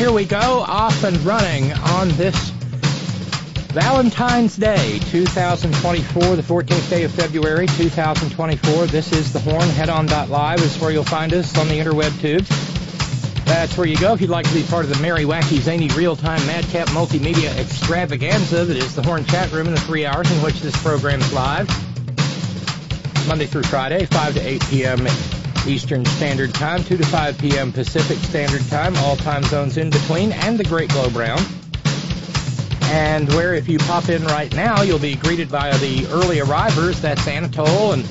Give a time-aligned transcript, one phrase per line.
[0.00, 2.34] Here we go, off and running on this
[3.74, 8.86] Valentine's Day, 2024, the 14th day of February, 2024.
[8.86, 9.60] This is the Horn.
[9.60, 12.48] Headon.live is where you'll find us on the interweb tubes.
[13.44, 15.88] That's where you go if you'd like to be part of the merry, wacky, zany,
[15.88, 20.42] real-time, madcap multimedia extravaganza that is the Horn chat room in the three hours in
[20.42, 21.68] which this program is live.
[23.28, 25.06] Monday through Friday, 5 to 8 p.m.
[25.66, 27.72] Eastern Standard Time, 2 to 5 p.m.
[27.72, 31.46] Pacific Standard Time, all time zones in between, and the Great Globe Round.
[32.84, 37.00] And where if you pop in right now, you'll be greeted by the early arrivers.
[37.00, 38.04] That's Anatole and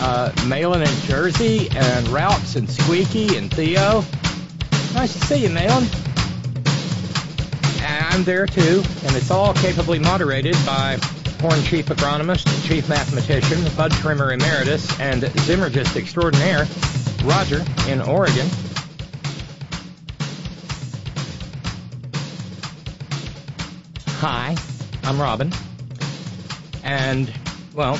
[0.00, 4.04] uh, Malin in Jersey, and Routes and Squeaky and Theo.
[4.94, 5.84] Nice to see you, Malin.
[7.82, 10.98] And I'm there too, and it's all capably moderated by
[11.40, 16.66] Horn Chief Agronomist, and Chief Mathematician, Bud Trimmer Emeritus, and Zymurgist Extraordinaire,
[17.24, 18.48] Roger in Oregon.
[24.18, 24.56] Hi,
[25.04, 25.52] I'm Robyn,
[26.82, 27.30] and
[27.74, 27.98] well,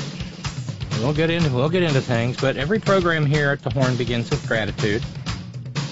[0.99, 4.29] we'll get into we'll get into things, but every program here at the Horn begins
[4.31, 5.03] with gratitude,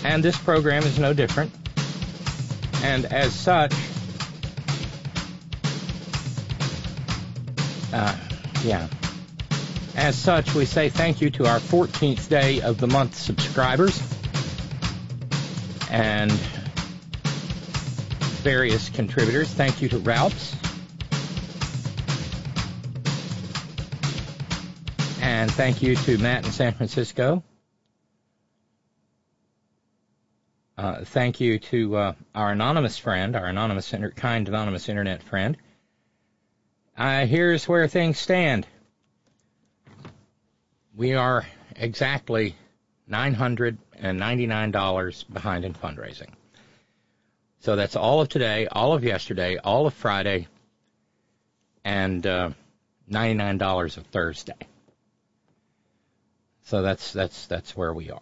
[0.03, 1.51] and this program is no different.
[2.83, 3.73] And as such,
[7.95, 8.13] uh,
[8.63, 8.87] yeah.
[9.95, 13.97] As such, we say thank you to our 14th day of the month subscribers
[15.89, 16.31] and
[18.43, 19.47] various contributors.
[19.49, 20.55] Thank you to Ralphs.
[25.21, 27.43] And thank you to Matt in San Francisco.
[30.77, 35.55] Uh, thank you to uh, our anonymous friend, our anonymous, kind anonymous internet friend.
[36.97, 38.65] Uh, here's where things stand.
[40.95, 41.45] We are
[41.75, 42.55] exactly
[43.09, 46.29] $999 behind in fundraising.
[47.59, 50.47] So that's all of today, all of yesterday, all of Friday,
[51.83, 52.51] and uh,
[53.11, 54.55] $99 of Thursday.
[56.63, 58.21] So that's that's that's where we are.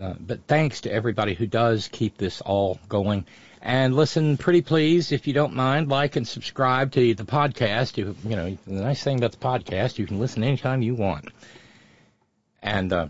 [0.00, 3.24] Uh, but thanks to everybody who does keep this all going.
[3.66, 7.96] And listen, pretty please, if you don't mind, like and subscribe to the podcast.
[7.96, 11.30] You, you know, the nice thing about the podcast, you can listen anytime you want.
[12.62, 13.08] And uh,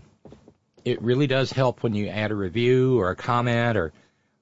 [0.83, 3.93] it really does help when you add a review or a comment or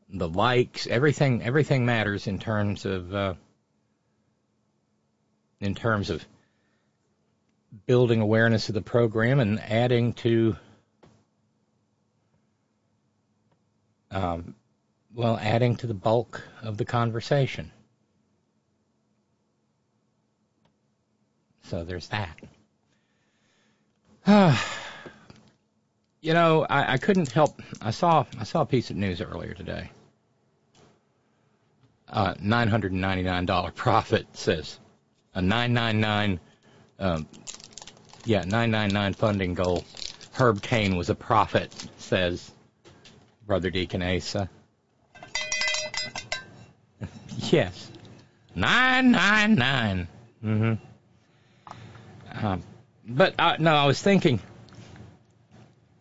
[0.09, 0.87] the likes.
[0.87, 3.33] Everything, everything matters in terms of uh,
[5.59, 6.25] in terms of
[7.87, 10.55] building awareness of the program and adding to
[14.11, 14.55] um,
[15.15, 17.71] well, adding to the bulk of the conversation.
[21.63, 22.37] So there's that.
[26.21, 27.61] you know, I, I couldn't help.
[27.81, 29.89] I saw I saw a piece of news earlier today.
[32.09, 34.79] Uh, nine hundred and ninety nine dollar profit says
[35.33, 36.39] a nine nine nine.
[36.99, 37.27] Um,
[38.25, 39.85] yeah, nine nine nine funding goal.
[40.33, 42.51] Herb Caen was a prophet, says
[43.47, 44.49] Brother Deacon Asa.
[47.51, 47.91] Yes.
[48.55, 50.07] 999.
[50.43, 52.45] Mm-hmm.
[52.45, 52.63] Um,
[53.07, 54.39] but uh, no, I was thinking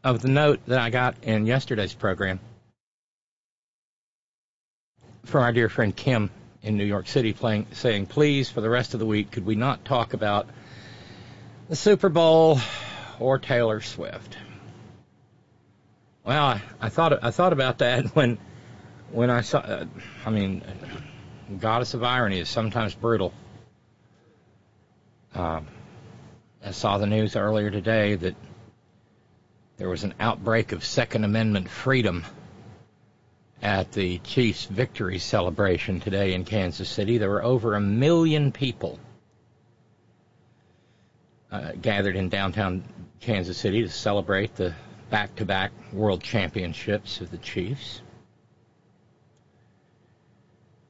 [0.02, 2.40] of the note that I got in yesterday's program
[5.24, 6.30] from our dear friend Kim
[6.62, 9.54] in New York City playing, saying, please, for the rest of the week, could we
[9.54, 10.48] not talk about
[11.68, 12.58] the Super Bowl
[13.18, 14.36] or Taylor Swift?
[16.24, 18.38] Well, I, I thought I thought about that when
[19.10, 19.58] when I saw.
[19.58, 19.86] Uh,
[20.24, 20.62] I mean,
[21.60, 23.32] goddess of irony is sometimes brutal.
[25.34, 25.66] Um,
[26.64, 28.34] I saw the news earlier today that
[29.76, 32.24] there was an outbreak of Second Amendment freedom
[33.60, 37.18] at the Chiefs' victory celebration today in Kansas City.
[37.18, 38.98] There were over a million people
[41.50, 42.84] uh, gathered in downtown
[43.20, 44.74] Kansas City to celebrate the
[45.10, 48.00] back to back world championships of the Chiefs.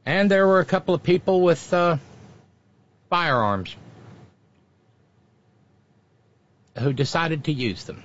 [0.06, 1.96] And there were a couple of people with uh,
[3.08, 3.74] firearms
[6.78, 8.02] who decided to use them.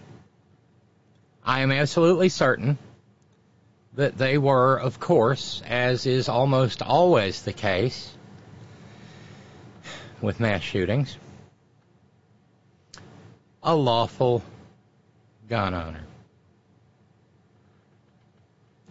[1.44, 2.78] I am absolutely certain
[3.96, 8.16] that they were, of course, as is almost always the case
[10.22, 11.18] with mass shootings,
[13.64, 14.44] a lawful
[15.50, 16.04] gun owner.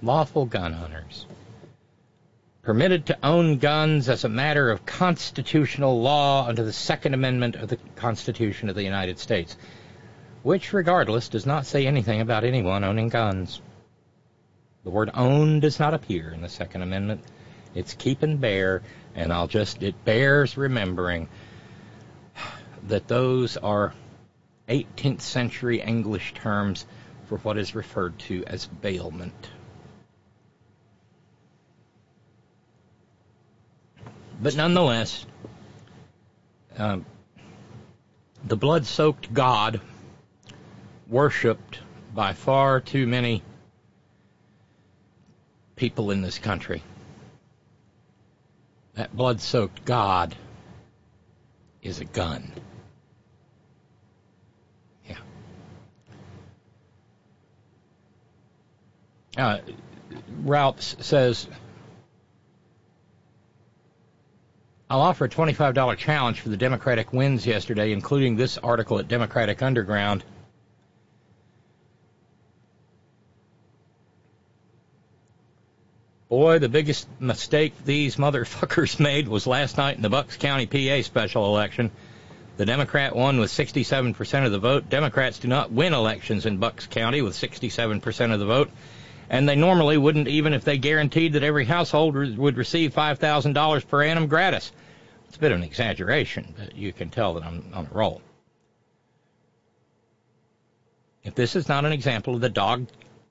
[0.02, 1.26] Lawful gun owners.
[2.68, 7.70] Permitted to own guns as a matter of constitutional law under the Second Amendment of
[7.70, 9.56] the Constitution of the United States,
[10.42, 13.62] which, regardless, does not say anything about anyone owning guns.
[14.84, 17.24] The word own does not appear in the Second Amendment.
[17.74, 18.82] It's keep and bear,
[19.14, 21.30] and I'll just, it bears remembering
[22.88, 23.94] that those are
[24.68, 26.84] 18th century English terms
[27.28, 29.48] for what is referred to as bailment.
[34.40, 35.26] But nonetheless,
[36.76, 37.04] um,
[38.44, 39.80] the blood soaked God
[41.08, 41.80] worshipped
[42.14, 43.42] by far too many
[45.76, 46.82] people in this country.
[48.94, 50.36] That blood soaked God
[51.82, 52.52] is a gun.
[59.38, 59.60] Uh,
[60.42, 61.46] Ralphs says,
[64.90, 69.62] I'll offer a $25 challenge for the Democratic wins yesterday, including this article at Democratic
[69.62, 70.24] Underground.
[76.30, 81.02] Boy, the biggest mistake these motherfuckers made was last night in the Bucks County PA
[81.02, 81.90] special election.
[82.56, 84.88] The Democrat won with 67% of the vote.
[84.88, 88.70] Democrats do not win elections in Bucks County with 67% of the vote
[89.30, 94.02] and they normally wouldn't even if they guaranteed that every household would receive $5,000 per
[94.02, 94.72] annum gratis.
[95.28, 98.22] It's a bit of an exaggeration, but you can tell that I'm on a roll.
[101.22, 102.86] If this is not an example of the dog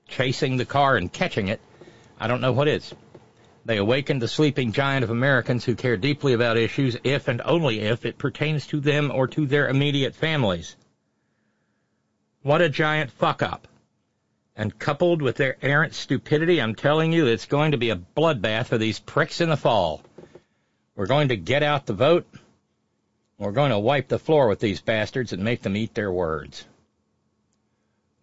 [0.06, 1.60] chasing the car and catching it,
[2.20, 2.94] I don't know what is.
[3.64, 7.80] They awakened the sleeping giant of Americans who care deeply about issues if and only
[7.80, 10.76] if it pertains to them or to their immediate families.
[12.42, 13.66] What a giant fuck up.
[14.58, 18.66] And coupled with their errant stupidity, I'm telling you, it's going to be a bloodbath
[18.66, 20.02] for these pricks in the fall.
[20.96, 22.26] We're going to get out the vote.
[23.38, 26.64] We're going to wipe the floor with these bastards and make them eat their words.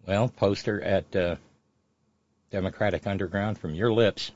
[0.06, 1.36] Well, poster at uh,
[2.50, 4.30] Democratic Underground from your lips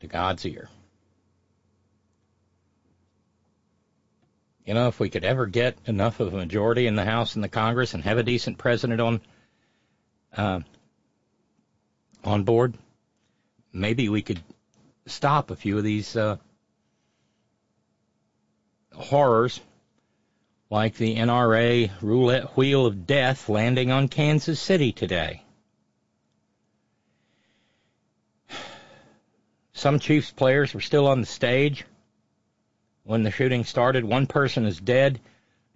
[0.00, 0.70] to God's ear.
[4.64, 7.44] You know, if we could ever get enough of a majority in the House and
[7.44, 9.20] the Congress and have a decent president on
[10.34, 10.60] uh,
[12.24, 12.74] on board,
[13.72, 14.40] maybe we could
[15.06, 16.38] stop a few of these uh,
[18.94, 19.60] horrors,
[20.70, 25.42] like the NRA roulette wheel of death landing on Kansas City today.
[29.74, 31.84] Some Chiefs players were still on the stage
[33.04, 34.04] when the shooting started.
[34.04, 35.20] One person is dead.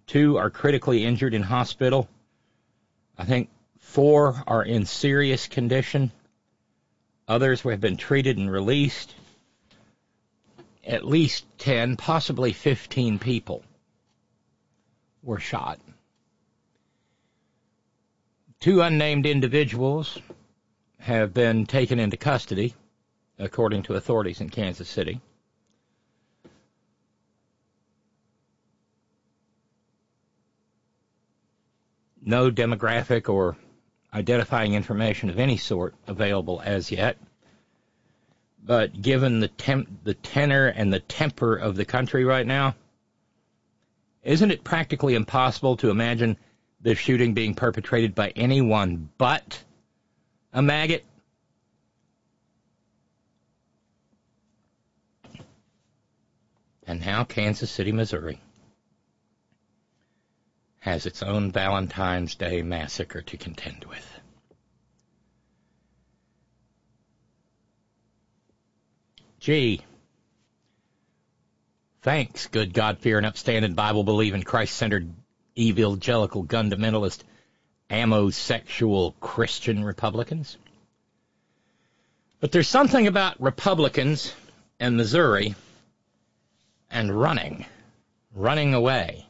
[0.07, 2.09] Two are critically injured in hospital.
[3.17, 6.11] I think four are in serious condition.
[7.27, 9.13] Others have been treated and released.
[10.85, 13.63] At least 10, possibly 15 people
[15.21, 15.79] were shot.
[18.59, 20.17] Two unnamed individuals
[20.97, 22.73] have been taken into custody,
[23.37, 25.21] according to authorities in Kansas City.
[32.29, 33.57] no demographic or
[34.13, 37.17] identifying information of any sort available as yet.
[38.63, 42.75] But given the temp- the tenor and the temper of the country right now,
[44.23, 46.37] isn't it practically impossible to imagine
[46.81, 49.63] the shooting being perpetrated by anyone but
[50.53, 51.03] a maggot?
[56.85, 58.41] And now Kansas City, Missouri
[60.79, 64.05] has its own Valentine's Day massacre to contend with.
[69.39, 69.81] Gee,
[72.01, 75.13] thanks, good God fearing, upstanding, Bible believing, Christ centered,
[75.57, 77.21] evangelical, fundamentalist,
[77.89, 80.57] ammosexual Christian Republicans.
[82.39, 84.33] But there's something about Republicans
[84.79, 85.55] and Missouri
[86.89, 87.65] and running,
[88.33, 89.25] running away.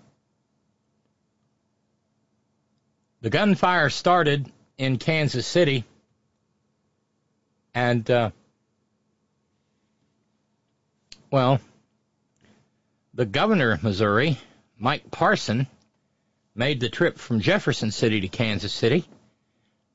[3.22, 5.84] The gunfire started in Kansas City,
[7.74, 8.32] and, uh,
[11.30, 11.60] well,
[13.14, 14.38] the governor of Missouri,
[14.78, 15.68] Mike Parson,
[16.56, 19.04] made the trip from Jefferson City to Kansas City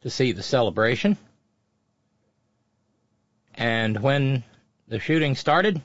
[0.03, 1.17] to see the celebration.
[3.55, 4.45] And when
[4.89, 5.81] the shooting started,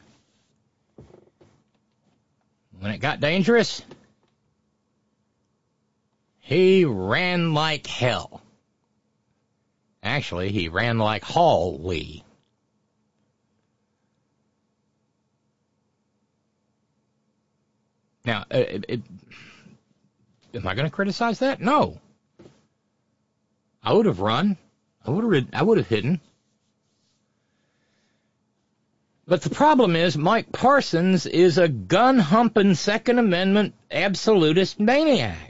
[2.79, 3.81] when it got dangerous,
[6.49, 8.41] he ran like hell.
[10.01, 12.23] Actually, he ran like Hawley.
[18.25, 19.01] Now, uh, it, it,
[20.55, 21.61] am I going to criticize that?
[21.61, 22.01] No.
[23.83, 24.57] I would have run.
[25.05, 25.47] I would have.
[25.53, 26.19] I would have hidden.
[29.27, 35.48] But the problem is, Mike Parsons is a gun humping Second Amendment absolutist maniac.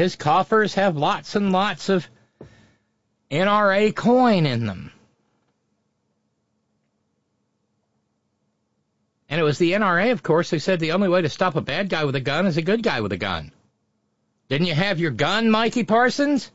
[0.00, 2.08] His coffers have lots and lots of
[3.30, 4.92] NRA coin in them.
[9.28, 11.60] And it was the NRA, of course, who said the only way to stop a
[11.60, 13.52] bad guy with a gun is a good guy with a gun.
[14.48, 16.50] Didn't you have your gun, Mikey Parsons?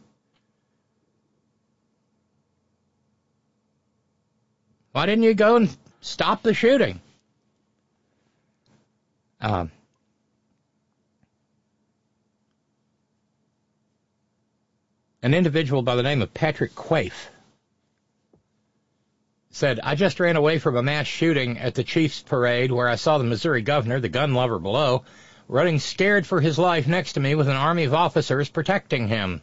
[4.91, 6.99] Why didn't you go and stop the shooting?
[9.39, 9.69] Um,
[15.25, 17.29] an individual by the name of Patrick Quaife
[19.49, 22.95] said, I just ran away from a mass shooting at the Chiefs parade where I
[22.95, 25.03] saw the Missouri governor, the gun lover below,
[25.47, 29.41] running scared for his life next to me with an army of officers protecting him.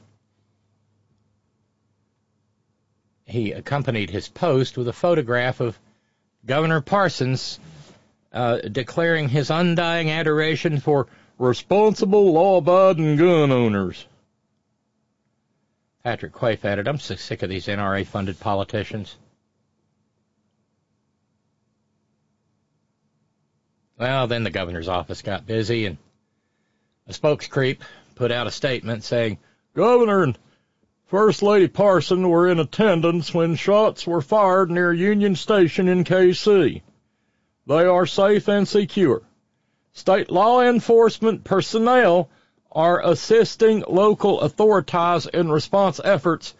[3.33, 5.79] he accompanied his post with a photograph of
[6.45, 7.59] Governor Parsons
[8.33, 11.07] uh, declaring his undying adoration for
[11.39, 14.05] responsible, law-abiding gun owners.
[16.05, 19.17] Patrick Quaife added, I'm so sick of these NRA-funded politicians.
[23.99, 25.97] Well, then the governor's office got busy, and
[27.07, 27.83] a spokescreep
[28.17, 29.39] put out a statement saying,
[29.75, 30.39] Governor and
[31.07, 36.83] First Lady Parson were in attendance when shots were fired near Union Station in KC.
[37.67, 39.23] They are safe and secure.
[39.93, 42.29] State law enforcement personnel
[42.73, 46.55] are assisting local authorities in response efforts.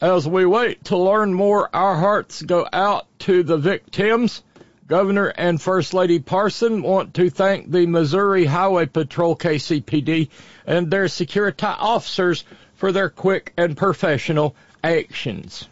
[0.00, 4.42] As we wait to learn more, our hearts go out to the victims
[4.88, 10.30] Governor and First Lady Parson want to thank the Missouri Highway Patrol KCPD
[10.66, 12.42] and their security officers
[12.74, 15.68] for their quick and professional actions.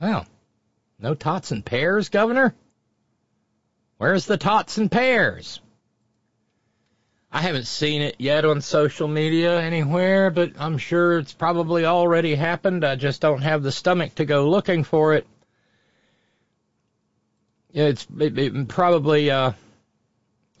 [0.00, 0.26] Well,
[0.98, 2.54] no tots and pears, Governor?
[3.98, 5.60] Where's the tots and pears?
[7.30, 12.34] I haven't seen it yet on social media anywhere, but I'm sure it's probably already
[12.34, 12.84] happened.
[12.84, 15.26] I just don't have the stomach to go looking for it.
[17.74, 19.52] It's it, it probably uh,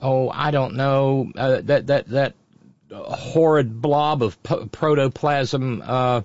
[0.02, 2.34] oh I don't know uh, that that that
[2.92, 6.20] horrid blob of protoplasm uh,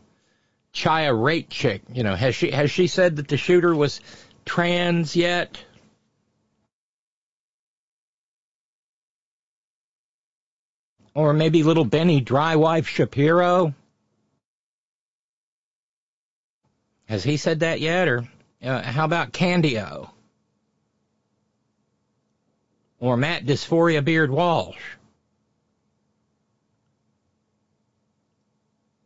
[0.74, 1.82] Chaya Raichik.
[1.94, 4.02] You know, has she has she said that the shooter was
[4.46, 5.64] trans yet?
[11.14, 13.74] Or maybe little Benny Dry Wife Shapiro?
[17.06, 18.08] Has he said that yet?
[18.08, 18.28] Or
[18.64, 20.10] uh, how about Candio?
[23.04, 24.78] or Matt Dysphoria Beard Walsh.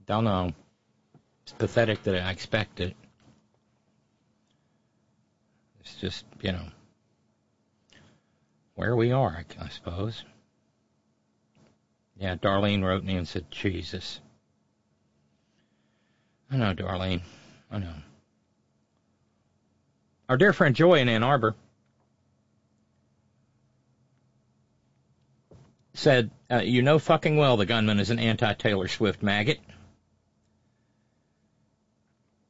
[0.05, 0.51] Don't know.
[1.41, 2.95] It's pathetic that I expect it.
[5.79, 6.67] It's just, you know,
[8.75, 10.23] where we are, I suppose.
[12.19, 14.19] Yeah, Darlene wrote me and said, Jesus.
[16.49, 17.21] I know, Darlene.
[17.71, 17.93] I know.
[20.29, 21.55] Our dear friend Joy in Ann Arbor
[25.93, 29.59] said, uh, You know fucking well the gunman is an anti Taylor Swift maggot.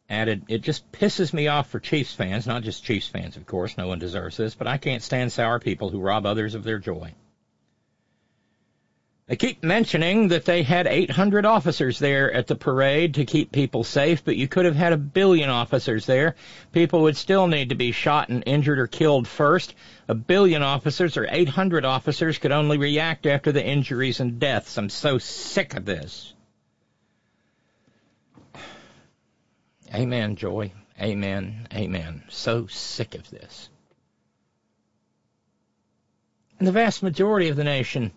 [0.10, 3.78] added, it just pisses me off for Chiefs fans, not just Chiefs fans, of course,
[3.78, 6.80] no one deserves this, but I can't stand sour people who rob others of their
[6.80, 7.14] joy.
[9.28, 13.84] They keep mentioning that they had 800 officers there at the parade to keep people
[13.84, 16.36] safe, but you could have had a billion officers there.
[16.72, 19.76] People would still need to be shot and injured or killed first.
[20.08, 24.78] A billion officers or 800 officers could only react after the injuries and deaths.
[24.78, 26.34] I'm so sick of this.
[29.94, 30.72] Amen, Joy.
[31.02, 31.68] Amen.
[31.74, 32.24] Amen.
[32.30, 33.70] So sick of this.
[36.60, 38.14] And the vast majority of the nation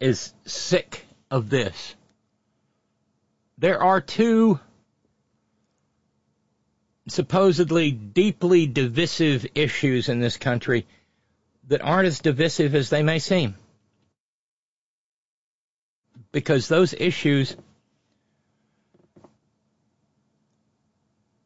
[0.00, 1.94] is sick of this.
[3.58, 4.60] There are two
[7.08, 10.86] supposedly deeply divisive issues in this country
[11.68, 13.54] that aren't as divisive as they may seem.
[16.32, 17.56] Because those issues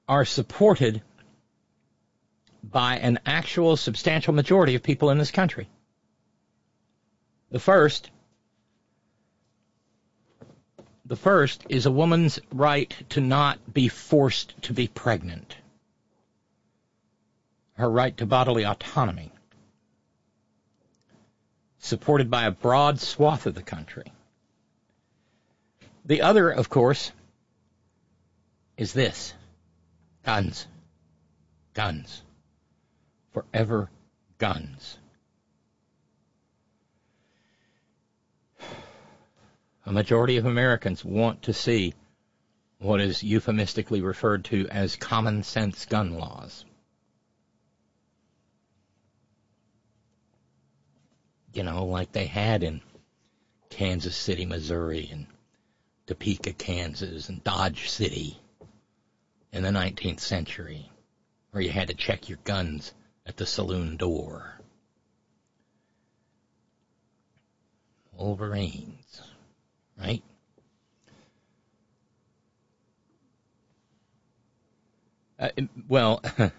[0.09, 1.02] are supported
[2.64, 5.69] by an actual substantial majority of people in this country.
[7.50, 8.11] The first
[11.11, 15.57] the first is a woman's right to not be forced to be pregnant.
[17.73, 19.33] Her right to bodily autonomy.
[21.81, 24.12] Supported by a broad swath of the country.
[26.05, 27.11] The other, of course,
[28.76, 29.35] is this.
[30.25, 30.69] Guns.
[31.75, 32.23] Guns.
[33.33, 33.90] Forever
[34.38, 34.97] guns.
[39.87, 41.94] A majority of Americans want to see
[42.78, 46.64] what is euphemistically referred to as common sense gun laws.
[51.52, 52.80] You know, like they had in
[53.70, 55.26] Kansas City, Missouri, and
[56.06, 58.38] Topeka, Kansas, and Dodge City
[59.52, 60.90] in the 19th century,
[61.50, 62.92] where you had to check your guns
[63.26, 64.61] at the saloon door.
[68.12, 69.22] Wolverines,
[70.00, 70.22] right?
[75.38, 75.48] Uh,
[75.88, 76.22] well,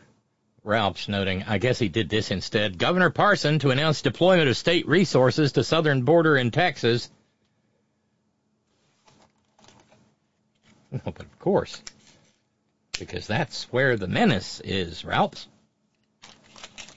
[0.64, 2.78] Ralph's noting, I guess he did this instead.
[2.78, 7.10] Governor Parson to announce deployment of state resources to southern border in Texas.
[10.92, 11.82] Well, but of course,
[13.00, 15.48] because that's where the menace is, Ralph.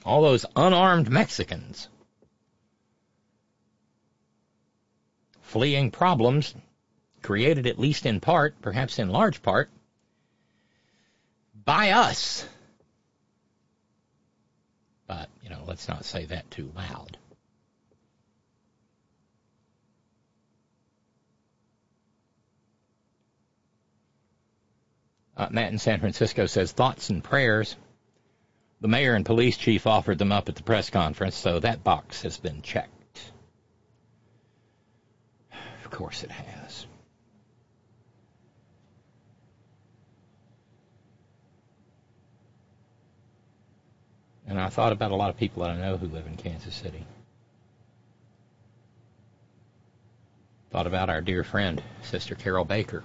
[0.03, 1.87] All those unarmed Mexicans
[5.45, 6.53] fleeing problems
[7.21, 9.69] created at least in part, perhaps in large part,
[11.63, 12.45] by us.
[15.07, 17.17] But, you know, let's not say that too loud.
[25.37, 27.75] Uh, Matt in San Francisco says thoughts and prayers.
[28.81, 32.21] The mayor and police chief offered them up at the press conference, so that box
[32.21, 32.91] has been checked.
[35.83, 36.85] Of course it has.
[44.45, 46.75] And I thought about a lot of people that I know who live in Kansas
[46.75, 47.05] City.
[50.71, 53.03] Thought about our dear friend, Sister Carol Baker.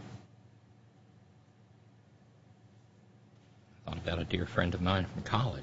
[3.85, 5.63] Thought about a dear friend of mine from college.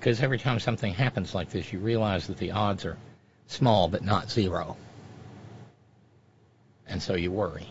[0.00, 2.96] Because every time something happens like this, you realize that the odds are
[3.48, 4.78] small but not zero.
[6.86, 7.68] And so you worry.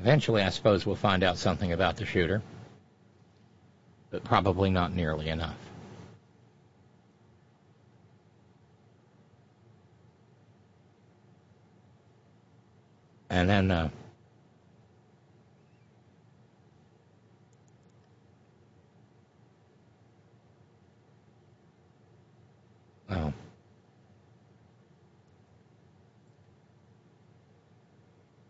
[0.00, 2.42] Eventually, I suppose we'll find out something about the shooter,
[4.10, 5.65] but probably not nearly enough.
[13.36, 13.90] And then uh,
[23.10, 23.34] well,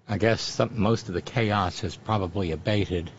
[0.08, 3.10] I guess some, most of the chaos has probably abated.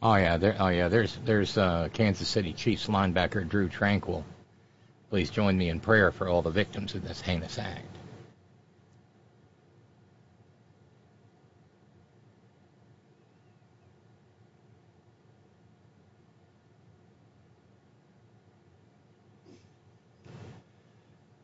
[0.00, 0.56] Oh yeah, there.
[0.58, 4.24] Oh yeah, there's there's uh, Kansas City Chiefs linebacker Drew Tranquill.
[5.10, 7.86] Please join me in prayer for all the victims of this heinous act.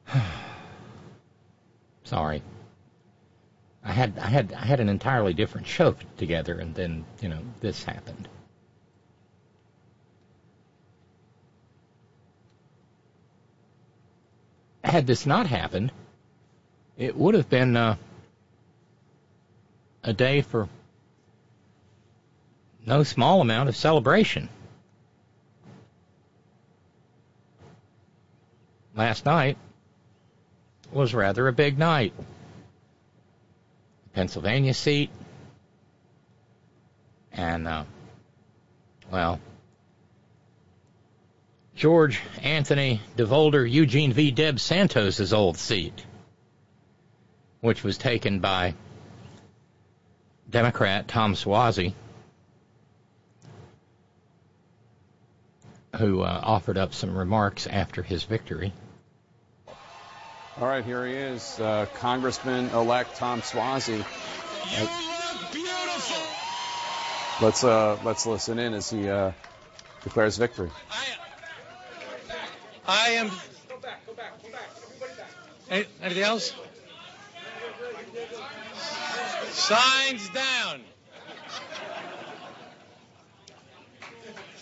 [2.04, 2.42] Sorry.
[3.84, 7.40] I had I had I had an entirely different show together, and then you know
[7.60, 8.28] this happened.
[14.84, 15.92] Had this not happened,
[16.96, 17.96] it would have been uh,
[20.02, 20.68] a day for
[22.84, 24.48] no small amount of celebration.
[28.94, 29.56] Last night
[30.90, 32.12] was rather a big night.
[34.12, 35.10] Pennsylvania seat,
[37.32, 37.84] and uh,
[39.10, 39.40] well,
[41.82, 44.30] George Anthony DeVolder Eugene V.
[44.30, 46.06] Deb Santos' old seat,
[47.60, 48.74] which was taken by
[50.48, 51.92] Democrat Tom Suozzi,
[55.96, 58.72] who uh, offered up some remarks after his victory.
[60.60, 63.96] All right, here he is, uh, Congressman-elect Tom Suozzi.
[63.96, 66.22] You look beautiful.
[67.44, 69.32] Let's uh, let's listen in as he uh,
[70.04, 70.70] declares victory.
[70.88, 71.06] I,
[72.86, 73.28] I am.
[73.68, 74.70] Go back, go back, go back.
[75.00, 75.12] Everybody
[75.70, 76.52] Any- Anything else?
[79.52, 80.82] Signs down.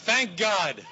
[0.05, 0.85] Thank God.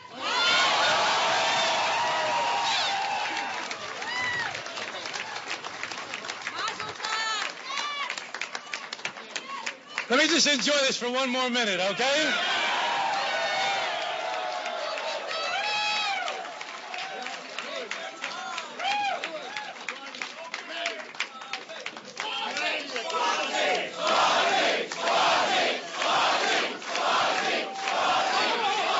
[10.10, 12.32] Let me just enjoy this for one more minute, okay?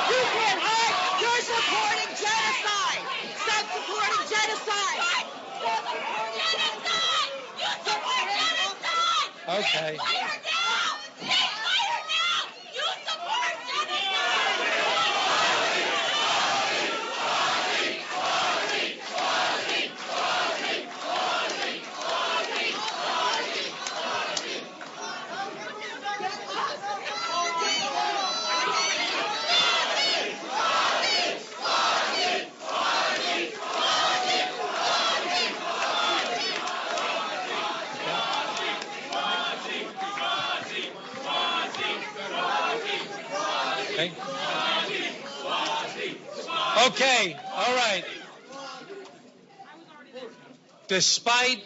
[0.09, 0.95] You can't hide.
[1.21, 3.03] You're supporting genocide.
[3.43, 5.01] Stop supporting genocide.
[6.41, 7.31] Genocide.
[7.59, 9.29] You support genocide.
[9.59, 9.91] Okay.
[9.97, 10.89] Fire now.
[11.21, 12.41] Take fire now.
[12.73, 14.79] You support genocide.
[43.91, 44.11] Okay.
[46.87, 48.03] Okay, all right.
[50.99, 51.63] Despite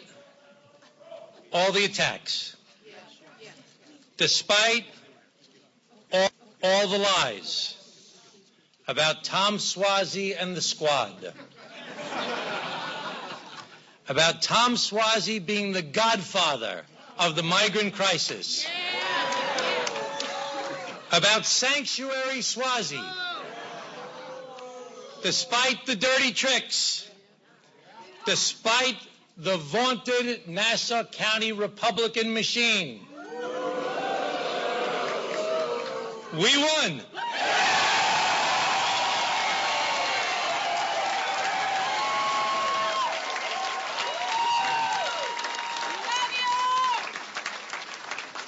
[1.52, 2.54] all the attacks,
[4.16, 4.84] despite
[6.12, 6.30] all,
[6.62, 7.74] all the lies
[8.86, 11.34] about Tom Suozzi and the squad,
[14.08, 16.82] about Tom Suozzi being the godfather
[17.18, 18.64] of the migrant crisis,
[21.10, 23.04] about Sanctuary Suozzi.
[25.24, 27.10] Despite the dirty tricks,
[28.26, 28.94] despite
[29.36, 33.00] the vaunted Nassau County Republican machine,
[36.34, 37.00] we won.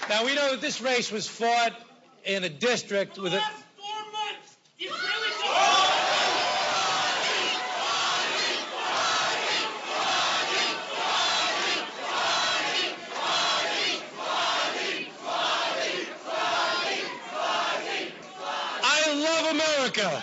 [0.08, 1.72] Now we know that this race was fought
[2.24, 3.42] in a district with a.
[18.82, 20.22] I love America.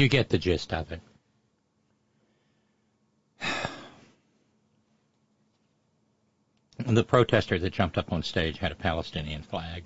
[0.00, 1.02] You get the gist of it.
[6.78, 9.84] The protester that jumped up on stage had a Palestinian flag.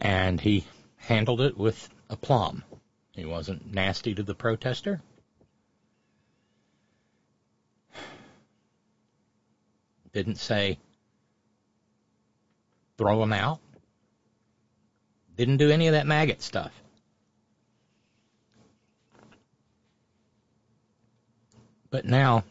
[0.00, 0.64] And he
[0.96, 2.64] handled it with aplomb.
[3.12, 5.00] He wasn't nasty to the protester.
[10.12, 10.80] Didn't say,
[12.98, 13.60] throw him out.
[15.36, 16.72] Didn't do any of that maggot stuff.
[21.90, 22.44] But now,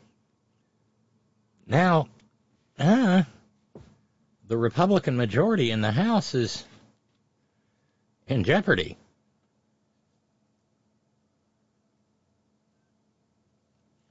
[1.65, 2.07] now,
[2.77, 3.23] uh,
[4.47, 6.65] the Republican majority in the House is
[8.27, 8.97] in jeopardy.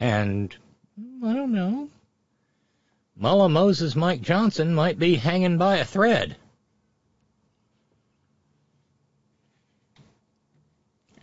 [0.00, 0.56] And
[1.22, 1.88] I don't know.
[3.16, 6.36] Mullah Moses Mike Johnson might be hanging by a thread.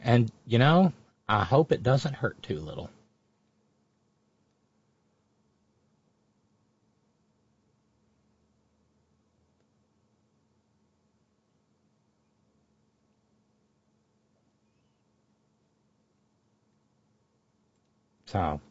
[0.07, 0.93] And, you know,
[1.27, 2.89] I hope it doesn't hurt too little.
[18.27, 18.61] So,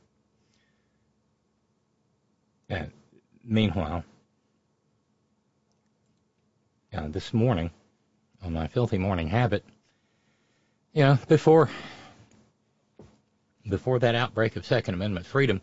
[2.70, 2.86] yeah,
[3.44, 4.04] meanwhile,
[6.94, 7.70] uh, this morning,
[8.42, 9.64] on my filthy morning habit,
[10.96, 11.68] you know, before
[13.68, 15.60] before that outbreak of Second Amendment freedom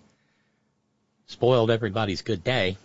[1.26, 2.78] spoiled everybody's good day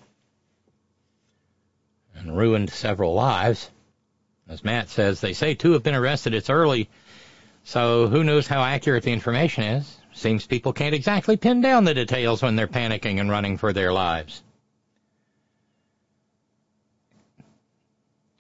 [2.15, 3.71] and ruined several lives.
[4.49, 6.33] As Matt says, they say two have been arrested.
[6.33, 6.89] It's early,
[7.65, 9.99] so who knows how accurate the information is?
[10.15, 13.93] Seems people can't exactly pin down the details when they're panicking and running for their
[13.93, 14.43] lives.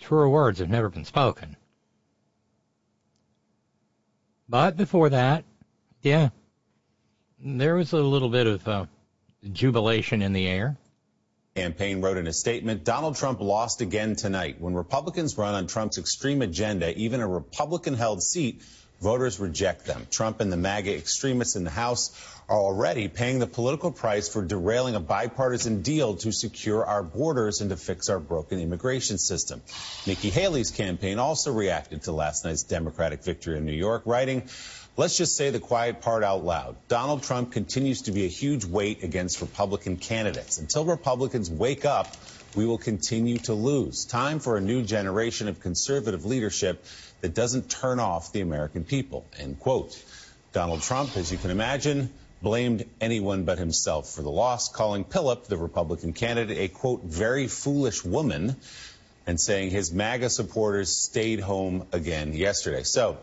[0.00, 1.58] Truer words have never been spoken.
[4.48, 5.44] But before that,
[6.02, 6.30] yeah,
[7.38, 8.86] there was a little bit of uh,
[9.52, 10.76] jubilation in the air.
[11.54, 14.60] Campaign wrote in a statement Donald Trump lost again tonight.
[14.60, 18.62] When Republicans run on Trump's extreme agenda, even a Republican held seat
[19.00, 20.06] Voters reject them.
[20.10, 22.10] Trump and the MAGA extremists in the House
[22.48, 27.60] are already paying the political price for derailing a bipartisan deal to secure our borders
[27.60, 29.62] and to fix our broken immigration system.
[30.06, 34.48] Nikki Haley's campaign also reacted to last night's Democratic victory in New York, writing,
[34.98, 36.74] Let's just say the quiet part out loud.
[36.88, 40.58] Donald Trump continues to be a huge weight against Republican candidates.
[40.58, 42.16] Until Republicans wake up,
[42.56, 44.06] we will continue to lose.
[44.06, 46.84] Time for a new generation of conservative leadership
[47.20, 50.02] that doesn't turn off the American people, end quote.
[50.52, 55.44] Donald Trump, as you can imagine, blamed anyone but himself for the loss, calling Pilip,
[55.44, 58.56] the Republican candidate, a quote, very foolish woman,
[59.26, 62.82] and saying his MAGA supporters stayed home again yesterday.
[62.82, 63.18] So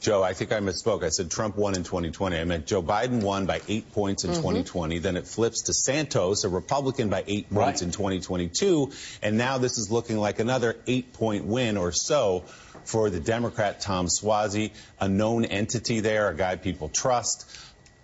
[0.00, 1.02] Joe, I think I misspoke.
[1.02, 2.38] I said Trump won in 2020.
[2.38, 4.40] I meant Joe Biden won by eight points in mm-hmm.
[4.40, 4.98] 2020.
[4.98, 7.86] Then it flips to Santos, a Republican, by eight points right.
[7.86, 8.92] in 2022.
[9.22, 12.44] And now this is looking like another eight point win or so
[12.86, 14.70] for the Democrat Tom Suozzi,
[15.00, 17.50] a known entity there, a guy people trust.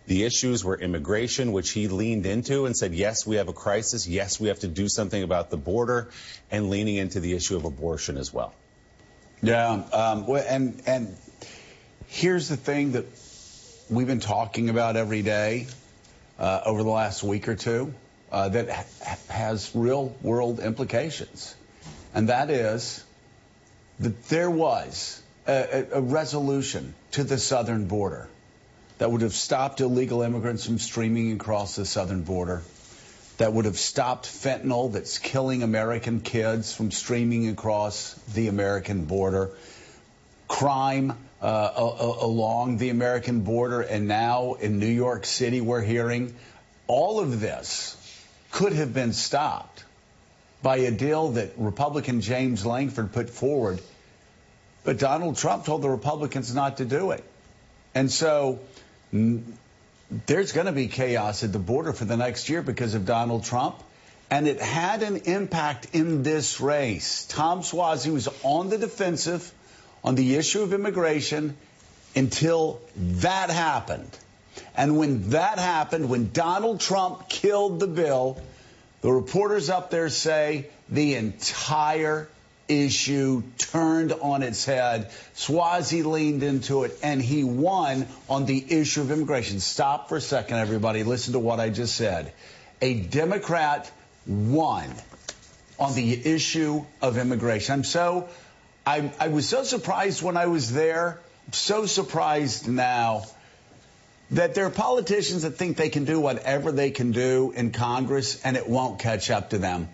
[0.06, 4.06] The issues were immigration, which he leaned into and said, yes, we have a crisis.
[4.06, 6.10] Yes, we have to do something about the border,
[6.50, 8.52] and leaning into the issue of abortion as well.
[9.42, 11.16] Yeah, um, and and
[12.14, 13.06] Here's the thing that
[13.88, 15.66] we've been talking about every day
[16.38, 17.94] uh, over the last week or two
[18.30, 21.54] uh, that ha- has real world implications.
[22.14, 23.02] And that is
[24.02, 28.28] that there was a, a resolution to the southern border
[28.98, 32.62] that would have stopped illegal immigrants from streaming across the southern border,
[33.38, 39.50] that would have stopped fentanyl that's killing American kids from streaming across the American border,
[40.46, 41.72] crime uh,
[42.20, 46.34] along the American border, and now in New York City, we're hearing
[46.86, 47.96] all of this
[48.52, 49.84] could have been stopped
[50.62, 53.80] by a deal that Republican James Lankford put forward.
[54.84, 57.24] But Donald Trump told the Republicans not to do it.
[57.94, 58.58] And so
[59.12, 63.44] there's going to be chaos at the border for the next year because of Donald
[63.44, 63.76] Trump.
[64.30, 67.26] And it had an impact in this race.
[67.26, 69.52] Tom Suozzi was on the defensive
[70.02, 71.56] on the issue of immigration
[72.16, 74.10] until that happened.
[74.76, 78.40] And when that happened, when Donald Trump killed the bill,
[79.00, 82.28] the reporters up there say the entire
[82.68, 85.10] issue turned on its head.
[85.34, 89.60] Suozzi leaned into it and he won on the issue of immigration.
[89.60, 91.04] Stop for a second, everybody.
[91.04, 92.32] Listen to what I just said.
[92.80, 93.90] A Democrat
[94.26, 94.88] won
[95.78, 97.74] on the issue of immigration.
[97.74, 98.28] I'm so
[98.84, 101.20] I, I was so surprised when I was there,
[101.52, 103.24] so surprised now
[104.32, 108.40] that there are politicians that think they can do whatever they can do in Congress
[108.44, 109.88] and it won't catch up to them.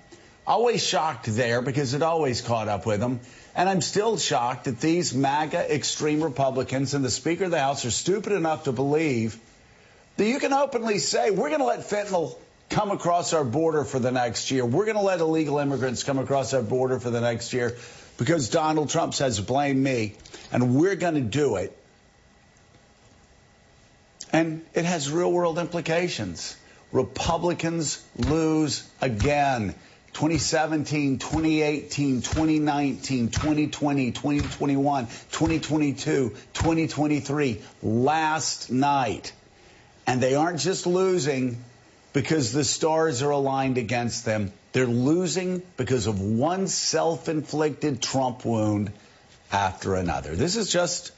[0.49, 3.21] Always shocked there because it always caught up with them.
[3.55, 7.85] And I'm still shocked that these MAGA extreme Republicans and the Speaker of the House
[7.85, 9.39] are stupid enough to believe
[10.17, 12.39] that you can openly say, we're going to let fentanyl
[12.71, 14.65] come across our border for the next year.
[14.65, 17.77] We're going to let illegal immigrants come across our border for the next year
[18.17, 20.15] because Donald Trump says, blame me,
[20.51, 21.77] and we're going to do it.
[24.33, 26.57] And it has real world implications.
[26.91, 29.75] Republicans lose again.
[30.19, 39.33] 2017, 2018, 2019, 2020, 2021, 2022, 2023, last night.
[40.09, 41.63] And they aren't just losing
[42.13, 44.51] because the stars are aligned against them.
[44.73, 48.91] They're losing because of one self inflicted Trump wound
[49.53, 50.35] after another.
[50.35, 51.13] This is just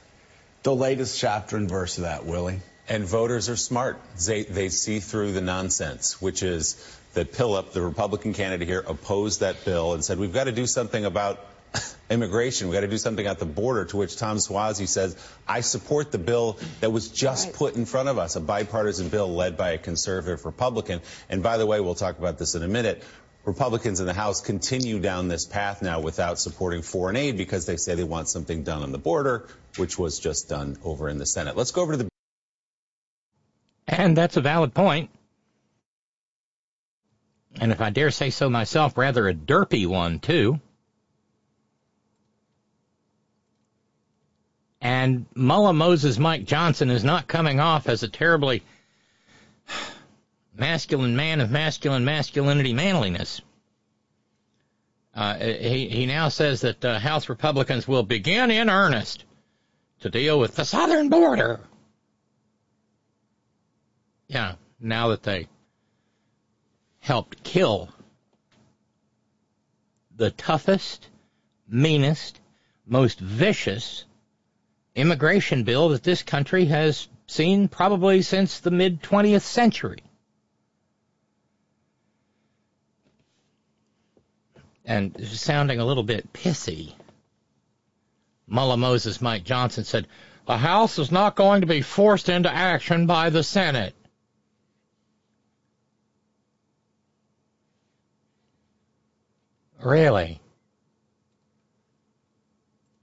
[0.61, 2.59] the latest chapter and verse of that, Willie.
[2.87, 3.99] And voters are smart.
[4.27, 6.75] They, they see through the nonsense, which is
[7.13, 10.65] that Pilip, the Republican candidate here, opposed that bill and said, we've got to do
[10.65, 11.45] something about
[12.09, 12.67] immigration.
[12.67, 16.11] We've got to do something at the border, to which Tom Suozzi says, I support
[16.11, 17.55] the bill that was just right.
[17.55, 21.01] put in front of us, a bipartisan bill led by a conservative Republican.
[21.29, 23.03] And by the way, we'll talk about this in a minute.
[23.43, 27.75] Republicans in the House continue down this path now without supporting foreign aid because they
[27.75, 29.47] say they want something done on the border,
[29.77, 31.57] which was just done over in the Senate.
[31.57, 32.09] Let's go over to the.
[33.87, 35.09] And that's a valid point.
[37.59, 40.59] And if I dare say so myself, rather a derpy one, too.
[44.81, 48.63] And Mullah Moses Mike Johnson is not coming off as a terribly
[50.55, 53.41] masculine man of masculine masculinity manliness.
[55.13, 59.25] Uh, he, he now says that uh, House Republicans will begin in earnest
[59.99, 61.59] to deal with the southern border.
[64.27, 65.47] Yeah, now that they
[67.01, 67.89] helped kill
[70.15, 71.07] the toughest,
[71.67, 72.39] meanest,
[72.85, 74.05] most vicious
[74.95, 80.03] immigration bill that this country has seen probably since the mid 20th century.
[84.85, 86.93] And sounding a little bit pissy,
[88.47, 90.07] Mullah Moses Mike Johnson said,
[90.45, 93.95] The House is not going to be forced into action by the Senate.
[99.83, 100.39] Really?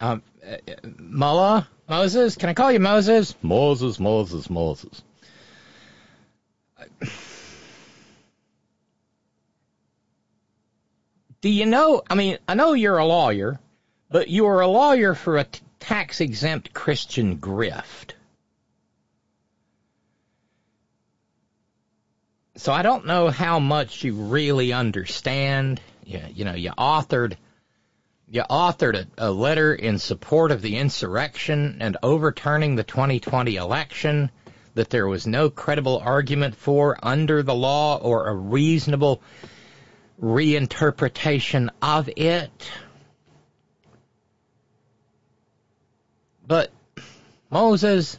[0.01, 0.57] Um, uh,
[0.99, 1.69] Mullah?
[1.89, 2.37] Moses?
[2.37, 3.35] Can I call you Moses?
[3.43, 5.03] Moses, Moses, Moses.
[11.41, 12.03] Do you know?
[12.09, 13.59] I mean, I know you're a lawyer,
[14.11, 18.13] but you are a lawyer for a t- tax exempt Christian grift.
[22.57, 25.81] So I don't know how much you really understand.
[26.09, 27.37] Yeah, you know, you authored
[28.31, 34.31] you authored a, a, letter in support of the insurrection and overturning the 2020 election
[34.75, 39.21] that there was no credible argument for under the law or a reasonable
[40.19, 42.71] reinterpretation of it.
[46.47, 46.71] But
[47.51, 48.19] Moses,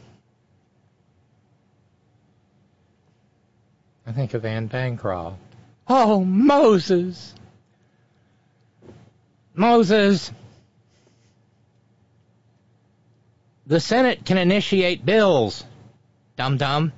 [4.06, 5.38] I think of Anne Bancroft.
[5.88, 7.34] Oh, Moses!
[9.54, 10.32] Moses,
[13.66, 15.64] the Senate can initiate bills,
[16.36, 16.92] dum dum.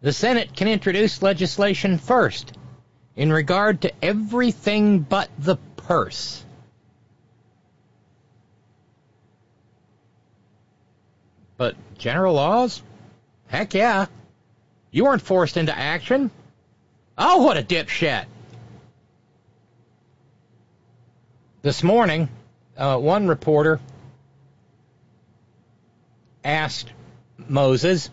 [0.00, 2.52] The Senate can introduce legislation first
[3.16, 6.44] in regard to everything but the purse.
[11.56, 12.82] But general laws?
[13.46, 14.06] Heck yeah.
[14.90, 16.30] You weren't forced into action.
[17.16, 18.26] Oh, what a dipshit.
[21.64, 22.28] This morning,
[22.76, 23.80] uh, one reporter
[26.44, 26.92] asked
[27.38, 28.10] Moses,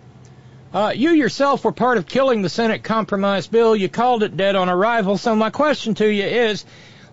[0.74, 3.76] uh, You yourself were part of killing the Senate compromise bill.
[3.76, 5.18] You called it dead on arrival.
[5.18, 6.64] So my question to you is,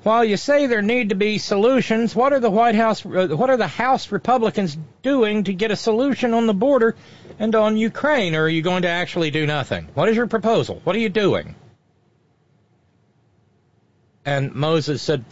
[0.05, 3.51] while you say there need to be solutions, what are the White House, uh, what
[3.51, 6.95] are the House Republicans doing to get a solution on the border
[7.41, 8.37] and on Ukraine?
[8.37, 9.89] Or are you going to actually do nothing?
[9.95, 10.81] What is your proposal?
[10.85, 11.57] What are you doing?
[14.25, 15.25] And Moses said,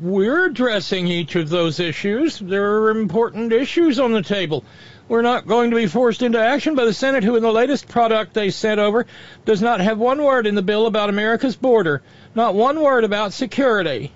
[0.00, 2.38] we're addressing each of those issues.
[2.38, 4.64] There are important issues on the table.
[5.08, 7.88] We're not going to be forced into action by the Senate, who, in the latest
[7.88, 9.06] product they sent over,
[9.44, 12.02] does not have one word in the bill about America's border,
[12.34, 14.12] not one word about security.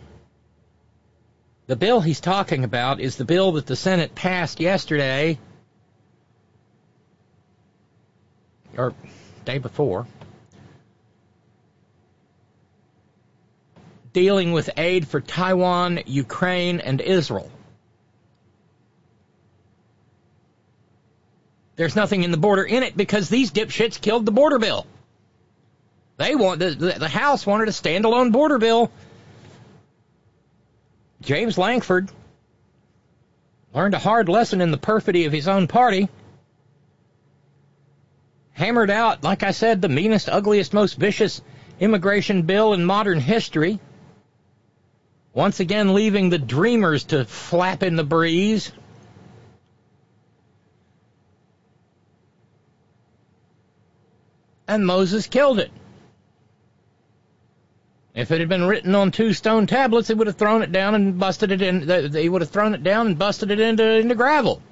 [1.66, 5.38] The bill he's talking about is the bill that the Senate passed yesterday,
[8.76, 8.94] or
[9.44, 10.06] day before.
[14.14, 17.50] Dealing with aid for Taiwan, Ukraine, and Israel.
[21.74, 24.86] There's nothing in the border in it because these dipshits killed the border bill.
[26.16, 28.92] They want the, the House wanted a standalone border bill.
[31.20, 32.08] James Lankford
[33.74, 36.08] learned a hard lesson in the perfidy of his own party.
[38.52, 41.42] Hammered out, like I said, the meanest, ugliest, most vicious
[41.80, 43.80] immigration bill in modern history
[45.34, 48.72] once again leaving the dreamers to flap in the breeze.
[54.66, 55.70] And Moses killed it.
[58.14, 60.94] If it had been written on two stone tablets, he would have thrown it down
[60.94, 62.12] and busted it in.
[62.12, 64.62] He would have thrown it down and busted it into into gravel.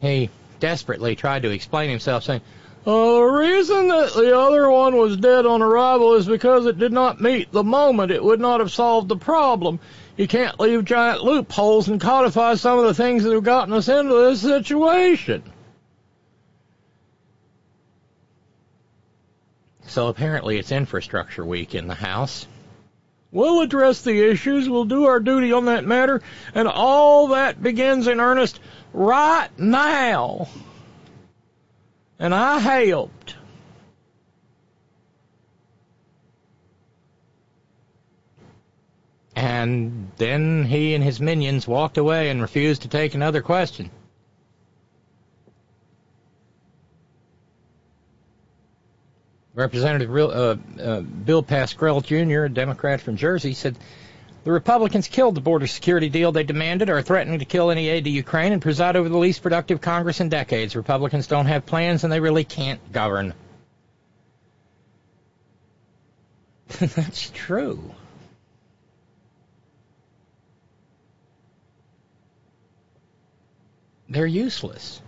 [0.00, 0.28] He
[0.60, 2.42] desperately tried to explain himself, saying,
[2.84, 6.92] uh, the reason that the other one was dead on arrival is because it did
[6.92, 8.10] not meet the moment.
[8.10, 9.78] It would not have solved the problem.
[10.16, 13.88] You can't leave giant loopholes and codify some of the things that have gotten us
[13.88, 15.44] into this situation.
[19.86, 22.46] So apparently it's infrastructure week in the House.
[23.30, 26.20] We'll address the issues, we'll do our duty on that matter,
[26.54, 28.58] and all that begins in earnest
[28.92, 30.48] right now.
[32.22, 33.34] And I helped.
[39.34, 43.90] And then he and his minions walked away and refused to take another question.
[49.54, 53.76] Representative uh, uh, Bill Pascrell Jr., a Democrat from Jersey, said
[54.44, 58.04] the Republicans killed the border security deal they demanded, are threatening to kill any aid
[58.04, 60.74] to Ukraine, and preside over the least productive Congress in decades.
[60.74, 63.34] Republicans don't have plans, and they really can't govern.
[66.80, 67.94] That's true.
[74.08, 75.01] They're useless.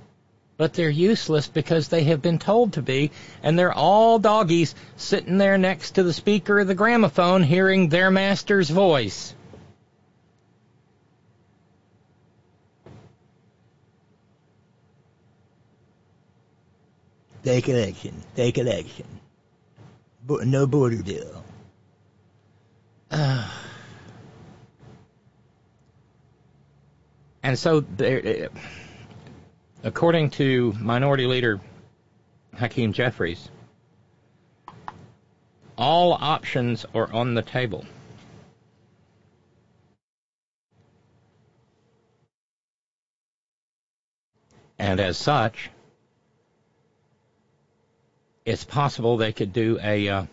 [0.56, 3.10] But they're useless because they have been told to be,
[3.42, 8.10] and they're all doggies sitting there next to the speaker of the gramophone hearing their
[8.10, 9.34] master's voice.
[17.44, 18.22] Take action.
[18.34, 19.06] Take action.
[20.26, 21.44] But no border deal.
[23.10, 23.46] Uh,
[27.42, 28.48] and so there
[29.86, 31.60] According to Minority Leader
[32.54, 33.50] Hakeem Jeffries,
[35.76, 37.84] all options are on the table.
[44.78, 45.68] And as such,
[48.46, 50.26] it's possible they could do a uh,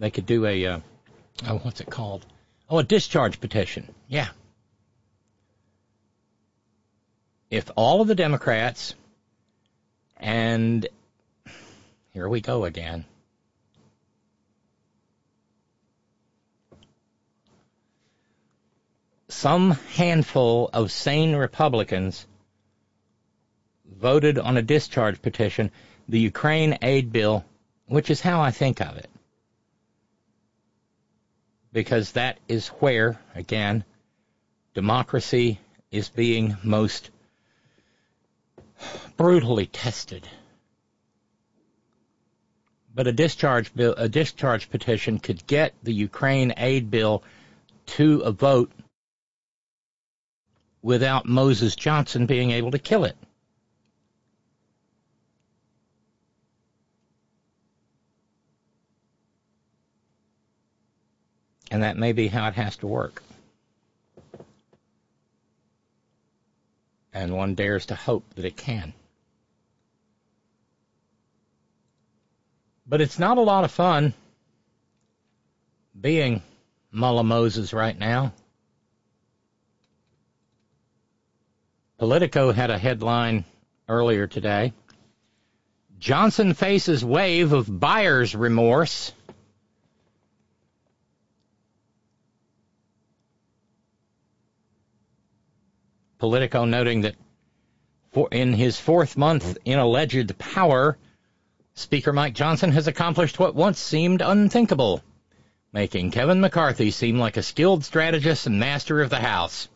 [0.00, 0.80] they could do a uh,
[1.46, 2.26] oh, what's it called?
[2.68, 3.92] Oh, a discharge petition.
[4.08, 4.28] Yeah.
[7.50, 8.94] If all of the Democrats
[10.20, 10.86] and
[12.12, 13.04] here we go again.
[19.28, 22.26] Some handful of sane Republicans
[23.86, 25.70] voted on a discharge petition,
[26.08, 27.44] the Ukraine aid bill,
[27.86, 29.08] which is how I think of it
[31.72, 33.84] because that is where, again,
[34.74, 35.60] democracy
[35.90, 37.10] is being most
[39.16, 40.26] brutally tested.
[42.94, 47.22] But a discharge bill, a discharge petition could get the Ukraine aid bill
[47.86, 48.72] to a vote
[50.82, 53.16] without Moses Johnson being able to kill it.
[61.70, 63.22] And that may be how it has to work.
[67.12, 68.92] And one dares to hope that it can.
[72.86, 74.14] But it's not a lot of fun
[75.98, 76.42] being
[76.90, 78.32] Mullah Moses right now.
[81.98, 83.44] Politico had a headline
[83.88, 84.72] earlier today.
[85.98, 89.12] Johnson faces wave of buyer's remorse
[96.20, 97.16] Politico noting that
[98.12, 100.98] for, in his fourth month in alleged power,
[101.72, 105.02] Speaker Mike Johnson has accomplished what once seemed unthinkable,
[105.72, 109.68] making Kevin McCarthy seem like a skilled strategist and master of the House.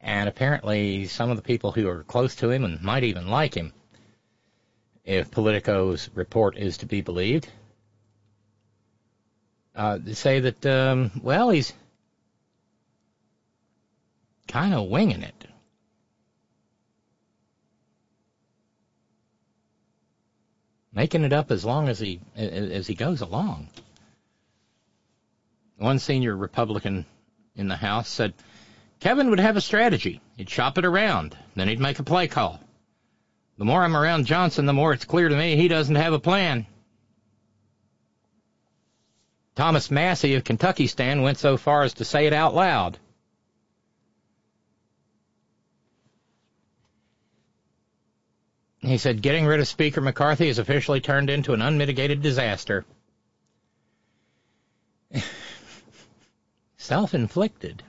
[0.00, 3.54] And apparently, some of the people who are close to him and might even like
[3.54, 3.72] him,
[5.04, 7.48] if Politico's report is to be believed,
[9.76, 11.72] uh, say that, um, well, he's
[14.48, 15.34] kind of winging it.
[20.92, 23.68] Making it up as long as he as he goes along.
[25.76, 27.04] One senior Republican
[27.54, 28.32] in the House said
[29.00, 30.22] Kevin would have a strategy.
[30.38, 32.60] He'd shop it around, then he'd make a play call.
[33.58, 36.18] The more I'm around Johnson, the more it's clear to me he doesn't have a
[36.18, 36.66] plan.
[39.56, 42.98] Thomas Massie of Kentucky Stand went so far as to say it out loud.
[48.80, 52.84] He said, getting rid of Speaker McCarthy has officially turned into an unmitigated disaster.
[56.76, 57.82] Self inflicted.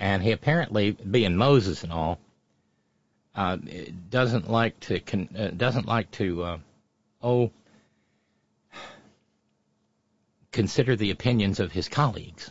[0.00, 2.18] And he apparently, being Moses and all,
[3.38, 3.56] uh,
[4.10, 6.58] doesn't like to con- uh, doesn't like to uh,
[7.22, 7.52] oh
[10.50, 12.50] consider the opinions of his colleagues.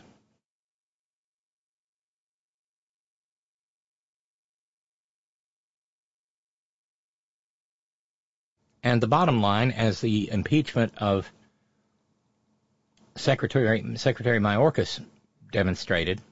[8.82, 11.30] And the bottom line, as the impeachment of
[13.14, 15.04] Secretary Secretary Mayorkas
[15.52, 16.22] demonstrated,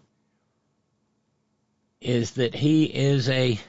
[2.01, 3.61] is that he is a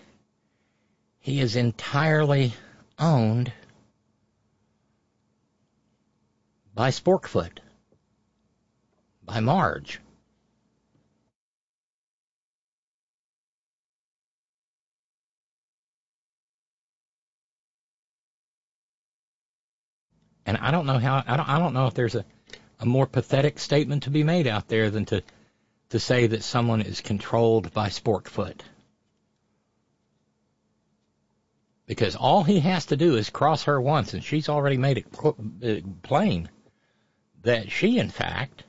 [1.19, 2.53] he is entirely
[2.99, 3.51] owned
[6.73, 7.59] by Sporkfoot,
[9.23, 9.99] by Marge.
[20.45, 22.23] And I don't know how I don't I don't know if there's a,
[22.79, 25.21] a more pathetic statement to be made out there than to
[25.89, 28.61] to say that someone is controlled by Sporkfoot.
[31.87, 35.05] Because all he has to do is cross her once, and she's already made it
[35.23, 36.49] uh, plain
[37.43, 38.65] that she, in fact,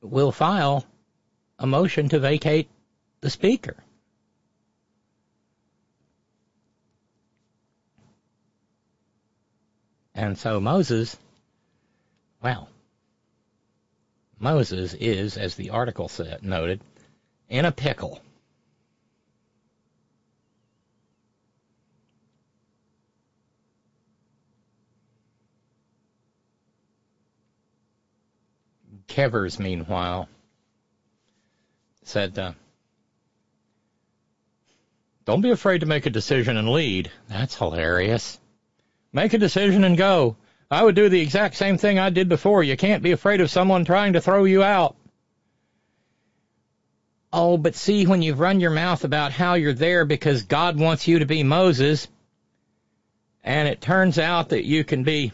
[0.00, 0.84] will file
[1.58, 2.68] a motion to vacate
[3.20, 3.76] the speaker.
[10.14, 11.16] And so Moses,
[12.42, 12.68] well,
[14.38, 16.80] Moses is, as the article said, noted,
[17.52, 18.18] in a pickle.
[29.06, 30.30] Kevers, meanwhile,
[32.04, 32.52] said, uh,
[35.26, 37.12] Don't be afraid to make a decision and lead.
[37.28, 38.40] That's hilarious.
[39.12, 40.38] Make a decision and go.
[40.70, 42.62] I would do the exact same thing I did before.
[42.62, 44.96] You can't be afraid of someone trying to throw you out.
[47.32, 51.08] Oh, but see, when you've run your mouth about how you're there because God wants
[51.08, 52.06] you to be Moses,
[53.42, 55.32] and it turns out that you can be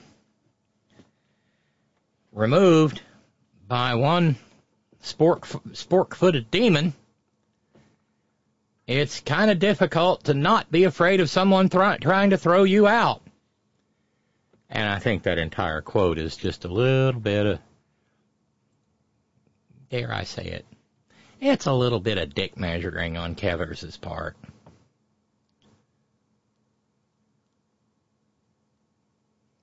[2.32, 3.02] removed
[3.66, 4.36] by one
[5.02, 5.40] spork,
[5.72, 6.94] spork-footed demon,
[8.86, 13.22] it's kind of difficult to not be afraid of someone trying to throw you out.
[14.70, 17.58] And I think that entire quote is just a little bit of,
[19.90, 20.64] dare I say it,
[21.40, 24.36] it's a little bit of dick measuring on Kevers's part.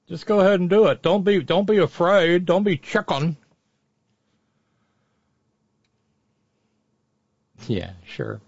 [0.07, 1.01] Just go ahead and do it.
[1.01, 2.45] Don't be don't be afraid.
[2.45, 3.37] Don't be chicken.
[7.67, 8.39] Yeah, sure.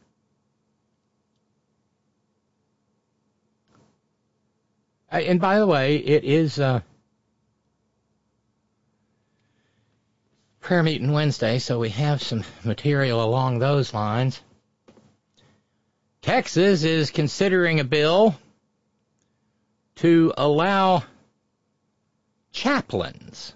[5.09, 6.81] And by the way, it is uh,
[10.67, 14.41] prayer meeting Wednesday, so we have some material along those lines.
[16.21, 18.35] Texas is considering a bill
[19.95, 21.01] to allow
[22.51, 23.53] chaplains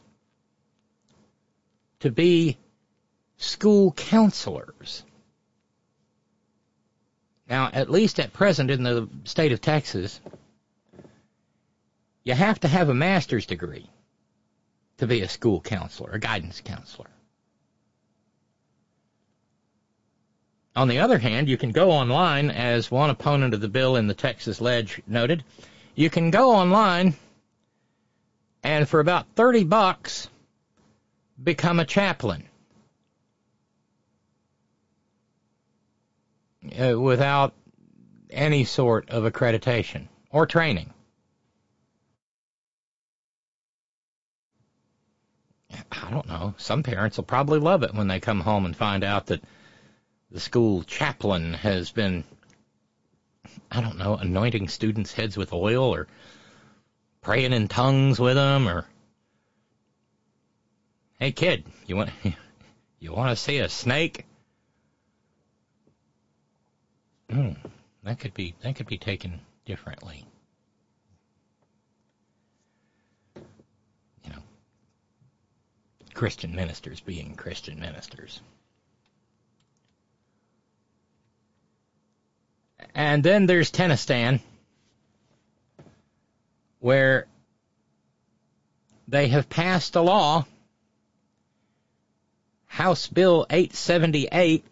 [2.00, 2.56] to be
[3.36, 5.04] school counselors.
[7.50, 10.22] Now, at least at present in the state of Texas,
[12.24, 13.90] you have to have a master's degree
[15.02, 17.10] to be a school counselor, a guidance counselor.
[20.76, 24.06] On the other hand, you can go online, as one opponent of the bill in
[24.06, 25.44] the Texas Ledge noted,
[25.96, 27.16] you can go online
[28.62, 30.30] and for about 30 bucks
[31.44, 32.44] become a chaplain.
[36.80, 37.56] Uh, without
[38.30, 40.94] any sort of accreditation or training.
[45.92, 46.54] I don't know.
[46.58, 49.44] Some parents will probably love it when they come home and find out that
[50.32, 52.24] the school chaplain has been,
[53.70, 56.08] I don't know, anointing students' heads with oil or
[57.22, 58.86] praying in tongues with them or,
[61.20, 62.10] hey kid, you want,
[63.00, 64.26] you want to see a snake?
[67.30, 67.52] Hmm,
[68.04, 70.26] that could be, that could be taken differently.
[76.14, 78.42] Christian ministers being Christian ministers.
[82.94, 84.42] And then there's Tennistan,
[86.80, 87.28] where
[89.08, 90.46] they have passed a law,
[92.68, 94.66] House Bill 878,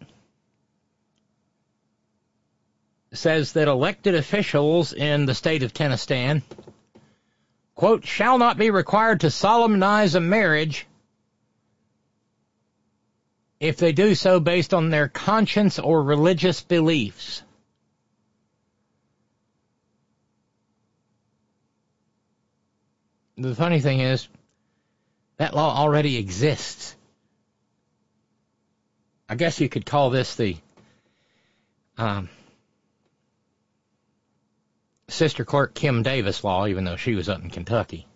[3.12, 6.42] says that elected officials in the state of Tennistan,
[7.74, 10.86] quote, shall not be required to solemnize a marriage
[13.60, 17.42] if they do so based on their conscience or religious beliefs.
[23.36, 24.28] The funny thing is,
[25.36, 26.96] that law already exists.
[29.28, 30.56] I guess you could call this the
[31.96, 32.28] um,
[35.08, 38.06] Sister Clerk Kim Davis law, even though she was up in Kentucky.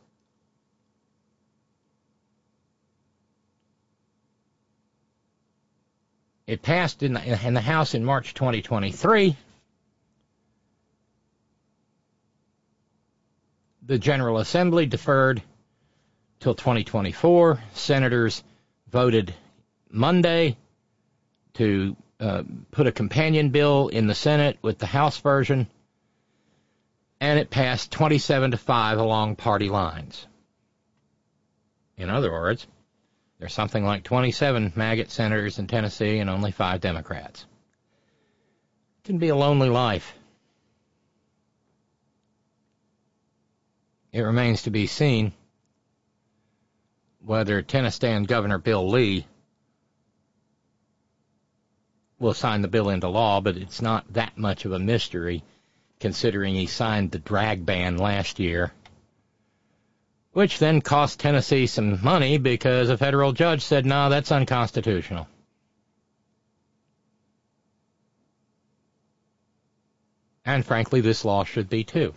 [6.47, 9.37] It passed in the, in the House in March 2023.
[13.87, 15.43] The General Assembly deferred
[16.41, 17.61] till 2024.
[17.73, 18.43] Senators
[18.91, 19.35] voted
[19.91, 20.57] Monday
[21.55, 25.67] to uh, put a companion bill in the Senate with the House version,
[27.21, 30.27] and it passed 27 to 5 along party lines.
[31.97, 32.67] In other words,
[33.39, 37.47] there's something like 27 maggot senators in Tennessee and only five Democrats.
[38.99, 40.15] It can be a lonely life.
[44.13, 45.33] It remains to be seen
[47.25, 49.27] whether Tennessee Governor Bill Lee
[52.19, 55.43] will sign the bill into law, but it's not that much of a mystery
[55.99, 58.73] considering he signed the drag ban last year
[60.35, 65.29] which then cost Tennessee some money because a federal judge said, no, that's unconstitutional.
[70.45, 72.15] And frankly, this law should be too.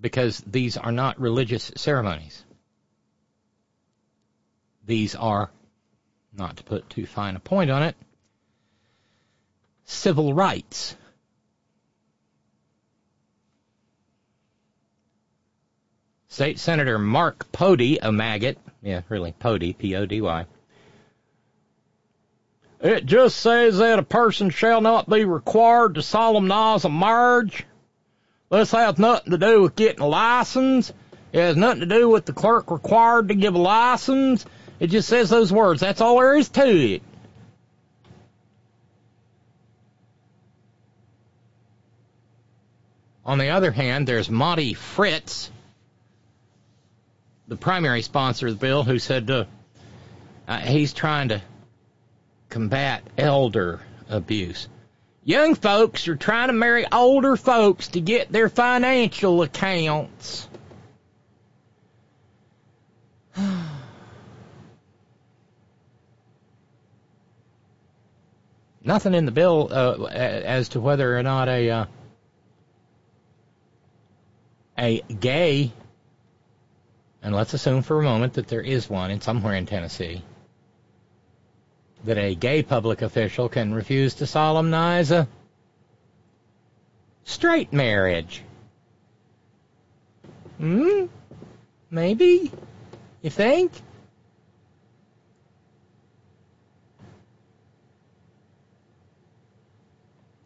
[0.00, 2.42] Because these are not religious ceremonies.
[4.86, 5.50] These are,
[6.32, 7.96] not to put too fine a point on it,
[9.84, 10.96] civil rights.
[16.36, 20.44] State Senator Mark Pody, a maggot, yeah, really, Pody, P-O-D-Y.
[22.82, 27.64] It just says that a person shall not be required to solemnize a marriage.
[28.50, 30.92] This has nothing to do with getting a license.
[31.32, 34.44] It has nothing to do with the clerk required to give a license.
[34.78, 35.80] It just says those words.
[35.80, 37.02] That's all there is to it.
[43.24, 45.50] On the other hand, there's Monty Fritts,
[47.48, 49.44] the primary sponsor of the bill, who said uh,
[50.48, 51.40] uh, he's trying to
[52.48, 54.68] combat elder abuse.
[55.24, 60.48] Young folks are trying to marry older folks to get their financial accounts.
[68.84, 71.86] Nothing in the bill uh, as to whether or not a uh,
[74.78, 75.72] a gay
[77.26, 80.22] and let's assume for a moment that there is one in somewhere in Tennessee,
[82.04, 85.26] that a gay public official can refuse to solemnize a
[87.24, 88.44] straight marriage.
[90.58, 91.06] Hmm?
[91.90, 92.52] Maybe?
[93.22, 93.72] You think?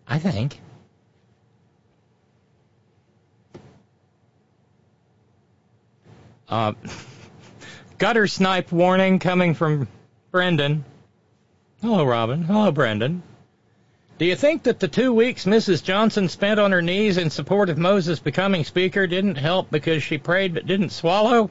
[0.08, 0.58] I think.
[6.50, 6.72] Uh,
[7.98, 9.86] gutter snipe warning coming from
[10.32, 10.84] Brendan.
[11.80, 12.42] Hello, Robyn.
[12.42, 13.22] Hello, Brendan.
[14.18, 15.82] Do you think that the two weeks Mrs.
[15.82, 20.18] Johnson spent on her knees in support of Moses becoming Speaker didn't help because she
[20.18, 21.50] prayed but didn't swallow?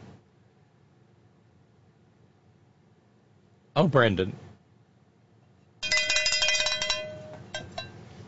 [3.76, 4.36] Oh, Brendan.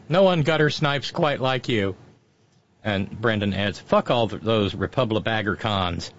[0.07, 1.95] No one gutter snipes quite like you.
[2.83, 6.11] And Brendan adds, fuck all those Republic cons.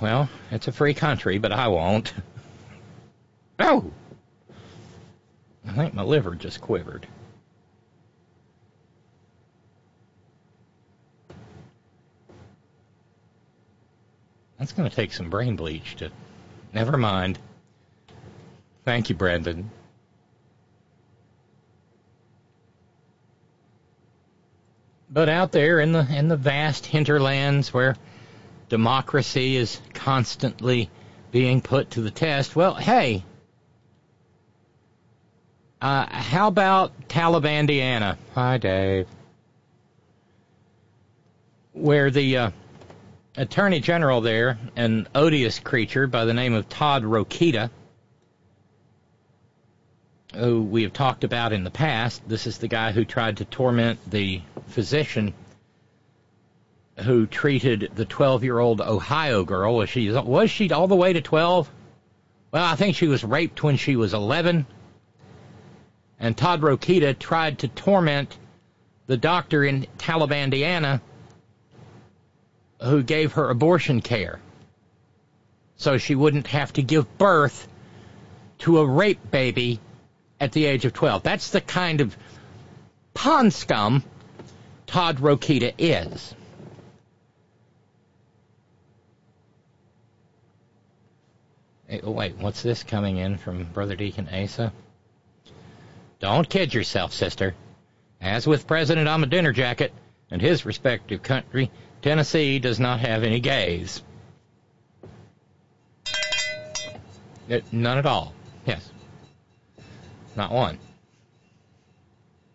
[0.00, 2.12] Well, it's a free country, but I won't.
[3.58, 3.90] Oh!
[5.66, 7.06] I think my liver just quivered.
[14.58, 16.10] That's going to take some brain bleach to.
[16.72, 17.38] Never mind.
[18.84, 19.70] Thank you, Brandon.
[25.10, 27.96] But out there in the in the vast hinterlands where
[28.68, 30.90] democracy is constantly
[31.30, 32.54] being put to the test.
[32.54, 33.24] Well, hey,
[35.80, 38.16] uh, how about Taliban, Talibandiana?
[38.34, 39.06] Hi, Dave.
[41.72, 42.50] Where the uh,
[43.36, 47.68] Attorney General there, an odious creature by the name of Todd Rokita,
[50.34, 52.26] who we have talked about in the past.
[52.28, 55.34] This is the guy who tried to torment the physician
[56.98, 59.76] who treated the 12-year-old Ohio girl.
[59.76, 61.70] Was she was she all the way to 12?
[62.52, 64.66] Well, I think she was raped when she was 11.
[66.20, 68.36] And Todd Rokita tried to torment
[69.06, 71.00] the doctor in Talibandiana
[72.80, 74.40] who gave her abortion care
[75.76, 77.68] so she wouldn't have to give birth
[78.58, 79.80] to a rape baby
[80.40, 81.22] at the age of 12.
[81.22, 82.16] That's the kind of
[83.12, 84.02] pond scum
[84.86, 86.34] Todd Rokita is.
[91.94, 94.72] Hey, oh, wait, what's this coming in from Brother Deacon Asa?
[96.18, 97.54] Don't kid yourself, sister.
[98.20, 99.92] As with President I'm a dinner jacket
[100.28, 101.70] and his respective country,
[102.02, 104.02] Tennessee does not have any gays.
[107.48, 108.34] It, none at all.
[108.66, 108.90] Yes.
[110.34, 110.80] Not one.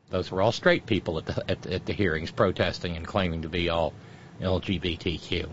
[0.10, 3.48] Those were all straight people at the, at, at the hearings protesting and claiming to
[3.48, 3.94] be all
[4.42, 5.48] LGBTQ.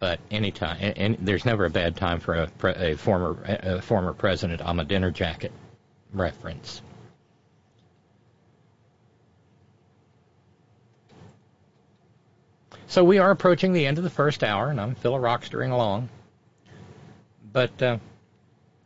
[0.00, 4.62] But anytime, and there's never a bad time for a, a former a former president
[4.62, 5.52] on a dinner jacket
[6.14, 6.80] reference.
[12.86, 16.08] So we are approaching the end of the first hour, and I'm Phil Rockstering along.
[17.52, 17.98] But uh,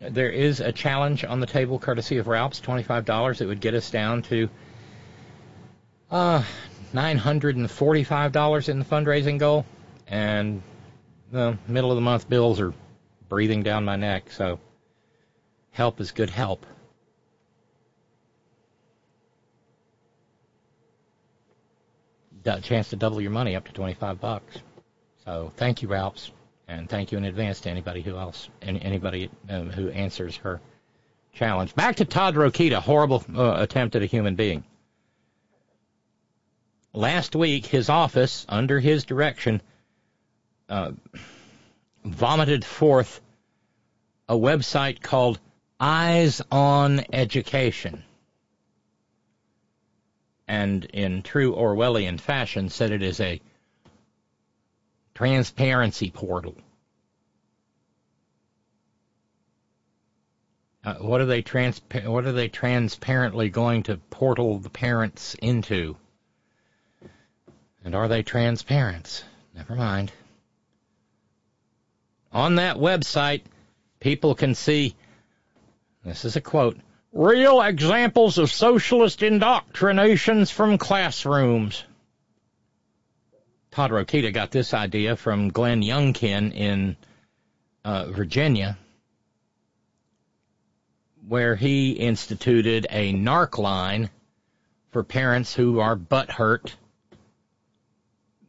[0.00, 3.40] there is a challenge on the table, courtesy of Ralph's, $25.
[3.40, 4.50] It would get us down to
[6.10, 6.42] uh,
[6.92, 9.64] $945 in the fundraising goal.
[10.06, 10.60] And
[11.34, 12.72] the middle of the month bills are
[13.28, 14.60] breathing down my neck, so
[15.72, 16.64] help is good help.
[22.46, 24.58] A chance to double your money up to 25 bucks.
[25.24, 26.30] So thank you, Ralphs,
[26.68, 30.60] and thank you in advance to anybody who else, anybody um, who answers her
[31.32, 31.74] challenge.
[31.74, 34.62] Back to Todd Rokita, horrible uh, attempt at a human being.
[36.92, 39.62] Last week, his office, under his direction,
[40.68, 40.92] uh,
[42.04, 43.20] vomited forth
[44.28, 45.38] a website called
[45.78, 48.02] Eyes on Education.
[50.46, 53.40] And in true Orwellian fashion, said it is a
[55.14, 56.54] transparency portal.
[60.84, 65.96] Uh, what are they transpa- What are they transparently going to portal the parents into?
[67.82, 69.24] And are they transparent?
[69.54, 70.12] Never mind.
[72.34, 73.42] On that website,
[74.00, 74.96] people can see,
[76.04, 76.76] this is a quote,
[77.12, 81.84] real examples of socialist indoctrinations from classrooms.
[83.70, 86.96] Todd Rokita got this idea from Glenn Youngkin in
[87.84, 88.78] uh, Virginia,
[91.28, 94.10] where he instituted a NARC line
[94.90, 96.74] for parents who are butthurt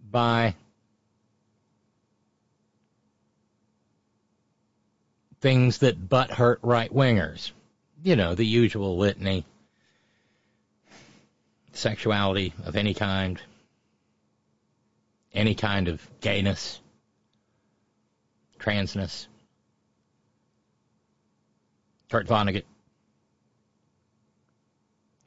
[0.09, 0.55] by
[5.45, 7.51] things that butt hurt right wingers.
[8.01, 9.45] You know, the usual litany.
[11.71, 13.39] Sexuality of any kind,
[15.35, 16.79] any kind of gayness,
[18.59, 19.27] transness.
[22.09, 22.63] Kurt Vonnegut,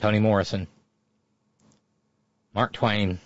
[0.01, 0.67] Toni Morrison,
[2.55, 3.21] Mark Twain.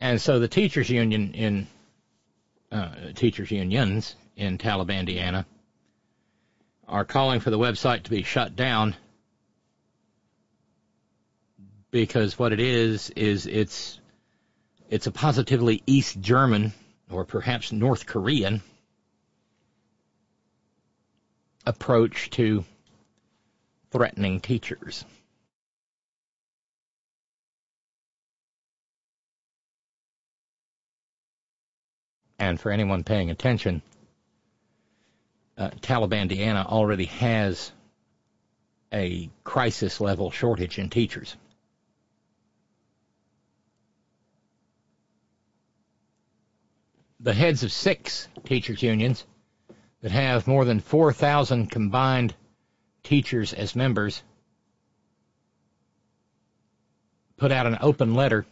[0.00, 1.66] And so the teachers union in
[2.74, 5.44] uh, teachers unions in Talibandiana
[6.88, 8.96] are calling for the website to be shut down
[11.90, 14.00] because what it is is it's
[14.90, 16.72] it's a positively East German
[17.10, 18.60] or perhaps North Korean
[21.64, 22.64] approach to
[23.90, 25.04] threatening teachers.
[32.44, 33.80] And for anyone paying attention,
[35.56, 37.72] uh, Talibandiana already has
[38.92, 41.36] a crisis level shortage in teachers.
[47.18, 49.24] The heads of six teachers unions
[50.02, 52.34] that have more than 4,000 combined
[53.02, 54.22] teachers as members
[57.38, 58.44] put out an open letter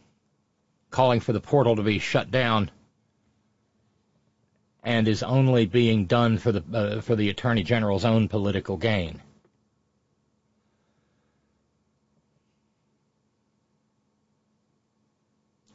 [0.90, 2.70] calling for the portal to be shut down
[4.82, 9.20] and is only being done for the uh, for the attorney general's own political gain.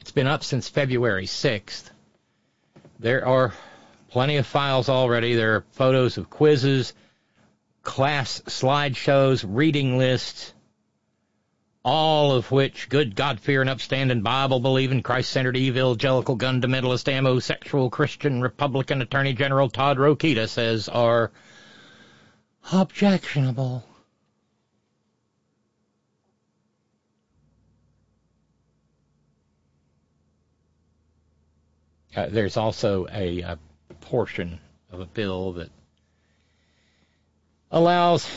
[0.02, 1.90] It's been up since February 6th.
[3.00, 3.54] There are
[4.10, 5.36] plenty of files already.
[5.36, 6.94] There are photos of quizzes,
[7.84, 10.54] class slideshows, reading lists,
[11.88, 18.42] all of which good God fearing, upstanding, Bible believing, Christ centered, evangelical, fundamentalist, homosexual, Christian,
[18.42, 21.32] Republican Attorney General Todd Rokita says are
[22.74, 23.86] objectionable.
[32.14, 33.58] Uh, there's also a, a
[34.02, 34.60] portion
[34.92, 35.70] of a bill that
[37.72, 38.30] allows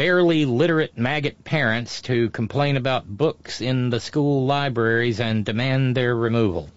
[0.00, 6.16] barely literate maggot parents to complain about books in the school libraries and demand their
[6.16, 6.70] removal.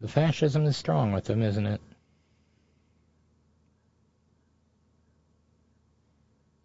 [0.00, 1.80] The fascism is strong with them, isn't it?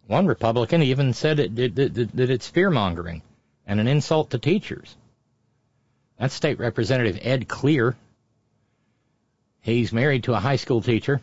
[0.08, 3.22] One Republican even said it, it, it, that it's fear mongering
[3.64, 4.96] and an insult to teachers.
[6.18, 7.94] That's State Representative Ed Clere
[9.66, 11.20] He's married to a high school teacher.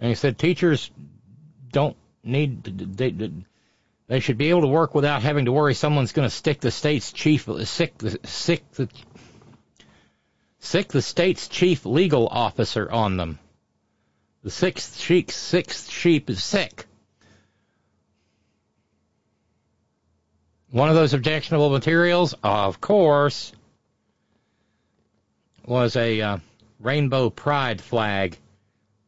[0.00, 0.90] And he said teachers
[1.70, 3.30] don't need, they,
[4.06, 6.70] they should be able to work without having to worry someone's going to stick the
[6.70, 8.88] state's chief, sick the, sick the,
[10.60, 13.38] sick the state's chief legal officer on them.
[14.44, 16.86] The sixth sheep, sixth sheep is sick.
[20.70, 22.34] One of those objectionable materials?
[22.42, 23.52] Of course
[25.64, 26.38] was a uh,
[26.80, 28.36] rainbow pride flag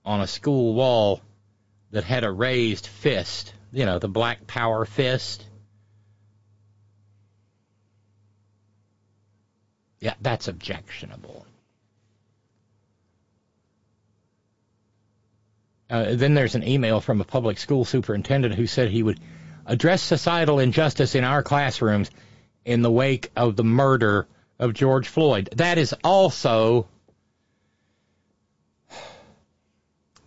[0.04, 1.20] on a school wall
[1.90, 5.44] that had a raised fist, you know, the black power fist.
[10.00, 11.46] Yeah, that's objectionable.
[15.88, 19.20] Uh, then there's an email from a public school superintendent who said he would
[19.66, 22.10] address societal injustice in our classrooms
[22.64, 24.26] in the wake of the murder
[24.58, 25.48] of George Floyd.
[25.56, 26.86] That is also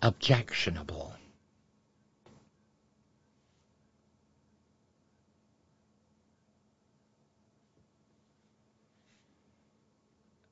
[0.01, 1.13] objectionable.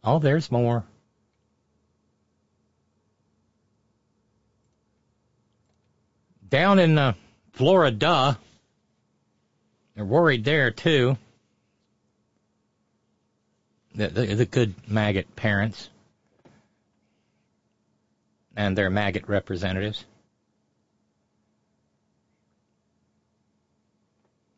[0.04, 0.84] Oh, there's more.
[6.48, 7.14] Down in uh,
[7.54, 8.38] Florida,
[9.96, 11.18] they're worried there too
[13.96, 15.90] the, the, the good maggot parents
[18.56, 20.06] and their maggot representatives.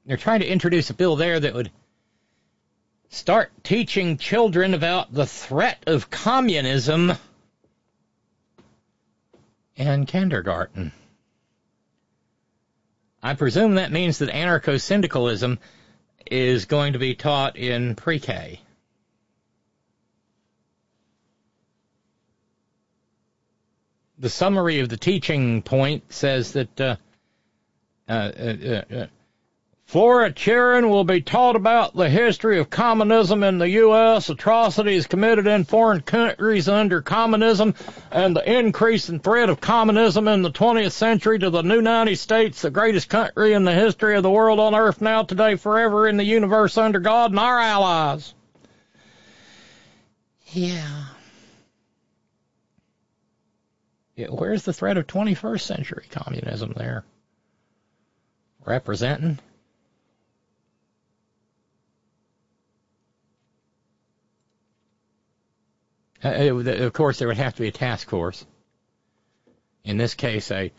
[0.05, 1.71] They're trying to introduce a bill there that would
[3.09, 7.13] start teaching children about the threat of communism
[9.75, 10.91] in kindergarten.
[13.21, 15.59] I presume that means that anarcho syndicalism
[16.25, 18.61] is going to be taught in pre K.
[24.19, 26.95] the summary of the teaching point says that uh,
[28.09, 29.07] uh, uh, uh, uh
[29.87, 35.47] Florida children will be taught about the history of communism in the U.S., atrocities committed
[35.47, 37.73] in foreign countries under communism,
[38.11, 42.17] and the increase in threat of communism in the 20th century to the new United
[42.17, 46.05] States, the greatest country in the history of the world on earth now, today, forever
[46.05, 48.33] in the universe under God and our allies.
[50.47, 51.05] Yeah.
[54.17, 57.05] Where's the threat of 21st century communism there?
[58.65, 59.37] Representing?
[66.23, 68.43] Uh, of course, there would have to be a task force.
[69.83, 70.71] In this case, a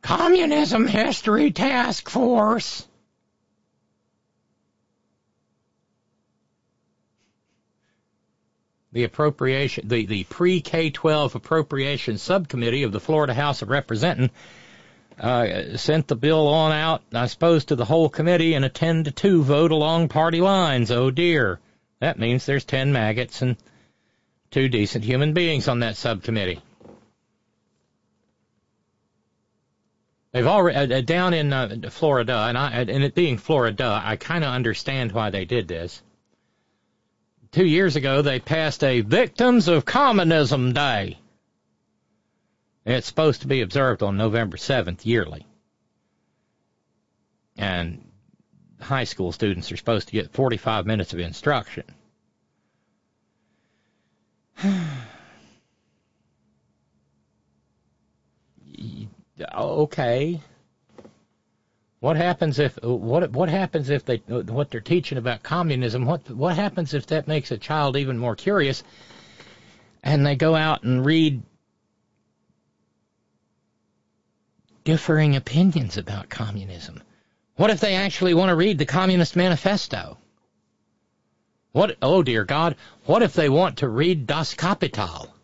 [0.00, 2.87] communism history task force.
[8.92, 14.32] The appropriation, the, the pre-K-12 appropriation subcommittee of the Florida House of Representatives
[15.20, 19.04] uh, sent the bill on out, I suppose, to the whole committee in a 10
[19.04, 20.90] to 2 vote along party lines.
[20.90, 21.60] Oh dear.
[22.00, 23.56] That means there's 10 maggots and
[24.50, 26.60] two decent human beings on that subcommittee.
[30.32, 34.44] They've already uh, down in uh, Florida, and I and it being Florida, I kind
[34.44, 36.02] of understand why they did this
[37.52, 41.18] two years ago, they passed a Victims of Communism Day.
[42.84, 45.46] It's supposed to be observed on November 7th yearly.
[47.56, 48.10] And
[48.80, 51.84] high school students are supposed to get 45 minutes of instruction.
[59.54, 60.40] okay.
[62.00, 66.04] What happens if what what happens if they what they're teaching about communism?
[66.04, 68.84] What what happens if that makes a child even more curious,
[70.04, 71.42] and they go out and read
[74.84, 77.02] differing opinions about communism?
[77.56, 80.18] What if they actually want to read the Communist Manifesto?
[81.72, 82.76] What oh dear God,
[83.06, 85.34] what if they want to read Das Kapital?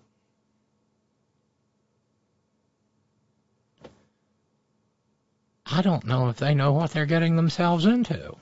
[5.67, 8.37] I don't know if they know what they're getting themselves into.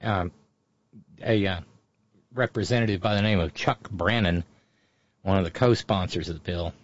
[0.00, 0.32] Um,
[1.22, 1.60] a uh,
[2.34, 4.44] representative by the name of Chuck Brannan,
[5.22, 6.74] one of the co-sponsors of the bill,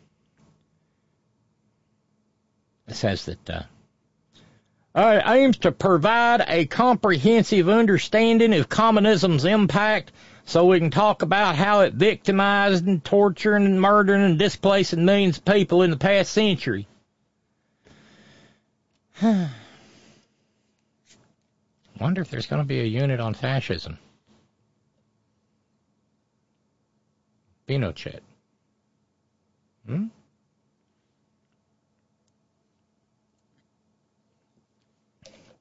[2.88, 3.50] says that
[4.94, 10.12] uh, aims to provide a comprehensive understanding of communism's impact
[10.51, 15.38] so we can talk about how it victimized and tortured and murdering and displacing millions
[15.38, 16.88] of people in the past century.
[22.01, 23.96] Wonder if there's going to be a unit on fascism.
[27.68, 28.18] Pinochet.
[29.86, 30.07] Hmm?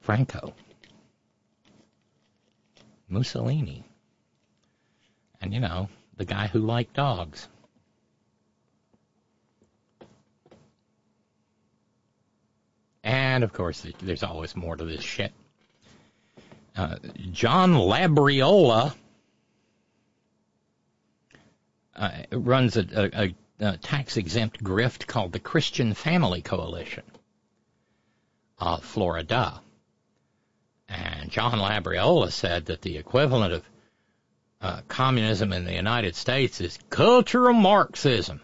[0.00, 0.52] Franco.
[3.08, 3.84] Mussolini
[5.40, 7.48] and, you know, the guy who liked dogs.
[13.02, 15.32] And, of course, there's always more to this shit.
[16.76, 16.96] Uh,
[17.32, 18.94] John Labriola
[21.96, 27.04] uh, runs a, a, a tax exempt grift called the Christian Family Coalition
[28.58, 29.60] of Florida.
[30.88, 33.64] And John Labriola said that the equivalent of
[34.60, 38.40] uh, communism in the United States is cultural Marxism.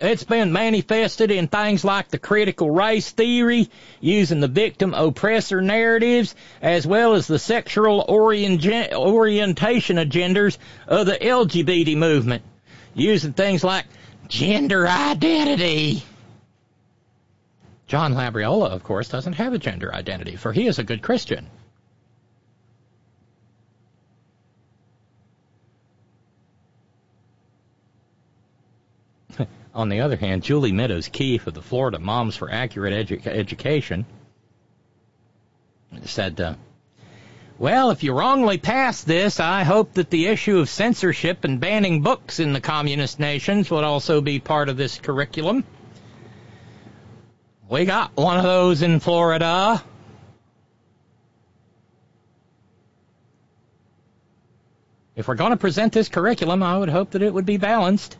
[0.00, 6.34] It's been manifested in things like the critical race theory, using the victim oppressor narratives,
[6.60, 12.42] as well as the sexual orient- orientation agendas of the LGBT movement,
[12.92, 13.86] using things like
[14.28, 16.04] gender identity.
[17.86, 21.46] John Labriola, of course, doesn't have a gender identity, for he is a good Christian.
[29.74, 34.06] On the other hand, Julie Meadows Keefe of the Florida Moms for Accurate Edu- Education
[36.04, 36.54] said, uh,
[37.58, 42.02] Well, if you wrongly pass this, I hope that the issue of censorship and banning
[42.02, 45.64] books in the communist nations would also be part of this curriculum.
[47.68, 49.82] We got one of those in Florida.
[55.16, 58.18] If we're going to present this curriculum, I would hope that it would be balanced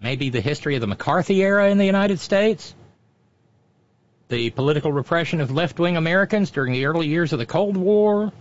[0.00, 2.74] maybe the history of the McCarthy era in the United States,
[4.28, 8.32] the political repression of left wing Americans during the early years of the Cold War,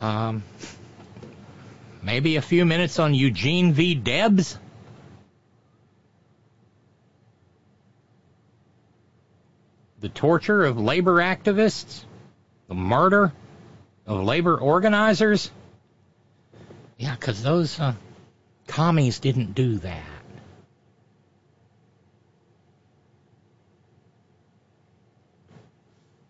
[0.00, 0.42] um,
[2.02, 3.94] maybe a few minutes on Eugene V.
[3.94, 4.58] Debs.
[10.00, 12.04] The torture of labor activists,
[12.68, 13.32] the murder
[14.06, 15.50] of labor organizers.
[16.98, 17.94] Yeah, because those uh,
[18.68, 20.02] Commies didn't do that.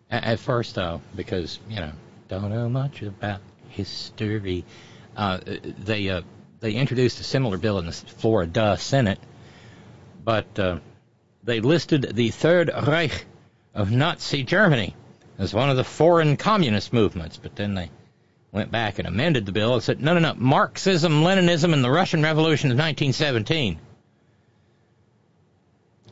[0.09, 1.91] At first, though, because you know
[2.27, 4.65] don't know much about history,
[5.15, 6.21] uh, they uh,
[6.61, 9.19] they introduced a similar bill in the Florida Senate,
[10.23, 10.79] but uh,
[11.43, 13.25] they listed the Third Reich
[13.75, 14.95] of Nazi Germany
[15.37, 17.91] as one of the foreign communist movements, but then they
[18.51, 21.91] went back and amended the bill and said, no, no, no, Marxism, Leninism, and the
[21.91, 23.79] Russian Revolution of 1917.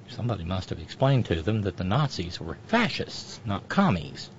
[0.09, 4.29] Somebody must have explained to them that the Nazis were fascists, not commies.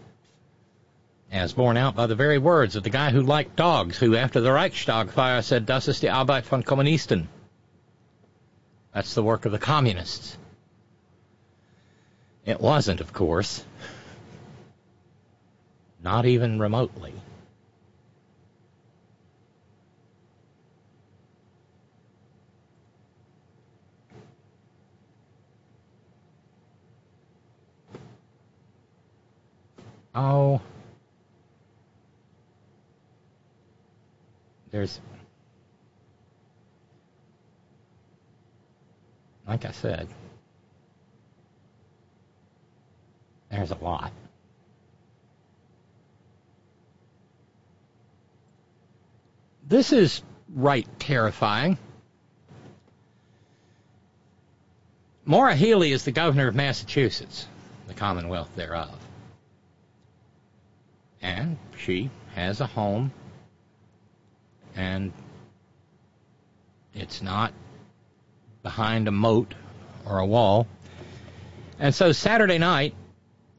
[1.31, 4.41] As borne out by the very words of the guy who liked dogs, who after
[4.41, 7.27] the Reichstag fire said, Das ist die Arbeit von Kommunisten.
[8.95, 10.39] That's the work of the communists.
[12.47, 13.63] It wasn't, of course.
[16.03, 17.13] Not even remotely.
[30.21, 30.61] Oh.
[34.73, 35.01] There's.
[39.47, 40.09] Like I said,
[43.49, 44.11] there's a lot.
[49.69, 50.21] This is
[50.53, 51.79] right terrifying.
[55.25, 57.47] Maura Healey is the governor of Massachusetts,
[57.87, 58.99] the Commonwealth thereof.
[61.21, 63.13] And she has a home,
[64.77, 65.13] and
[66.95, 67.53] it's not
[68.63, 69.55] behind a moat
[70.07, 70.67] or a wall.
[71.79, 72.95] And so Saturday night,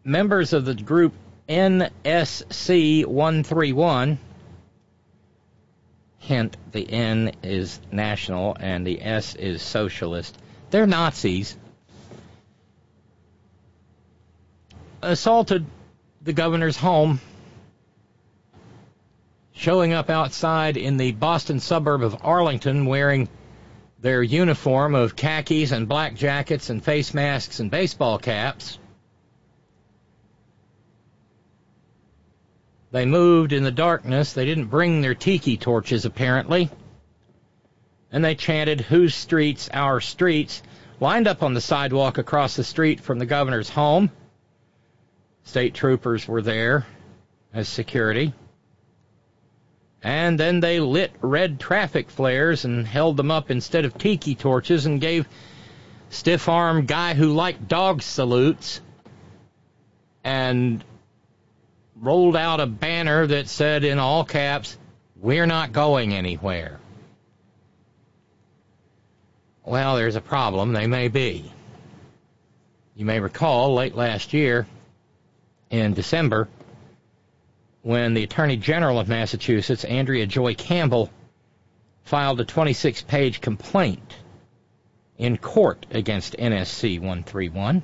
[0.04, 1.14] members of the group
[1.48, 4.20] NSC 131
[6.20, 10.38] hint the N is national and the S is socialist.
[10.70, 11.58] They're Nazis.
[15.02, 15.66] Assaulted
[16.22, 17.20] the governor's home,
[19.60, 23.28] showing up outside in the Boston suburb of Arlington wearing
[24.00, 28.80] their uniform of khakis and black jackets and face masks and baseball caps.
[32.92, 34.32] They moved in the darkness.
[34.32, 36.70] They didn't bring their tiki torches, apparently.
[38.14, 39.70] And they chanted, Whose streets?
[39.74, 40.64] Our streets.
[41.02, 44.10] Lined up on the sidewalk across the street from the governor's home.
[45.44, 46.88] State troopers were there
[47.54, 48.34] as security.
[50.02, 54.86] And then they lit red traffic flares and held them up instead of tiki torches
[54.86, 55.28] and gave
[56.10, 58.82] stiff arm guy who liked dog salutes
[60.24, 60.84] and
[61.96, 64.78] rolled out a banner that said in all caps,
[65.18, 66.80] We're not going anywhere.
[69.66, 70.74] Well, there's a problem.
[70.74, 71.52] They may be.
[72.96, 74.66] You may recall late last year,
[75.70, 76.48] in December,
[77.90, 81.10] when the Attorney General of Massachusetts, Andrea Joy Campbell,
[82.04, 84.14] filed a 26 page complaint
[85.18, 87.82] in court against NSC 131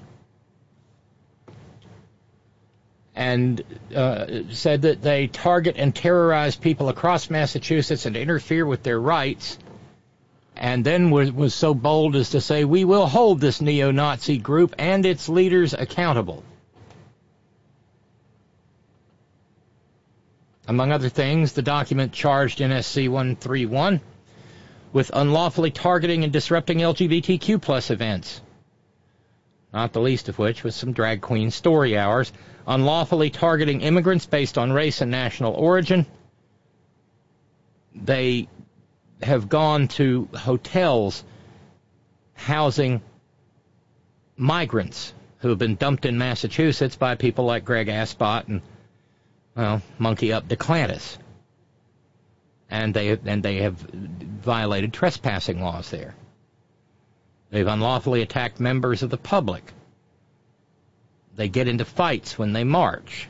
[3.15, 3.63] and
[3.95, 9.57] uh, said that they target and terrorize people across Massachusetts and interfere with their rights.
[10.55, 14.37] And then was, was so bold as to say, we will hold this neo Nazi
[14.37, 16.43] group and its leaders accountable.
[20.67, 24.01] Among other things, the document charged NSC 131
[24.93, 28.41] with unlawfully targeting and disrupting LGBTQ plus events.
[29.73, 32.31] Not the least of which was some drag queen story hours
[32.65, 36.05] unlawfully targeting immigrants based on race and national origin.
[37.93, 38.47] They
[39.21, 41.23] have gone to hotels
[42.33, 43.01] housing
[44.37, 48.61] migrants who have been dumped in Massachusetts by people like Greg Aspot and,
[49.55, 51.17] well, Monkey Up DeClantis.
[52.69, 56.15] And they, and they have violated trespassing laws there.
[57.51, 59.63] They've unlawfully attacked members of the public.
[61.35, 63.29] They get into fights when they march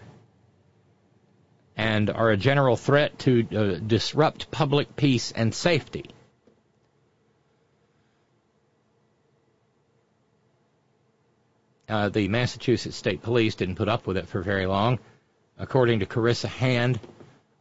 [1.77, 6.05] and are a general threat to uh, disrupt public peace and safety.
[11.87, 14.99] Uh, the Massachusetts State Police didn't put up with it for very long.
[15.57, 16.99] According to Karissa Hand,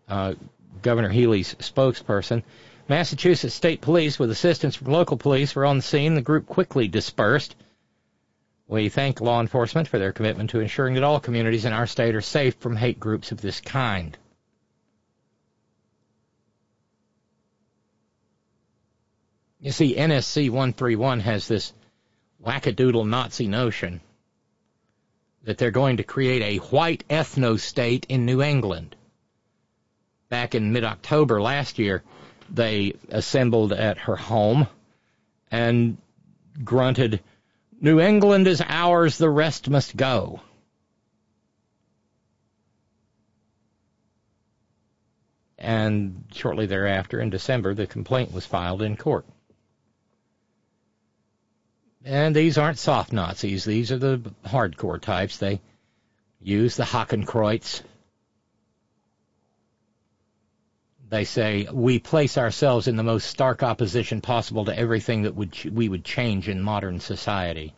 [0.09, 0.35] uh,
[0.83, 2.43] Governor Healey's spokesperson,
[2.89, 6.15] Massachusetts State Police, with assistance from local police, were on the scene.
[6.15, 7.57] The group quickly dispersed.
[8.66, 12.15] We thank law enforcement for their commitment to ensuring that all communities in our state
[12.15, 14.16] are safe from hate groups of this kind.
[19.61, 21.73] You see, NSC 131 has this
[22.45, 24.03] wackadoodle Nazi notion
[25.45, 28.97] that they're going to create a white ethno state in New England.
[30.29, 32.03] Back in mid October last year,
[32.51, 34.66] they assembled at her home
[35.51, 35.99] and
[36.62, 37.21] grunted,
[37.81, 40.41] New England is ours, the rest must go.
[45.59, 49.25] And shortly thereafter, in December, the complaint was filed in court.
[52.05, 53.65] And these aren't soft Nazis.
[53.65, 55.39] These are the hardcore types.
[55.39, 55.61] They
[56.39, 57.83] use the Hakenkreuz.
[61.09, 65.53] They say we place ourselves in the most stark opposition possible to everything that would
[65.53, 67.75] ch- we would change in modern society.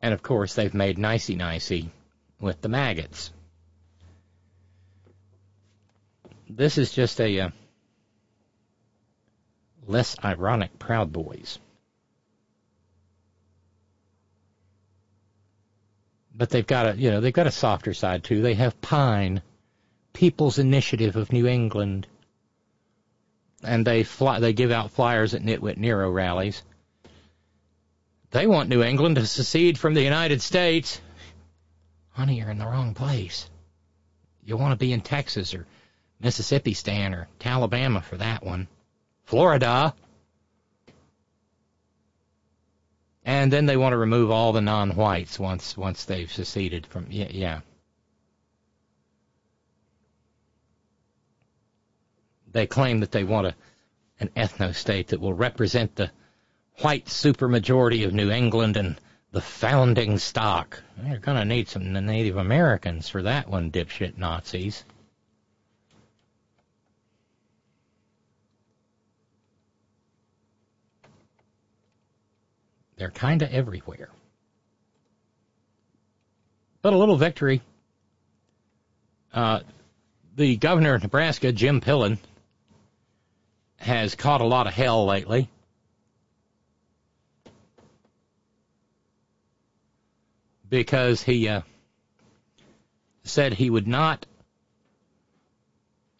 [0.00, 1.90] And of course, they've made nicey nicey
[2.40, 3.32] with the maggots.
[6.48, 7.50] this is just a uh,
[9.86, 11.58] less ironic Proud Boys.
[16.34, 18.42] But they've got a you know they've got a softer side too.
[18.42, 19.42] They have Pine,
[20.12, 22.06] People's Initiative of New England,
[23.62, 26.62] and they fly they give out flyers at Nitwit Nero rallies.
[28.30, 31.00] They want New England to secede from the United States.
[32.10, 33.48] Honey, you're in the wrong place.
[34.44, 35.66] You want to be in Texas or
[36.20, 38.68] Mississippi, Stan, or Alabama for that one.
[39.24, 39.94] Florida.
[43.24, 47.28] And then they want to remove all the non-whites once once they've seceded from yeah
[47.30, 47.60] yeah.
[52.50, 53.54] They claim that they want a
[54.20, 56.10] an ethno state that will represent the
[56.80, 58.98] white supermajority of New England and
[59.30, 60.82] the founding stock.
[60.96, 64.84] They're going to need some Native Americans for that one, dipshit Nazis.
[72.98, 74.08] They're kind of everywhere.
[76.82, 77.62] But a little victory.
[79.32, 79.60] Uh,
[80.36, 82.18] the governor of Nebraska, Jim Pillen,
[83.76, 85.48] has caught a lot of hell lately.
[90.68, 91.62] Because he uh,
[93.22, 94.26] said he would not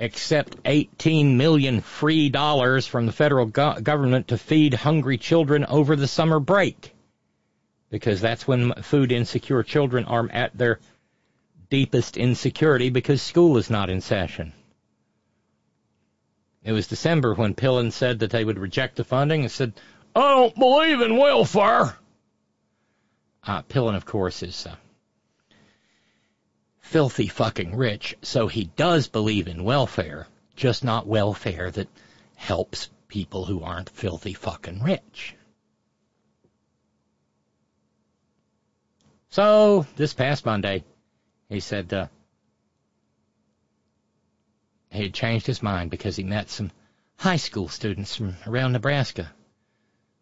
[0.01, 5.97] accept 18 million free dollars from the federal go- government to feed hungry children over
[5.97, 6.95] the summer break.
[7.91, 10.79] Because that's when food insecure children are at their
[11.71, 14.53] deepest insecurity because school is not in session.
[16.63, 19.73] It was December when Pillen said that they would reject the funding and said,
[20.15, 21.97] I don't believe in welfare.
[23.43, 24.75] Uh, Pillen, of course, is uh,
[26.89, 31.87] filthy fucking rich, so he does believe in welfare, just not welfare that
[32.35, 35.35] helps people who aren't filthy fucking rich.
[39.29, 40.83] So, this past Monday,
[41.51, 42.07] he said uh,
[44.91, 46.71] he had changed his mind because he met some
[47.17, 49.31] high school students from around Nebraska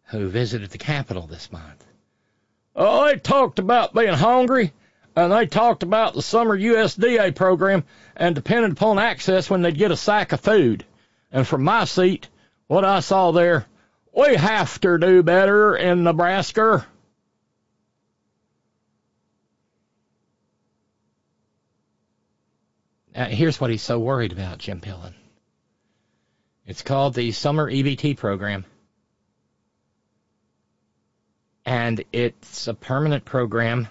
[0.07, 1.85] who visited the capital this month.
[2.75, 4.73] Oh, they talked about being hungry,
[5.17, 7.83] and they talked about the summer USDA program
[8.15, 10.85] and depended upon access when they'd get a sack of food.
[11.31, 12.27] And from my seat,
[12.67, 13.65] what I saw there,
[14.15, 16.85] we have to do better in Nebraska.
[23.15, 25.15] Here's what he's so worried about, Jim Pillen.
[26.67, 28.65] It's called the Summer EBT program.
[31.65, 33.87] And it's a permanent program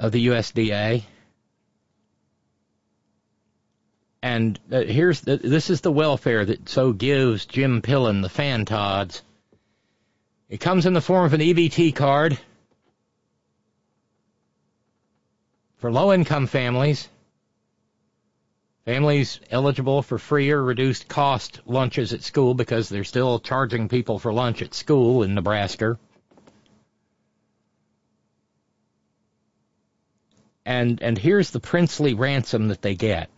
[0.00, 1.02] of the USDA.
[4.22, 9.20] And uh, here's the, this is the welfare that so gives Jim Pillen the fantods.
[10.48, 12.38] It comes in the form of an EBT card
[15.76, 17.08] for low income families,
[18.86, 24.18] families eligible for free or reduced cost lunches at school because they're still charging people
[24.18, 25.98] for lunch at school in Nebraska.
[30.64, 33.30] And and here's the princely ransom that they get.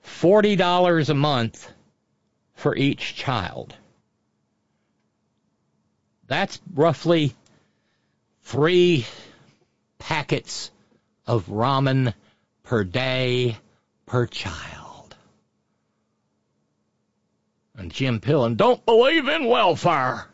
[0.00, 1.70] Forty dollars a month
[2.54, 3.74] for each child.
[6.26, 7.34] That's roughly
[8.42, 9.06] three
[9.98, 10.70] packets
[11.26, 12.14] of ramen
[12.62, 13.56] per day
[14.06, 15.14] per child.
[17.76, 20.26] And Jim Pillen don't believe in welfare.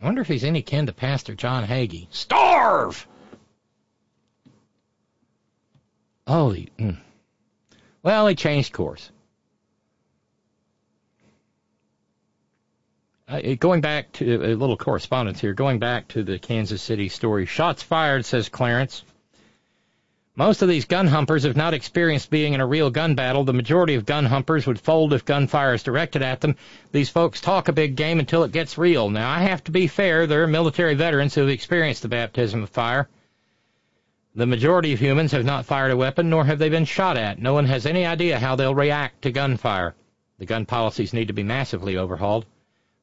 [0.00, 2.06] I wonder if he's any kin to Pastor John Hagee.
[2.10, 3.06] Starve!
[6.26, 6.98] Oh, he, mm.
[8.02, 9.10] well, he changed course.
[13.26, 17.44] Uh, going back to a little correspondence here, going back to the Kansas City story.
[17.44, 19.02] Shots fired, says Clarence.
[20.38, 23.42] Most of these gun humpers have not experienced being in a real gun battle.
[23.42, 26.54] The majority of gun humpers would fold if gunfire is directed at them.
[26.92, 29.10] These folks talk a big game until it gets real.
[29.10, 30.28] Now, I have to be fair.
[30.28, 33.08] There are military veterans who have experienced the baptism of fire.
[34.36, 37.42] The majority of humans have not fired a weapon, nor have they been shot at.
[37.42, 39.96] No one has any idea how they'll react to gunfire.
[40.38, 42.46] The gun policies need to be massively overhauled.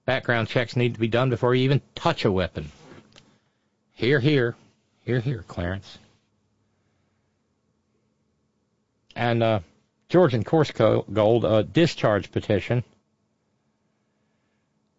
[0.05, 2.71] Background checks need to be done before you even touch a weapon.
[3.91, 4.55] Here, here.
[5.03, 5.97] Here, here, Clarence.
[9.15, 9.59] And uh,
[10.09, 12.83] Georgian Course Gold, a discharge petition.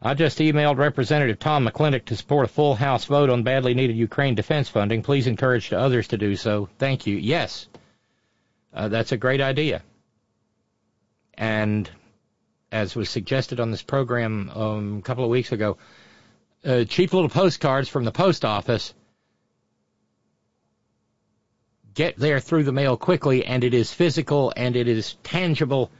[0.01, 3.97] I just emailed Representative Tom McClintock to support a full House vote on badly needed
[3.97, 5.02] Ukraine defense funding.
[5.02, 6.68] Please encourage others to do so.
[6.78, 7.16] Thank you.
[7.16, 7.66] Yes,
[8.74, 9.82] uh, that's a great idea.
[11.34, 11.90] And
[12.70, 15.78] as was suggested on this program um, a couple of weeks ago,
[16.64, 18.93] uh, cheap little postcards from the post office
[21.97, 25.90] get there through the mail quickly, and it is physical and it is tangible,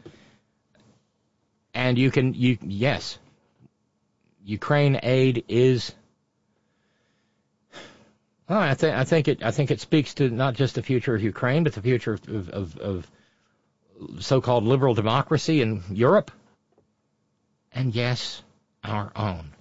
[1.75, 3.19] and you can you yes,
[4.45, 5.93] Ukraine aid is.
[8.49, 11.15] Well, I think I think it I think it speaks to not just the future
[11.17, 13.11] of Ukraine, but the future of, of, of
[14.21, 16.31] so-called liberal democracy in Europe,
[17.73, 18.43] and yes,
[18.85, 19.53] our own.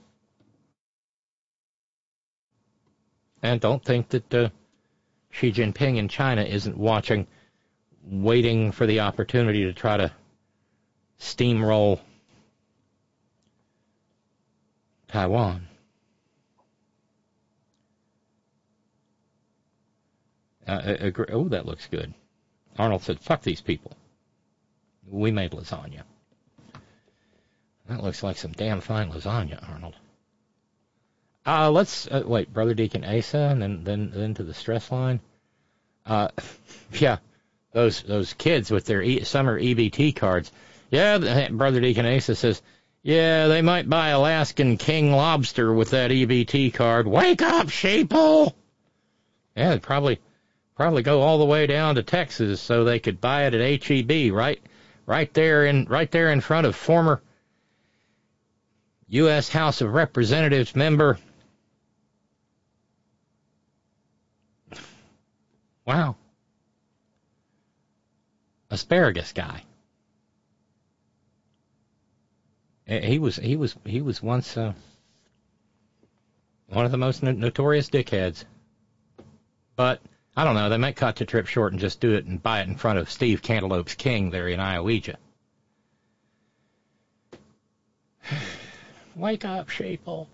[3.41, 4.49] And don't think that uh,
[5.35, 7.27] Xi Jinping in China isn't watching,
[8.03, 10.09] waiting for the opportunity to try to
[11.19, 11.99] steamroll
[15.09, 15.67] Taiwan.
[20.65, 21.25] Uh, agree.
[21.29, 22.13] Oh, that looks good.
[22.79, 23.91] Arnold said, fuck these people.
[25.05, 26.03] We made lasagna.
[27.89, 29.95] That looks like some damn fine lasagna, Arnold.
[31.45, 35.19] Uh, let's uh, wait, Brother Deacon Asa, and then then then to the stress line.
[36.05, 36.29] Uh,
[36.93, 37.17] yeah,
[37.71, 40.51] those those kids with their e- summer EBT cards.
[40.89, 42.61] Yeah, Brother Deacon Asa says,
[43.05, 47.05] yeah, they might buy Alaskan king lobster with that EBT card.
[47.05, 48.53] Wake up, sheeple!
[49.55, 50.19] Yeah, they'd probably
[50.75, 54.33] probably go all the way down to Texas so they could buy it at HEB,
[54.33, 54.59] right?
[55.05, 57.21] Right there in right there in front of former
[59.09, 59.49] U.S.
[59.49, 61.19] House of Representatives member
[65.85, 66.15] Wow.
[68.71, 69.63] Asparagus guy.
[72.87, 74.73] He was he was he was once uh,
[76.67, 78.43] one of the most notorious dickheads.
[79.75, 80.01] But
[80.35, 80.69] I don't know.
[80.69, 82.99] They might cut the trip short and just do it and buy it in front
[82.99, 85.15] of Steve Cantaloupe's King there in Ioweja.
[89.15, 90.27] Wake up, sheeple.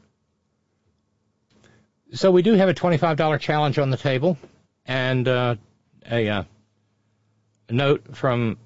[2.13, 4.37] So we do have a $25 challenge on the table
[4.85, 5.55] and uh,
[6.09, 6.43] a, uh,
[7.69, 8.57] a note from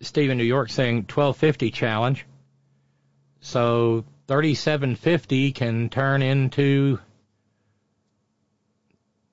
[0.00, 2.26] Steve in New York saying 1250 challenge.
[3.40, 6.98] So 3750 can turn into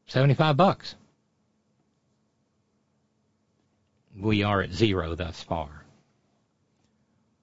[0.08, 0.96] 75 bucks.
[4.16, 5.84] We are at zero thus far.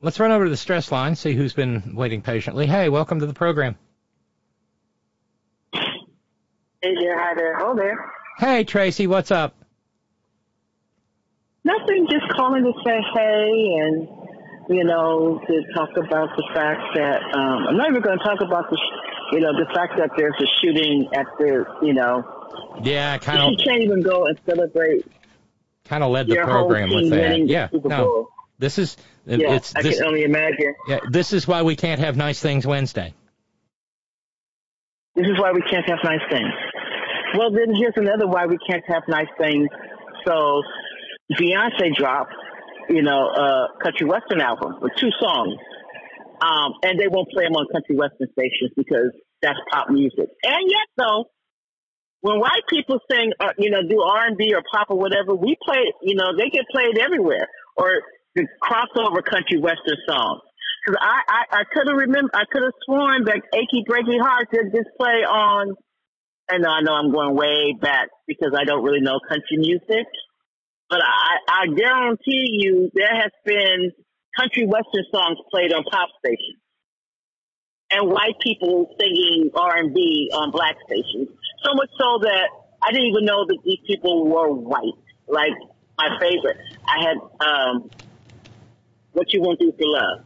[0.01, 2.67] Let's run over to the stress line, see who's been waiting patiently.
[2.67, 3.77] Hey, welcome to the program.
[6.83, 8.11] Hey there, hi there, hello there.
[8.39, 9.55] Hey Tracy, what's up?
[11.63, 14.09] Nothing, just calling to say hey and
[14.71, 18.41] you know to talk about the fact that um, I'm not even going to talk
[18.41, 18.79] about the
[19.33, 22.25] you know the fact that there's a shooting at the you know.
[22.83, 23.51] Yeah, kind of.
[23.51, 25.05] You can't even go and celebrate.
[25.85, 27.47] Kind of led the program with that.
[27.47, 28.31] Yeah, no.
[28.59, 28.97] This is
[29.27, 29.77] yeah, it's.
[29.77, 30.75] I this, can only imagine.
[30.89, 33.13] Yeah, this is why we can't have nice things Wednesday.
[35.15, 36.53] This is why we can't have nice things.
[37.37, 39.69] Well, then here's another why we can't have nice things.
[40.27, 40.63] So
[41.33, 42.35] Beyonce dropped,
[42.89, 45.55] you know, a country western album with two songs.
[46.43, 49.13] Um, and they won't play them on country western stations because
[49.43, 50.27] that's pop music.
[50.43, 51.27] And yet though,
[52.23, 55.85] when white people sing, uh, you know, do R&B or pop or whatever, we play,
[56.03, 57.47] you know, they get played everywhere.
[57.77, 58.03] Or
[58.35, 60.41] the crossover country western songs.
[60.87, 64.49] Cause I, I, I could have remember, I could have sworn that Achy Breaky Heart
[64.53, 65.77] did this play on
[66.51, 70.07] and I know I'm going way back because I don't really know country music,
[70.89, 73.93] but I, I guarantee you there has been
[74.37, 76.61] country western songs played on pop stations
[77.91, 81.29] and white people singing R&B on black stations.
[81.65, 82.49] So much so that
[82.83, 84.95] I didn't even know that these people were white.
[85.29, 85.53] Like
[85.99, 86.57] my favorite,
[86.87, 87.91] I had um,
[89.13, 90.25] "What You Won't Do for Love."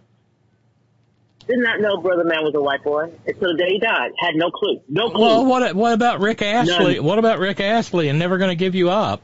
[1.47, 4.13] Did not know Brother Man was a white boy until the day he died.
[4.19, 4.81] Had no clue.
[4.89, 5.21] No clue.
[5.21, 6.97] Well, what what about Rick Astley?
[6.97, 7.05] None.
[7.05, 9.21] What about Rick Astley and Never Gonna Give You Up?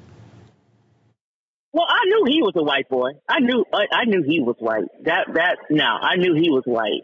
[1.72, 3.10] Well, I knew he was a white boy.
[3.28, 4.84] I knew I, I knew he was white.
[5.04, 7.02] That that no, I knew he was white.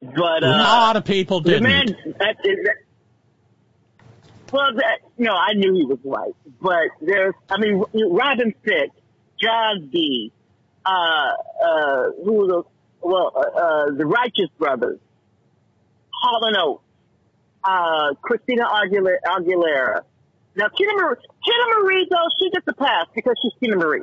[0.00, 1.62] But uh, a lot of people didn't.
[1.62, 1.86] man,
[2.18, 2.76] that, that,
[4.52, 6.34] well, that no, I knew he was white.
[6.60, 8.92] But there's, I mean, Robin Thicke,
[9.40, 10.32] John D,
[10.84, 12.66] uh, uh, who was
[13.04, 14.98] well, uh, uh, the Righteous Brothers,
[16.10, 16.82] Hall Oates,
[17.62, 20.00] uh, Christina Aguilera, Aguilera.
[20.56, 24.02] Now, Teena Marie, Teena Marie, though, she gets a pass because she's Teena Marie.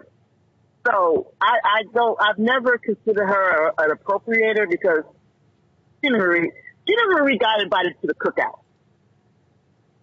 [0.85, 5.03] So I, I don't, I've never considered her an appropriator because
[6.03, 6.51] Teena Marie,
[6.87, 8.59] Teena Marie got invited to the cookout.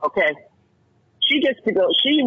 [0.05, 0.35] Okay.
[1.21, 2.23] She gets to go, she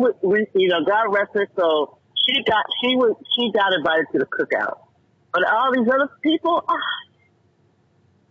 [0.53, 1.99] you know, God rest her soul.
[2.27, 4.80] She got, she was, she got invited to the cookout.
[5.33, 6.75] But all these other people, ah.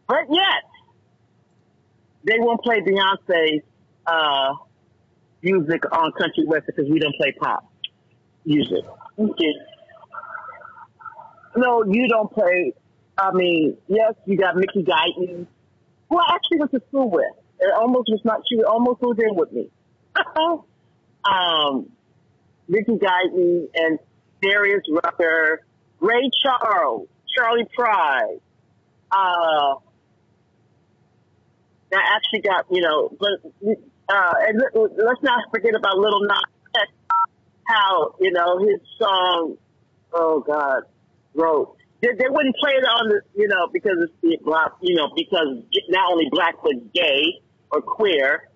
[0.06, 0.64] but yet,
[2.24, 3.62] they won't play Beyonce's
[4.06, 4.54] uh,
[5.42, 7.70] music on country western because we don't play pop
[8.44, 8.84] music.
[9.18, 9.54] Okay.
[11.56, 12.74] No, you don't play.
[13.18, 15.46] I mean, yes, you got Mickey Guyton,
[16.08, 17.32] who I actually went to school with.
[17.58, 18.42] It almost was not.
[18.50, 19.68] She almost was in with me.
[21.24, 21.90] um,
[22.68, 23.98] Mickey Guyton and
[24.42, 25.66] Darius Rucker,
[26.00, 28.40] Ray Charles, Charley Pride.
[29.10, 29.74] Uh,
[31.90, 33.76] that actually got you know, but
[34.08, 36.92] uh, and let- let's not forget about Little X.
[37.66, 39.56] How you know his song?
[40.12, 40.82] Oh God,
[41.34, 41.76] wrote.
[42.00, 45.62] They, they wouldn't play it on the you know because it's black you know because
[45.88, 47.40] not only black but gay
[47.70, 48.46] or queer.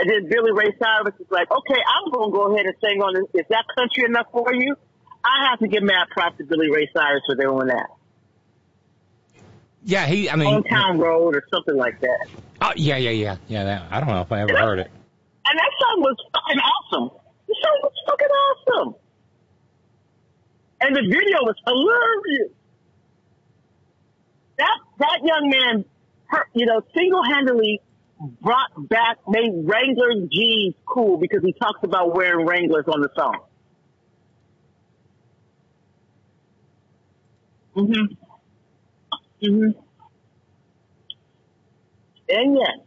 [0.00, 3.02] And then Billy Ray Cyrus is like, okay, I'm going to go ahead and sing
[3.02, 3.42] on this.
[3.42, 4.76] Is that country enough for you?
[5.24, 7.88] I have to give mad props to Billy Ray Cyrus for doing that.
[9.84, 10.28] Yeah, he.
[10.28, 12.26] I mean, Hometown Road or something like that.
[12.60, 13.64] oh, yeah, yeah, yeah, yeah.
[13.64, 14.90] That, I don't know if I ever heard it.
[15.46, 17.18] And that song was fucking awesome.
[17.46, 18.94] The song was fucking awesome.
[20.80, 22.52] And the video was hilarious.
[24.58, 25.84] That that young man,
[26.26, 27.80] her, you know, single-handedly
[28.40, 33.38] brought back, made Wrangler jeans cool because he talks about wearing Wranglers on the song.
[37.78, 38.16] Mhm.
[39.42, 39.74] Mhm.
[42.30, 42.78] And yes,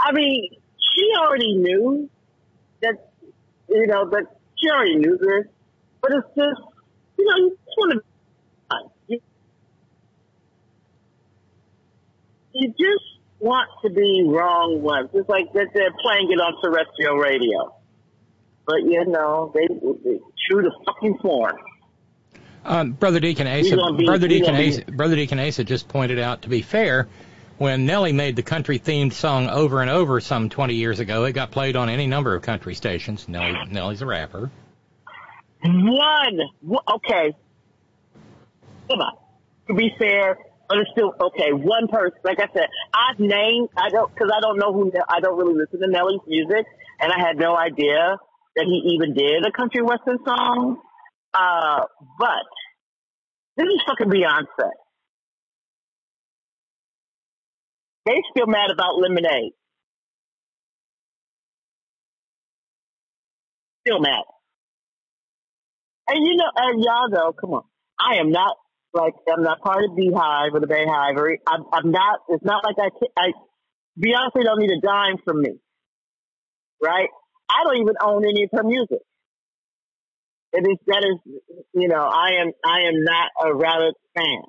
[0.00, 2.08] I mean, she already knew
[2.82, 3.10] that,
[3.68, 4.24] you know, that
[4.56, 5.52] she already knew this,
[6.02, 6.60] but it's just,
[7.18, 8.02] you know, you just want to,
[9.08, 9.20] you,
[12.54, 13.04] you just
[13.40, 15.10] want to be wrong once.
[15.14, 17.74] It's like that they're playing it on terrestrial radio.
[18.66, 20.20] But, you know, they, they
[20.50, 21.56] true to fucking form.
[22.66, 26.42] Um, Brother Deacon Asa, be- Brother Deacon Asa, Brother Deacon Asa just pointed out.
[26.42, 27.08] To be fair,
[27.58, 31.50] when Nelly made the country-themed song over and over some 20 years ago, it got
[31.52, 33.28] played on any number of country stations.
[33.28, 34.50] Nelly, Nelly's a rapper.
[35.62, 36.40] One.
[36.60, 37.34] One- Okay.
[38.90, 39.16] Come on.
[39.68, 40.38] To be fair,
[40.70, 41.10] understood.
[41.20, 41.52] okay.
[41.52, 42.18] One person.
[42.24, 43.68] Like I said, I've named.
[43.76, 44.92] I don't because I don't know who.
[45.08, 46.66] I don't really listen to Nelly's music,
[47.00, 48.16] and I had no idea
[48.54, 50.80] that he even did a country western song.
[51.36, 51.84] Uh,
[52.20, 52.46] but
[53.56, 54.70] this is fucking Beyonce.
[58.06, 59.52] They still mad about Lemonade.
[63.86, 64.24] Still mad.
[66.08, 67.62] And you know, and y'all know, come on.
[68.00, 68.56] I am not
[68.94, 72.20] like I'm not part of Beehive or the BeyHive or I'm, I'm not.
[72.28, 72.90] It's not like I.
[72.90, 73.32] ca- I
[73.98, 75.52] Beyonce don't need a dime from me,
[76.82, 77.08] right?
[77.50, 79.00] I don't even own any of her music.
[80.56, 81.20] It is that is
[81.74, 84.42] you know I am I am not a Rabbit fan.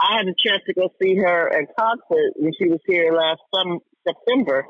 [0.00, 3.40] I had a chance to go see her at concert when she was here last
[3.52, 4.64] some September.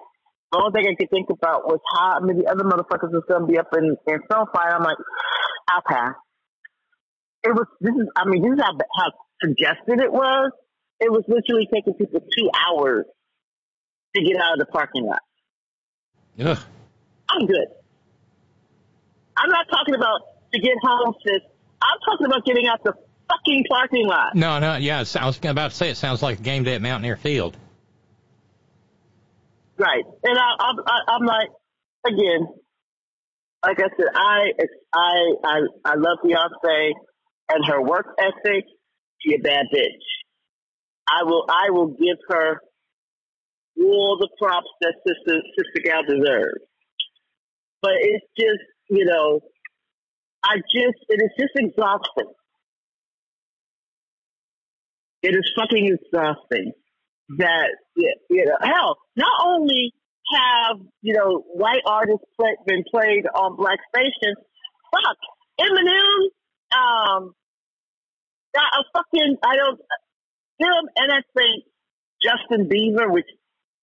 [0.51, 3.47] The only thing I could think about was how many other motherfuckers was going to
[3.47, 4.75] be up in in Sunfire.
[4.75, 4.99] I'm like,
[5.71, 6.15] I'll pass.
[7.45, 9.11] It was this is I mean this is how how
[9.41, 10.51] congested it was.
[10.99, 13.07] It was literally taking people two hours
[14.17, 15.23] to get out of the parking lot.
[16.43, 16.59] Ugh.
[17.31, 17.69] I'm good.
[19.37, 21.43] I'm not talking about to get home, sis.
[21.83, 22.95] I'm talking about getting out the
[23.29, 24.35] fucking parking lot.
[24.35, 25.05] No, no, yeah.
[25.19, 27.57] I was about to say it sounds like a game day at Mountaineer Field.
[29.79, 30.05] Right.
[30.25, 31.49] And I, I'm, I, I'm like,
[32.07, 32.49] again,
[33.65, 34.53] like I said, I,
[34.95, 36.93] I, I, I love Beyonce
[37.51, 38.65] and her work ethic.
[39.21, 40.07] She a bad bitch.
[41.09, 42.61] I will, I will give her
[43.79, 46.65] all the props that Sister, Sister Gal deserves.
[47.83, 49.41] But it's just, you know,
[50.47, 52.33] I just, it is just exhausting.
[55.23, 56.73] It is fucking exhausting
[57.39, 59.93] that you know hell not only
[60.33, 64.37] have you know white artists play, been played on black stations
[64.93, 65.17] fuck
[65.61, 66.31] Eminem
[66.77, 67.33] um
[68.55, 69.81] got a fucking I don't
[70.59, 71.65] him and I think
[72.23, 73.27] Justin Bieber which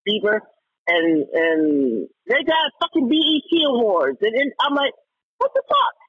[0.08, 0.40] Bieber
[0.88, 4.94] and and they got fucking BET awards and, and I'm like
[5.38, 6.03] what the fuck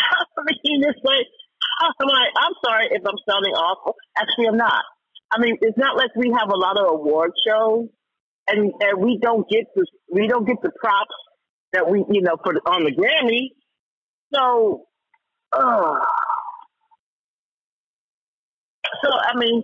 [0.38, 1.26] I mean it's like
[1.80, 3.94] I'm like, I'm sorry if I'm sounding awful.
[4.16, 4.82] Actually, I'm not.
[5.32, 7.88] I mean, it's not like we have a lot of award shows,
[8.48, 11.14] and and we don't get the we don't get the props
[11.72, 13.54] that we you know for on the Grammy.
[14.34, 14.86] So,
[15.52, 15.98] uh,
[19.02, 19.62] so I mean,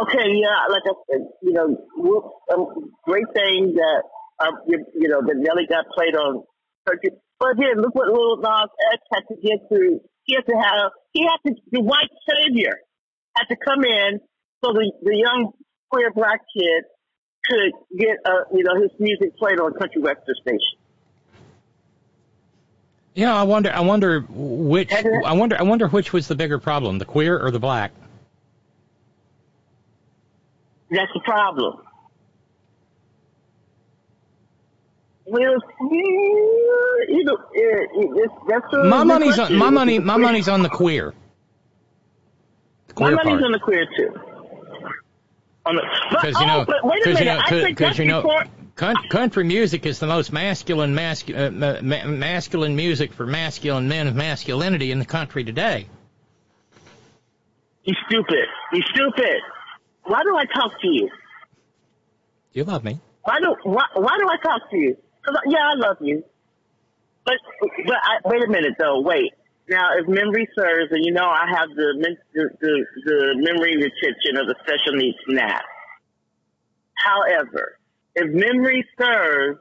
[0.00, 4.02] okay, yeah, like I said, you know, whoops, um, great thing that
[4.40, 6.42] uh, you, you know that Nelly got played on
[6.86, 7.10] Turkey.
[7.38, 10.00] But again, look what Lil Nas X had to get through.
[10.24, 12.74] He had to have he had to the white savior
[13.36, 14.20] had to come in
[14.64, 15.52] so the the young
[15.90, 16.84] queer black kid
[17.44, 20.78] could get uh, you know his music played on a country western station.
[23.14, 23.72] Yeah, I wonder.
[23.72, 24.92] I wonder which.
[24.92, 25.56] I wonder.
[25.58, 27.92] I wonder which was the bigger problem, the queer or the black.
[30.90, 31.82] That's the problem.
[35.30, 35.56] Well,
[35.90, 39.98] you know, it, that's a My money's on my money.
[39.98, 41.12] My money's on the queer.
[42.88, 43.42] The My money's part.
[43.44, 44.14] on the queer too.
[46.10, 48.44] Because you know, oh, wait a because you minute, know, because you know, before.
[49.10, 54.14] country music is the most masculine, mascu- uh, ma- masculine music for masculine men of
[54.16, 55.86] masculinity in the country today.
[57.84, 58.46] You stupid.
[58.72, 59.40] You stupid.
[60.04, 61.10] Why do I talk to you?
[62.54, 62.98] You love me.
[63.24, 64.96] Why do why, why do I talk to you?
[65.46, 66.24] Yeah, I love you.
[67.24, 67.34] But
[67.86, 69.00] but I, wait a minute though.
[69.00, 69.32] Wait.
[69.70, 74.40] Now, if memory serves, and you know I have the the the, the memory retention
[74.40, 75.62] of the special needs SNAP.
[76.94, 77.78] However,
[78.14, 79.60] if memory serves,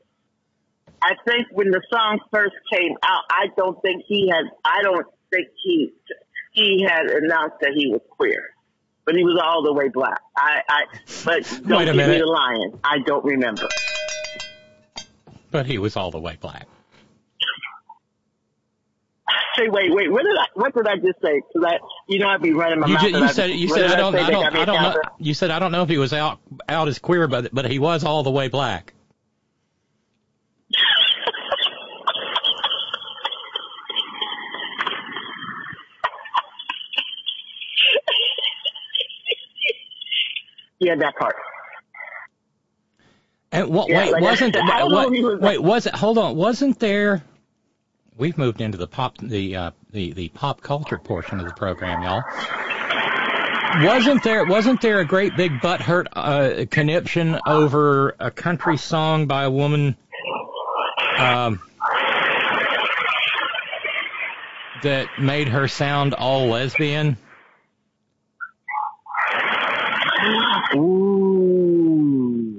[1.02, 4.45] I think when the song first came out, I don't think he had.
[4.64, 5.91] I don't think he
[6.53, 8.44] he had announced that he was queer,
[9.06, 10.22] but he was all the way black.
[10.38, 10.81] I I
[11.26, 12.19] but don't Wait a give me minute.
[12.19, 12.80] the lion.
[12.84, 13.68] I don't remember.
[15.51, 16.67] But he was all the way black.
[19.57, 20.11] Say, wait, wait.
[20.11, 20.45] What did I?
[20.53, 21.41] What did I just say?
[21.41, 23.01] Because I, you know, I'd be running my You, mouth.
[23.01, 24.19] ju- and you I'd- said you said I don't say?
[24.19, 25.01] I don't I don't know.
[25.19, 27.79] You said I don't know if he was out out as queer, but but he
[27.79, 28.93] was all the way black.
[40.79, 41.35] Yeah, that part.
[43.51, 43.89] And what?
[43.89, 45.61] Yeah, wait, like wasn't said, I what, was- wait?
[45.63, 45.95] Was it?
[45.95, 46.35] Hold on.
[46.35, 47.23] Wasn't there?
[48.17, 52.01] We've moved into the pop the uh, the the pop culture portion of the program,
[52.01, 52.23] y'all.
[53.85, 54.45] Wasn't there?
[54.45, 59.95] Wasn't there a great big butthurt uh, conniption over a country song by a woman?
[61.19, 61.61] Um,
[64.83, 67.17] that made her sound all lesbian.
[70.75, 72.56] Ooh.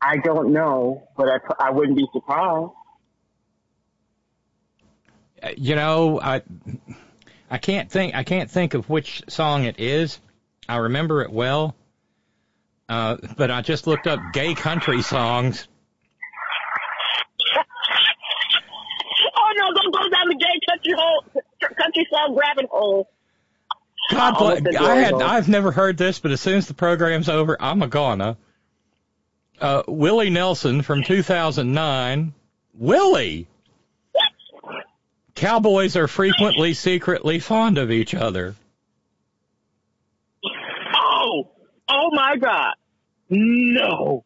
[0.00, 2.70] I don't know, but I, I wouldn't be surprised.
[5.42, 6.42] Uh, You know, I
[7.50, 10.18] I can't think I can't think of which song it is.
[10.68, 11.74] I remember it well,
[12.88, 15.66] uh, but I just looked up gay country songs.
[19.38, 19.72] Oh no!
[19.72, 21.24] Don't go down the gay country hole,
[21.80, 23.08] country song rabbit hole.
[24.10, 24.48] God Oh,
[24.78, 27.86] I had I've never heard this, but as soon as the program's over, I'm a
[27.86, 28.36] gonna.
[29.60, 32.34] Uh, Willie Nelson from 2009.
[32.74, 33.46] Willie.
[35.34, 38.54] Cowboys are frequently secretly fond of each other.
[40.94, 41.48] Oh,
[41.88, 42.72] oh my God!
[43.28, 44.24] No,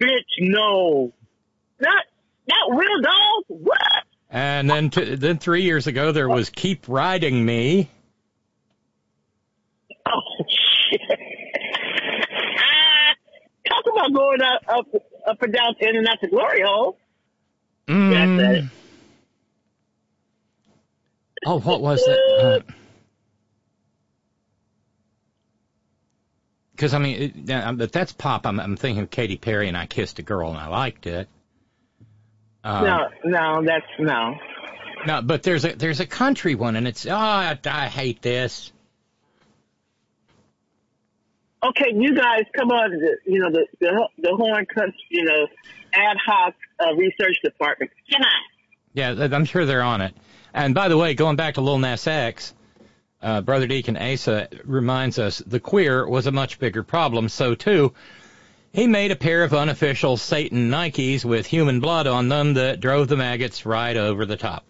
[0.00, 0.08] bitch,
[0.40, 1.12] no,
[1.80, 2.04] not
[2.48, 3.44] not real dog.
[3.46, 3.78] What?
[4.28, 7.88] And then, t- then three years ago, there was "Keep Riding Me."
[10.08, 11.00] Oh shit!
[12.58, 13.14] Ah,
[13.68, 14.86] talk about going up up
[15.26, 16.98] up and down to and out the glory hole.
[17.88, 18.38] Mm.
[18.38, 18.64] That's it.
[21.44, 22.64] Oh, what was that?
[26.72, 28.46] Because I mean, it, but that's pop.
[28.46, 31.28] I'm, I'm thinking of Katy Perry and I kissed a girl and I liked it.
[32.64, 34.34] Um, no, no, that's no.
[35.06, 38.72] No, but there's a there's a country one and it's oh I, I hate this.
[41.68, 42.90] Okay, you guys come on.
[42.90, 45.46] The, you know the the the Horn Country, you know,
[45.92, 47.90] ad hoc uh, research department.
[48.12, 48.42] Come on.
[48.92, 50.14] Yeah, I'm sure they're on it.
[50.54, 52.54] And by the way, going back to Lil Nas X,
[53.20, 57.28] uh, Brother Deacon Asa reminds us the queer was a much bigger problem.
[57.28, 57.92] So too,
[58.72, 63.08] he made a pair of unofficial Satan Nikes with human blood on them that drove
[63.08, 64.66] the maggots right over the top.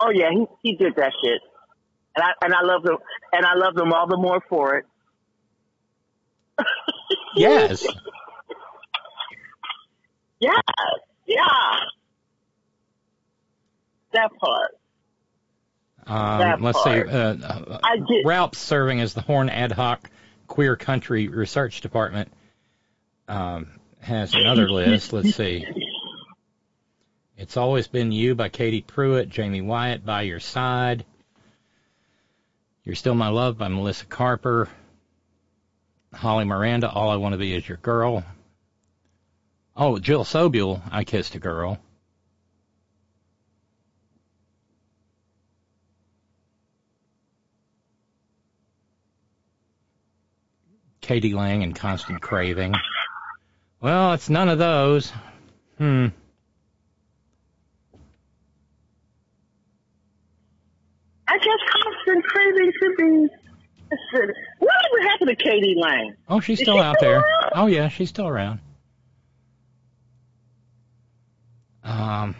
[0.00, 1.40] Oh yeah, he he did that shit,
[2.20, 2.96] and I and I love them,
[3.32, 4.84] and I love them all the more for it.
[7.36, 7.86] Yes.
[10.42, 10.52] Yeah,
[11.26, 11.74] yeah.
[14.14, 14.70] That part.
[16.06, 16.84] Um, let's see.
[16.84, 17.08] part.
[17.10, 20.08] Uh, uh, I did- Ralph's serving as the Horn Ad Hoc
[20.48, 22.32] Queer Country Research Department.
[23.28, 23.68] Um,
[24.00, 25.12] has another list.
[25.12, 25.66] Let's see.
[27.36, 31.04] It's Always Been You by Katie Pruitt, Jaime Wyatt by Your Side.
[32.84, 34.68] You're Still My Love by Melissa Carper.
[36.12, 38.24] Holly Miranda, All I Want to Be Is Your Girl.
[39.76, 41.78] Oh, Jill Sobule, I Kissed a Girl.
[51.10, 51.34] k.d.
[51.34, 52.72] lang and Constant Craving.
[53.80, 55.12] Well, it's none of those.
[55.78, 56.06] Hmm.
[61.26, 61.58] I guess
[62.10, 63.28] constant craving should be.
[64.58, 65.74] Whatever happened to k.d.
[65.76, 66.14] lang?
[66.28, 67.18] Oh, she's still she out still there.
[67.20, 67.52] around?
[67.54, 68.60] Oh yeah, she's still around.
[71.82, 72.36] Um.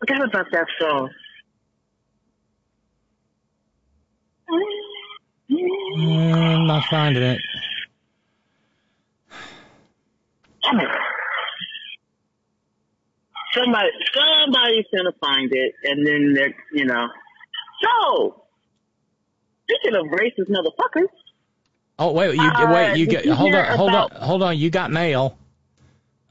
[0.00, 1.10] Forgot about that song.
[5.52, 7.40] Mm, I'm not finding it.
[13.54, 17.06] Somebody, somebody's gonna find it, and then they're, you know.
[17.82, 18.42] So,
[19.64, 21.08] speaking of racist motherfuckers,
[21.98, 24.56] Oh wait, you Uh, wait, you get you hold on, hold about- on, hold on.
[24.56, 25.36] You got mail.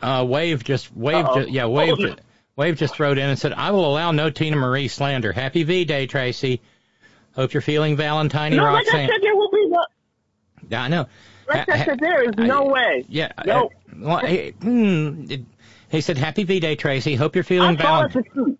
[0.01, 1.45] Uh, Wave just Wave, Uh-oh.
[1.47, 2.15] yeah, Wave, Oh.
[2.55, 5.31] Wave just wrote in and said, "I will allow no Teena Marie slander.
[5.31, 6.59] Happy V Day, Tracy.
[7.35, 9.09] Hope you're feeling Valentine no, like I Roxanne.
[9.09, 9.85] said, there will be no.
[10.69, 11.07] Yeah, I know.
[11.47, 13.05] Like I said, there is no way.
[13.09, 13.31] Yeah.
[13.45, 13.69] No.
[13.97, 15.25] well, he, hmm,
[15.89, 17.15] he said, "Happy V Day, Tracy.
[17.15, 18.57] Hope you're feeling Valentine."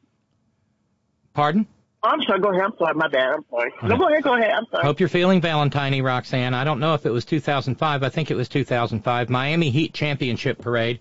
[1.33, 1.67] Pardon?
[2.03, 2.39] I'm sorry.
[2.41, 2.63] Go ahead.
[2.63, 2.95] I'm sorry.
[2.95, 3.33] My bad.
[3.35, 3.71] I'm sorry.
[3.83, 4.23] No, go ahead.
[4.23, 4.51] Go ahead.
[4.51, 4.83] I'm sorry.
[4.83, 6.53] Hope you're feeling Valentine, Roxanne.
[6.53, 8.03] I don't know if it was 2005.
[8.03, 9.29] I think it was 2005.
[9.29, 10.99] Miami Heat Championship Parade.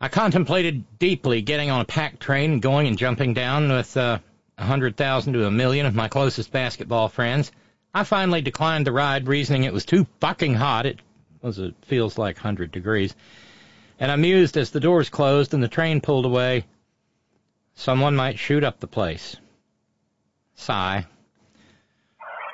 [0.00, 4.18] I contemplated deeply getting on a packed train and going and jumping down with uh,
[4.60, 7.50] a hundred thousand to a million of my closest basketball friends.
[7.94, 10.84] I finally declined the ride, reasoning it was too fucking hot.
[10.86, 11.00] It
[11.40, 13.16] was it feels like 100 degrees.
[13.98, 16.66] And I mused as the doors closed and the train pulled away.
[17.74, 19.34] Someone might shoot up the place.
[20.54, 21.06] Sigh.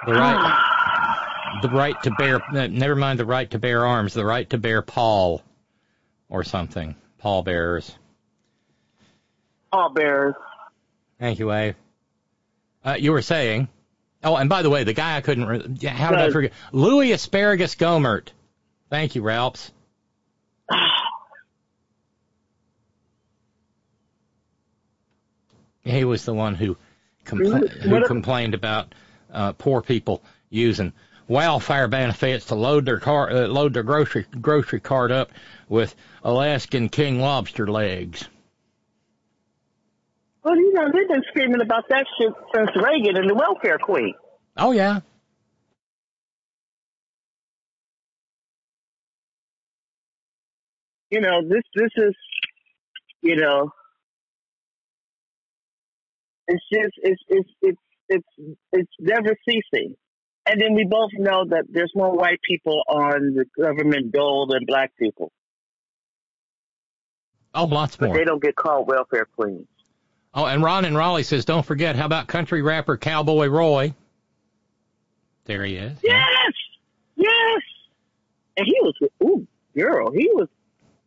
[0.07, 4.49] The right, the right to bear, never mind the right to bear arms, the right
[4.51, 5.43] to bear pall,
[6.28, 6.95] or something.
[7.19, 7.93] Pall bearers.
[9.73, 10.35] All bearers.
[11.19, 11.74] Thank you, Wave.
[12.86, 13.68] Uh, you were saying.
[14.22, 15.46] Oh, and by the way, the guy I couldn't.
[15.46, 16.52] Re- yeah, how did I forget?
[16.72, 18.28] Louis Asparagus Gohmert.
[18.88, 19.72] Thank you, Ralphs.
[25.82, 26.76] He was the one who
[27.24, 28.92] compla- who complained about
[29.32, 30.92] uh, poor people using
[31.28, 35.30] welfare benefits to load their car, uh, load their grocery grocery cart up
[35.68, 35.94] with
[36.24, 38.28] Alaskan king lobster legs.
[40.47, 44.14] Well, you know, they've been screaming about that shit since Reagan and the welfare queen.
[44.56, 45.01] Oh yeah,
[51.10, 52.14] You know, this this is,
[53.23, 53.70] you know,
[56.47, 57.78] it's just it's it's it's
[58.09, 59.97] it's it's never ceasing.
[60.48, 64.64] And then we both know that there's more white people on the government dole than
[64.64, 65.32] black people,
[67.55, 68.10] oh lots more.
[68.10, 69.66] but they don't get called welfare queens.
[70.36, 73.94] Oh, and Ron and Raleigh says, don't forget, how about country rapper Cowboy Troy?
[75.46, 75.96] There he is.
[76.02, 76.52] Yes,
[77.16, 77.62] yes.
[78.58, 78.94] And he was,
[79.24, 80.48] ooh, girl, he was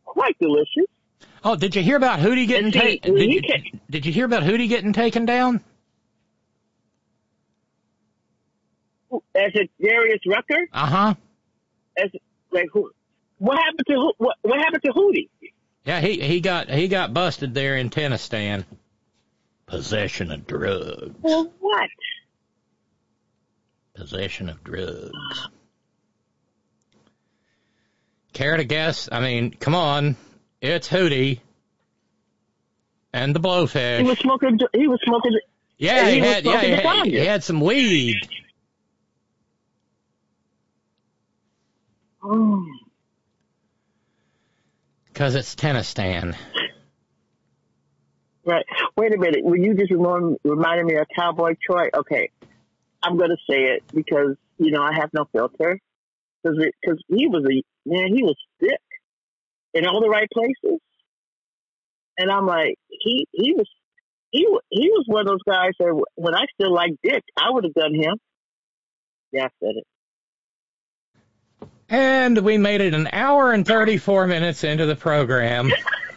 [0.04, 0.86] quite delicious.
[1.44, 3.14] Oh, did you hear about Hootie getting taken?
[3.16, 5.62] Did, you- ca- did you hear about Hootie getting taken down?
[9.36, 11.16] As a Darius Rucker, Uh huh.
[11.98, 12.10] as
[12.52, 12.92] like who?
[13.40, 14.36] What happened to what?
[14.44, 15.30] What happened to Hootie?
[15.86, 18.66] Yeah, he he got he got busted there in Tennistan.
[19.70, 21.16] Possession of drugs.
[21.22, 21.90] For what?
[23.94, 25.12] Possession of drugs.
[28.34, 29.10] Care to guess?
[29.12, 30.16] I mean, come on,
[30.62, 31.40] it's Hootie
[33.14, 34.00] and the Blowfish.
[34.00, 34.60] He was smoking.
[34.74, 35.38] He was smoking.
[35.78, 38.18] Yeah, he he had yeah he had, he had some weed.
[42.24, 42.66] Oh,
[45.14, 46.36] Cause it's Tennistan.
[48.50, 48.66] Right.
[48.98, 49.44] Wait a minute.
[49.44, 51.90] When you just remind, reminded me of Cowboy Troy.
[51.96, 52.30] Okay,
[53.02, 55.80] I'm gonna say it because you know I have no filter.
[56.44, 58.14] Because because he was a man.
[58.16, 58.80] He was sick
[59.74, 60.80] in all the right places,
[62.18, 63.68] and I'm like he he was.
[64.32, 67.64] He he was one of those guys that when I still liked Dick, I would
[67.64, 68.16] have done him.
[69.32, 69.88] Yeah, I said it.
[71.90, 75.72] And we made it an hour and 34 minutes into the program.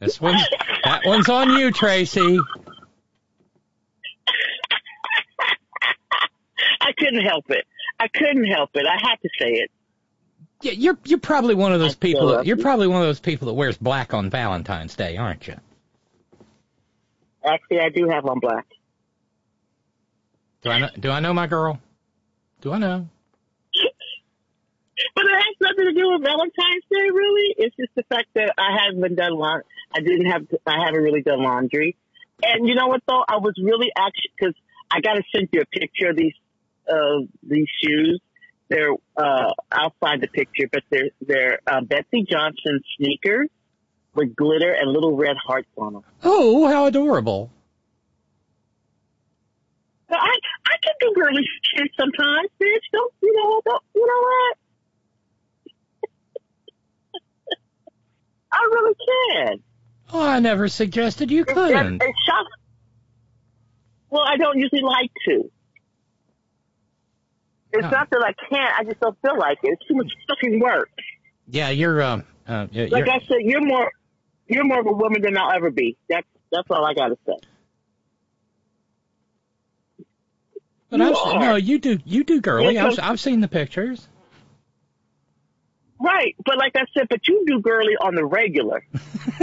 [0.00, 0.42] This one's,
[0.84, 2.38] that one's on you, Tracy.
[6.80, 7.64] I couldn't help it.
[8.00, 8.86] I couldn't help it.
[8.86, 9.70] I had to say it.
[10.62, 12.28] Yeah, you're you're probably one of those people.
[12.28, 15.56] That, you're probably one of those people that wears black on Valentine's Day, aren't you?
[17.44, 18.66] Actually, I do have on black.
[20.62, 20.88] Do I know?
[20.98, 21.78] Do I know my girl?
[22.60, 23.08] Do I know?
[25.14, 27.54] But it ain't nothing to do with Valentine's Day, really.
[27.56, 29.64] It's just the fact that I haven't been done laundry.
[29.94, 30.46] I didn't have.
[30.66, 31.96] I haven't really done laundry.
[32.42, 33.24] And you know what though?
[33.28, 34.54] I was really actually because
[34.90, 36.34] I got to send you a picture of these
[36.88, 38.20] of these shoes.
[38.68, 43.48] They're uh, I'll find the picture, but they're they're uh, Betsey Johnson sneakers
[44.14, 46.04] with glitter and little red hearts on them.
[46.22, 47.50] Oh, how adorable!
[50.08, 50.34] But I
[50.66, 51.42] I can do girly
[51.74, 52.86] shit sometimes, bitch.
[52.92, 53.64] Don't you know what?
[53.64, 54.56] Don't, you know what?
[58.52, 59.62] I really can.
[60.12, 61.96] Oh, I never suggested you couldn't.
[61.96, 62.46] It's, it's shock-
[64.10, 65.50] well, I don't usually like to.
[67.72, 68.74] It's not that I can't.
[68.80, 69.68] I just don't feel like it.
[69.72, 70.90] It's too much fucking work.
[71.46, 72.02] Yeah, you're.
[72.02, 73.92] Um, uh, you're, Like I said, you're more
[74.48, 75.96] you're more of a woman than I'll ever be.
[76.08, 77.34] That's that's all I gotta say.
[80.90, 81.98] but you I've, no, you do.
[82.04, 82.76] You do girly.
[82.76, 84.08] I've, I've seen the pictures.
[86.02, 88.82] Right, but like I said, but you do girly on the regular.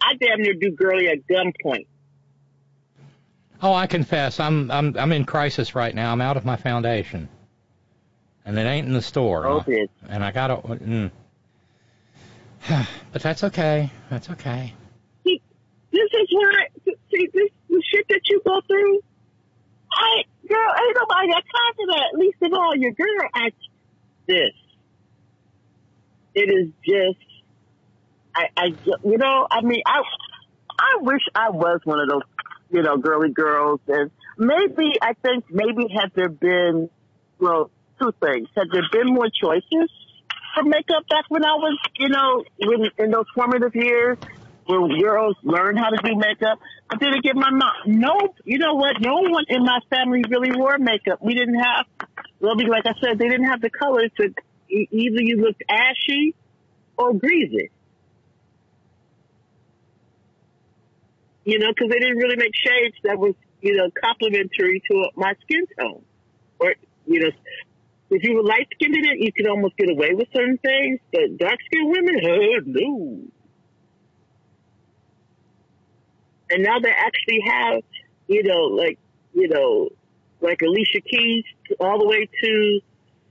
[0.00, 1.86] I damn near do girly at gunpoint.
[3.62, 6.12] Oh, I confess, I'm I'm I'm in crisis right now.
[6.12, 7.28] I'm out of my foundation,
[8.44, 9.46] and it ain't in the store.
[9.46, 9.88] Oh, bitch.
[10.08, 10.56] And I gotta.
[10.56, 11.10] Mm.
[13.12, 13.90] but that's okay.
[14.10, 14.74] That's okay.
[15.24, 15.40] See,
[15.92, 16.66] this is why.
[16.84, 19.00] See, this the shit that you go through.
[19.92, 22.10] I girl, ain't nobody got time for that.
[22.12, 23.28] At least of all your girl.
[23.34, 23.50] I
[24.26, 24.52] this.
[26.36, 27.18] It is just.
[28.36, 28.64] I, I,
[29.02, 30.02] you know, I mean, I,
[30.78, 32.22] I wish I was one of those,
[32.70, 36.90] you know, girly girls, and maybe I think maybe had there been,
[37.38, 38.48] well, two things.
[38.54, 39.90] Had there been more choices
[40.54, 44.18] for makeup back when I was, you know, when, in those formative years
[44.66, 46.58] where girls learned how to do makeup.
[46.90, 49.00] But then get my mom, no, you know what?
[49.00, 51.20] No one in my family really wore makeup.
[51.22, 51.86] We didn't have,
[52.40, 54.34] well, like I said, they didn't have the colors to
[54.68, 56.34] either you looked ashy
[56.96, 57.70] or greasy.
[61.44, 65.34] You know, because they didn't really make shades that was, you know, complementary to my
[65.44, 66.02] skin tone.
[66.58, 66.74] Or,
[67.06, 67.30] you know,
[68.10, 71.00] if you were light skinned in it, you could almost get away with certain things,
[71.12, 73.20] but dark skinned women, oh, no.
[76.50, 77.82] And now they actually have,
[78.28, 78.98] you know, like,
[79.34, 79.90] you know,
[80.40, 81.44] like Alicia Keys
[81.80, 82.80] all the way to,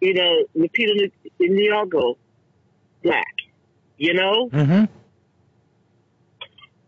[0.01, 2.15] you know, Lupita Nyong'o
[3.03, 3.33] black,
[3.97, 4.49] you know?
[4.49, 4.85] Mm-hmm.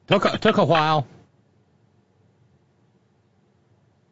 [0.07, 1.07] Took a, took a while.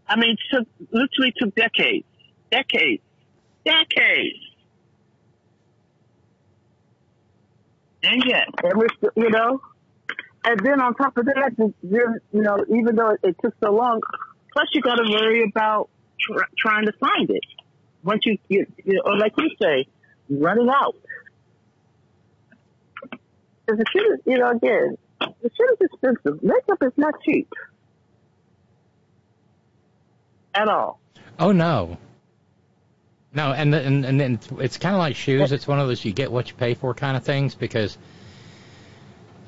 [0.08, 2.06] I mean, took, literally took decades,
[2.52, 3.02] decades,
[3.66, 4.40] decades.
[8.04, 9.62] And yet, and we're still, you know,
[10.44, 11.74] and then on top of that, you
[12.32, 14.00] you know, even though it, it took so long,
[14.54, 15.90] plus you got to worry about
[16.20, 17.44] tr- trying to find it.
[18.06, 19.88] Once you, you, you know, or like you say,
[20.30, 20.96] running out.
[23.66, 26.42] Because the shit is, you know, again, the shit is expensive.
[26.44, 27.52] Makeup is not cheap.
[30.54, 31.00] At all.
[31.40, 31.98] Oh no.
[33.34, 35.52] No, and the- and and then it's kind of like shoes.
[35.52, 37.98] It's one of those you get what you pay for kind of things because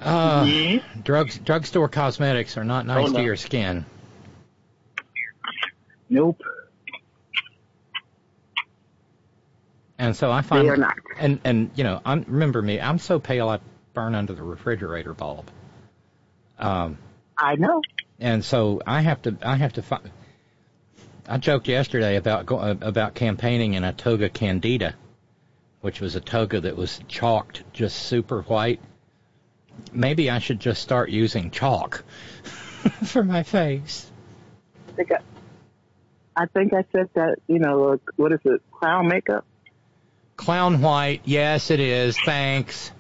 [0.02, 1.02] uh, Mm-hmm.
[1.02, 3.20] drugs drugstore cosmetics are not nice Oh, no.
[3.20, 3.86] to your skin.
[6.10, 6.42] Nope.
[10.00, 10.96] And so I find They are not.
[11.18, 13.60] and and you know, I'm remember me, I'm so pale I
[13.94, 15.50] burn under the refrigerator bulb.
[16.60, 16.98] Um
[17.38, 17.82] I know.
[18.20, 20.12] and so I have to I have to find
[21.28, 24.94] I joked yesterday about go, about campaigning in a toga candida,
[25.82, 28.80] which was a toga that was chalked just super white.
[29.92, 32.04] Maybe I should just start using chalk
[33.04, 34.10] for my face.
[34.88, 35.20] I think I,
[36.44, 39.46] I think I said that, you know, what is it, clown makeup?
[40.38, 42.18] Clown white, yes it is.
[42.26, 42.92] Thanks.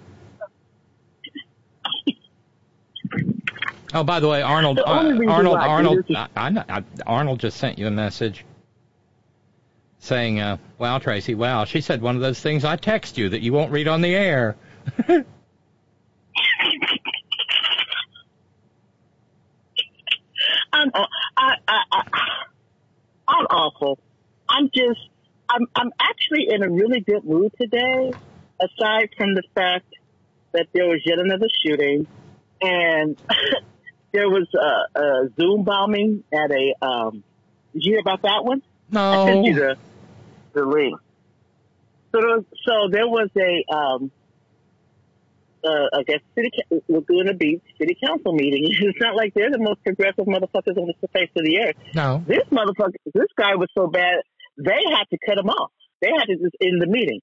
[3.93, 4.91] Oh, by the way, Arnold, The uh,
[5.29, 8.43] Arnold, why I do Arnold, I, I, I, Arnold just sent you a message
[9.99, 13.41] saying, uh, "Wow, Tracy, wow." She said one of those things I text you that
[13.41, 14.57] you won't read on the air.
[20.73, 21.05] I'm, uh,
[21.37, 22.01] I, I, I,
[23.27, 23.99] I'm awful.
[24.49, 24.99] I'm just,
[25.49, 25.91] I'm, I'm
[26.27, 28.11] actually in a really good mood today,
[28.59, 29.85] aside from the fact
[30.53, 32.07] that there was yet another shooting
[32.61, 33.17] and
[34.13, 37.23] there was a, a Zoom bombing at a, um,
[37.73, 38.61] did you hear about that one?
[38.89, 39.01] No.
[39.01, 39.77] I sent you the,
[40.53, 40.99] the link.
[42.11, 44.11] So, there was, so there was a, um,
[45.63, 46.51] uh, I guess city
[46.87, 48.67] Laguna Beach City Council meeting.
[48.69, 51.75] It's not like they're the most progressive motherfuckers on the face of the earth.
[51.93, 52.23] No.
[52.25, 54.21] This motherfucker, this guy was so bad,
[54.57, 55.71] they had to cut him off.
[56.01, 57.19] They had this in the meeting.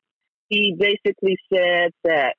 [0.49, 2.35] he basically said that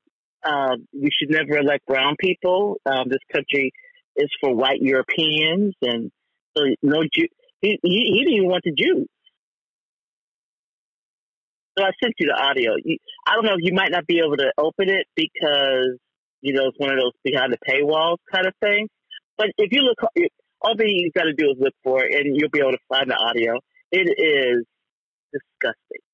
[0.45, 2.77] uh, we should never elect brown people.
[2.85, 3.71] Um, this country
[4.15, 6.11] is for white Europeans, and
[6.55, 7.27] so no Jew.
[7.61, 9.07] He, he, he didn't even want the Jews.
[11.77, 12.71] So I sent you the audio.
[13.27, 15.97] I don't know you might not be able to open it because
[16.41, 18.89] you know it's one of those behind the paywalls kind of things.
[19.37, 19.97] But if you look,
[20.61, 22.85] all thing you got to do is look for it, and you'll be able to
[22.87, 23.59] find the audio.
[23.91, 24.65] It is
[25.33, 26.04] disgusting.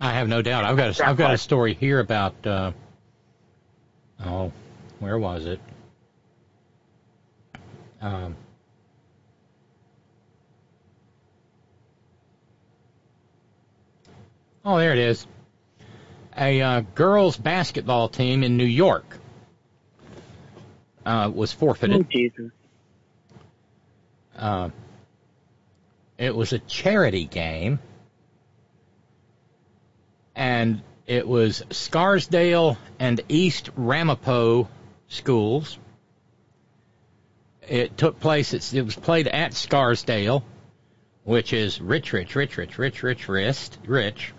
[0.00, 0.64] I have no doubt.
[0.64, 2.72] I've got a, I've got a story here about uh,
[4.24, 4.52] oh,
[5.00, 5.60] where was it?
[8.00, 8.36] Um,
[14.64, 15.26] oh, there it is.
[16.36, 19.18] A uh, girls basketball team in New York
[21.04, 21.96] uh, was forfeited.
[21.96, 22.52] Oh, Jesus.
[24.36, 24.70] Uh,
[26.16, 27.80] it was a charity game
[30.38, 34.68] and it was Scarsdale and East Ramapo
[35.08, 35.78] schools.
[37.68, 38.72] It took place.
[38.72, 40.44] It was played at Scarsdale,
[41.24, 44.32] which is rich, rich, rich, rich, rich, rich, rich, rich.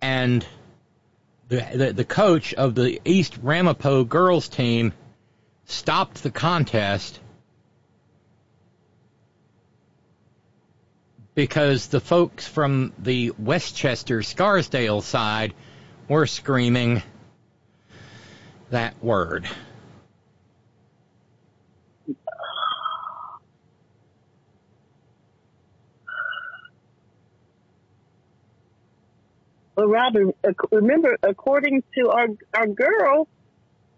[0.00, 0.44] And
[1.48, 4.94] the, the the coach of the East Ramapo girls team
[5.66, 7.20] stopped the contest
[11.36, 15.52] because the folks from the Westchester Scarsdale side
[16.08, 17.02] were screaming
[18.70, 19.46] that word.
[29.76, 30.32] Well, Robyn,
[30.72, 33.28] remember, according to our our girl,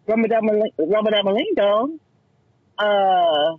[0.08, 0.42] Ramadan
[0.76, 2.00] Malindo,
[2.80, 3.56] uh,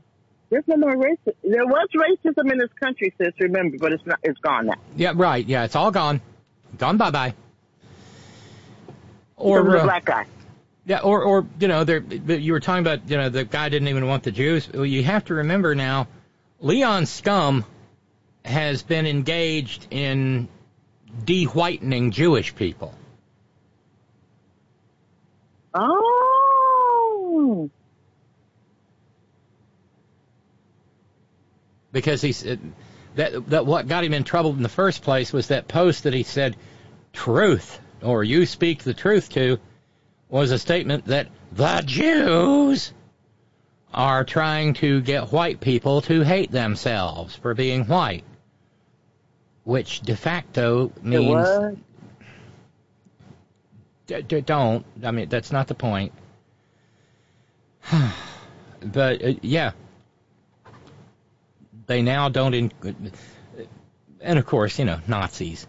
[0.50, 1.34] there's no more racism.
[1.44, 3.34] There was racism in this country, sis.
[3.40, 4.20] Remember, but it's not.
[4.24, 4.76] It's gone now.
[4.96, 5.46] Yeah, right.
[5.46, 6.22] Yeah, it's all gone.
[6.78, 6.98] Gone.
[6.98, 7.34] Bye bye.
[9.36, 10.26] Or the uh, black guy.
[10.86, 13.88] Yeah, or or you know, there you were talking about you know the guy didn't
[13.88, 14.70] even want the Jews.
[14.72, 16.08] Well, you have to remember now,
[16.60, 17.64] Leon Scum
[18.44, 20.48] has been engaged in
[21.26, 22.96] de-whitening Jewish people.
[25.74, 27.70] Oh.
[31.92, 32.60] Because he said
[33.16, 36.14] that that what got him in trouble in the first place was that post that
[36.14, 36.56] he said
[37.14, 39.60] truth or you speak the truth to
[40.30, 42.94] was a statement that the Jews
[43.94, 48.24] are trying to get white people to hate themselves for being white,
[49.64, 51.80] which de facto means
[54.06, 54.86] d- d- don't.
[55.04, 56.14] I mean, that's not the point.
[58.82, 59.72] but uh, yeah,
[61.90, 62.72] they now don't, in,
[64.22, 65.66] and of course, you know, Nazis.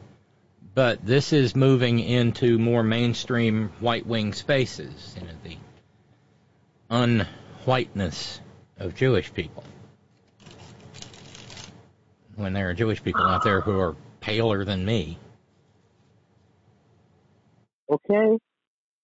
[0.75, 7.27] But this is moving into more mainstream white wing spaces, you know, the
[7.65, 8.39] unwhiteness
[8.79, 9.65] of Jewish people.
[12.37, 15.19] When there are Jewish people out there who are paler than me.
[17.91, 18.39] Okay.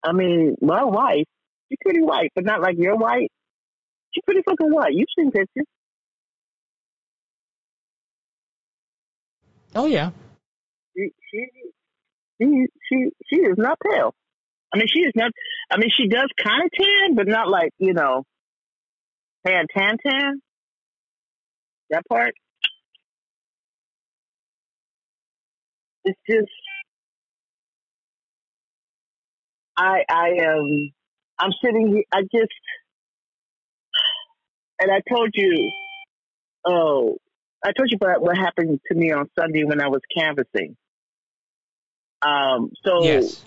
[0.05, 1.25] I mean, my wife,
[1.71, 3.33] she's pretty white, but not like your white.
[4.13, 4.93] She's pretty fucking white.
[4.93, 5.67] You've seen pictures.
[9.77, 10.11] Oh yeah.
[10.97, 11.47] She she
[12.41, 14.15] she she, she is not pale.
[14.75, 15.33] I mean, she is not.
[15.71, 18.25] I mean, she does kind of tan, but not like you know,
[19.47, 20.41] tan tan tan.
[21.91, 22.35] That part.
[26.05, 26.53] It's just.
[29.77, 30.59] I I am.
[30.61, 30.91] Um,
[31.39, 32.05] I'm sitting here.
[32.13, 32.53] I just.
[34.81, 35.71] And I told you.
[36.67, 37.17] Oh,
[37.67, 40.77] I told you about what happened to me on Sunday when I was canvassing.
[42.23, 43.45] Um, so, yes.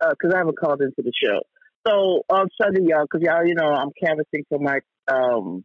[0.00, 1.40] because uh, I haven't called into the show.
[1.86, 5.64] So on Sunday, y'all, because y'all, you know, I'm canvassing for my um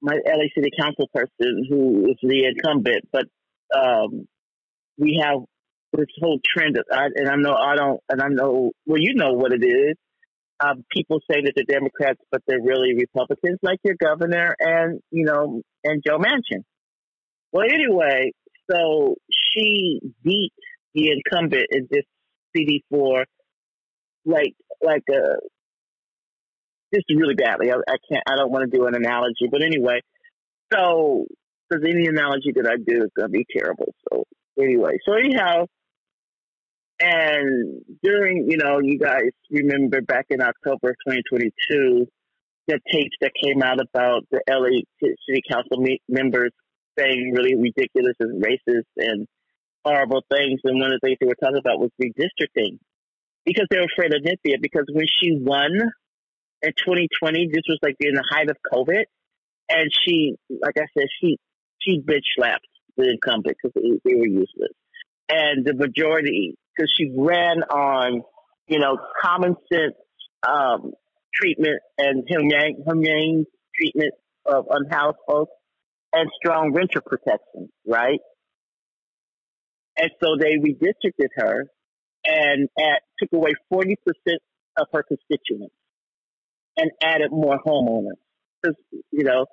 [0.00, 3.26] my LA City Council person who is the incumbent, but
[3.76, 4.26] um
[4.96, 5.40] we have
[5.92, 9.14] this whole trend, of, I, and I know I don't, and I know well, you
[9.14, 9.96] know what it is.
[10.64, 15.24] Um, people say that they're Democrats, but they're really Republicans, like your governor and you
[15.24, 16.62] know and Joe Manchin.
[17.52, 18.32] Well, anyway,
[18.70, 20.52] so she beat
[20.94, 22.04] the incumbent in this
[22.56, 23.24] CD4
[24.24, 25.36] like like a
[26.94, 27.70] just really badly.
[27.70, 28.22] I, I can't.
[28.26, 30.00] I don't want to do an analogy, but anyway.
[30.72, 31.26] So,
[31.68, 33.94] because any analogy that I do is going to be terrible.
[34.08, 34.24] So
[34.60, 35.66] anyway, so anyhow,
[37.02, 42.06] and during you know, you guys remember back in October of 2022,
[42.68, 46.52] the tapes that came out about the LA City Council me- members
[46.96, 49.26] saying really ridiculous and racist and
[49.84, 50.60] horrible things.
[50.62, 52.78] And one of the things they were talking about was redistricting
[53.44, 54.62] because they were afraid of Nithya.
[54.62, 55.72] Because when she won
[56.62, 59.04] in 2020, this was like in the height of COVID,
[59.70, 61.36] and she, like I said, she
[61.80, 63.74] she bitch slapped the incumbent because
[64.04, 64.70] they were useless.
[65.28, 68.22] And the majority, because she ran on,
[68.66, 69.94] you know, common sense
[70.48, 70.92] um,
[71.34, 73.46] treatment and humane, humane
[73.76, 74.14] treatment
[74.46, 75.52] of unhoused folks
[76.12, 78.20] and strong renter protection, right?
[79.96, 81.66] And so they redistricted her
[82.24, 83.96] and at, took away 40%
[84.78, 85.74] of her constituents
[86.76, 88.18] and added more homeowners.
[88.64, 88.74] Cause,
[89.10, 89.46] you know,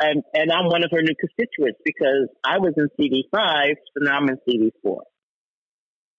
[0.00, 4.18] and, and I'm one of her new constituents because I was in CD5, so now
[4.18, 4.98] I'm in CD4.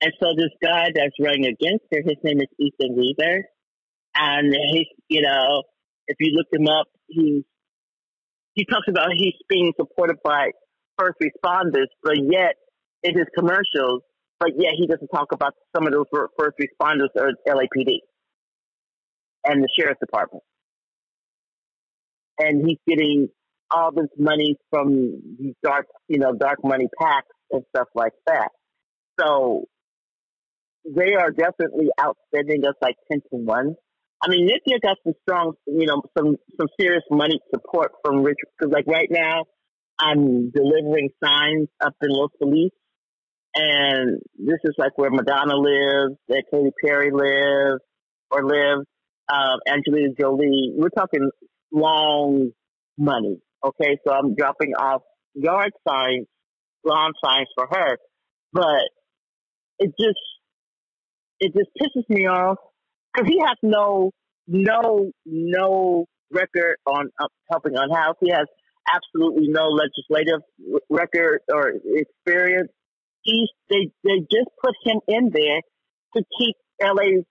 [0.01, 3.45] And so this guy that's running against her, his name is Ethan Weaver.
[4.15, 5.63] And he's, you know,
[6.07, 7.43] if you look him up, he's,
[8.53, 10.51] he talks about he's being supported by
[10.97, 12.55] first responders, but yet
[13.03, 14.01] in his commercials,
[14.39, 17.99] but yet he doesn't talk about some of those first responders or LAPD
[19.45, 20.43] and the sheriff's department.
[22.39, 23.29] And he's getting
[23.69, 27.21] all this money from these dark, you know, dark money PACs
[27.51, 28.49] and stuff like that.
[29.19, 29.65] So
[30.85, 33.75] they are definitely outspending us like 10 to 1.
[34.23, 38.49] I mean, Nithya got some strong, you know, some, some serious money support from Richard.
[38.61, 39.45] Cause like right now,
[39.99, 42.71] I'm delivering signs up in Los Feliz.
[43.53, 47.81] And this is like where Madonna lives, that Katy Perry lives
[48.29, 48.85] or lives,
[49.31, 50.73] um, Angelina Jolie.
[50.75, 51.29] We're talking
[51.71, 52.51] long
[52.97, 53.39] money.
[53.63, 53.97] Okay.
[54.07, 55.01] So I'm dropping off
[55.33, 56.27] yard signs,
[56.85, 57.97] lawn signs for her.
[58.53, 58.89] But
[59.79, 60.19] it just,
[61.41, 62.57] it just pisses me off
[63.13, 64.11] because he has no,
[64.47, 68.15] no, no record on uh, helping house.
[68.21, 68.45] He has
[68.87, 70.41] absolutely no legislative
[70.89, 72.69] record or experience.
[73.23, 75.61] He they they just put him in there
[76.15, 77.21] to keep LA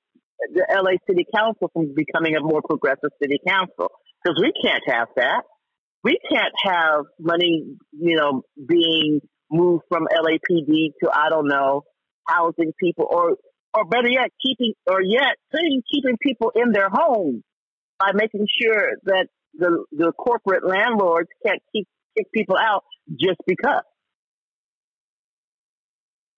[0.52, 3.90] the LA City Council from becoming a more progressive city council
[4.22, 5.42] because we can't have that.
[6.02, 9.20] We can't have money, you know, being
[9.50, 11.82] moved from LAPD to I don't know
[12.26, 13.36] housing people or
[13.74, 17.42] or better yet, keeping, or yet, saying keeping people in their homes
[17.98, 21.86] by making sure that the, the corporate landlords can't keep,
[22.16, 23.82] kick people out just because.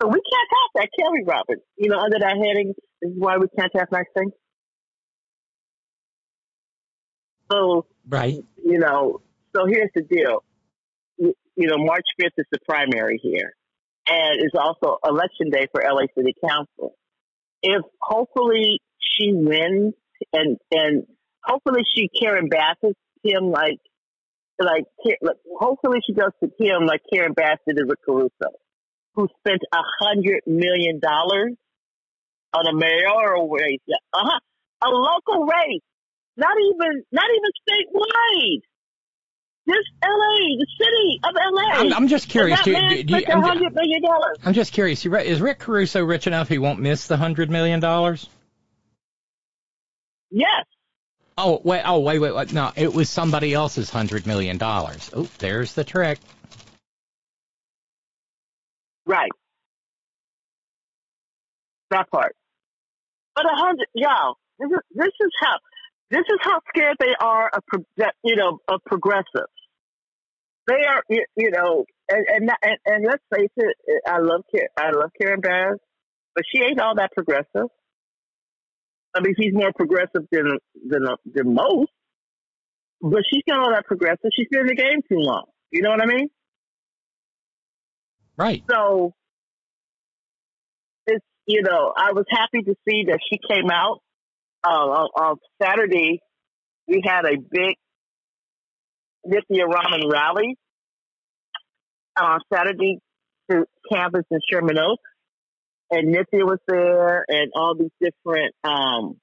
[0.00, 1.60] So we can't have that, can we, Robert?
[1.76, 4.32] You know, under that heading, this is why we can't have nice things.
[7.50, 8.42] So, right.
[8.64, 9.20] You know,
[9.54, 10.42] so here's the deal.
[11.18, 13.54] You, you know, March 5th is the primary here.
[14.09, 16.96] And it's also election day for LA City Council
[17.62, 19.94] if hopefully she wins
[20.32, 21.06] and and
[21.44, 22.76] hopefully she Karen Bass
[23.22, 23.78] him like
[24.59, 24.84] like
[25.59, 28.55] hopefully she does to him like Karen Bass did to Rick Caruso,
[29.14, 31.52] who spent a hundred million dollars
[32.55, 33.80] on a mayoral race,
[34.12, 34.40] uh-huh,
[34.84, 35.82] a local race,
[36.36, 38.62] not even not even statewide.
[39.64, 41.62] This LA, the city of LA.
[41.74, 42.60] I'm, I'm just curious.
[42.62, 44.02] Do, do, do, I'm, $100 million.
[44.44, 45.06] I'm just curious.
[45.06, 47.80] Is Rick Caruso rich enough he won't miss the $100 million?
[50.30, 50.64] Yes.
[51.39, 52.52] Oh, wait, oh, wait, wait, wait.
[52.52, 54.59] No, it was somebody else's $100 million.
[54.60, 56.18] Oh, there's the trick.
[59.06, 59.30] Right.
[61.90, 62.34] That part.
[63.34, 65.55] But a hundred, y'all, this is, this is how,
[66.12, 67.62] this is how scared they are of,
[68.22, 69.48] you know, of progressives.
[70.68, 73.76] They are, you know, and, and, and, and let's face it,
[74.06, 74.43] I love,
[74.78, 75.78] I love Karen Bass,
[76.34, 77.68] but she ain't all that progressive.
[79.14, 81.90] I mean, she's more progressive than, than, than most,
[83.01, 84.30] but she's not all that progressive.
[84.36, 85.47] She's been in the game too long.
[85.70, 86.28] You know what I mean?
[88.36, 88.62] Right.
[88.70, 89.14] So,
[91.06, 94.01] it's, you know, I was happy to see that she came out
[94.64, 96.20] uh, on, on Saturday,
[96.86, 97.76] we had a big
[99.26, 100.56] Nithya Raman rally
[102.20, 102.98] on Saturday
[103.51, 105.02] to campus in Sherman Oaks.
[105.90, 109.16] And Nithya was there and all these different, um,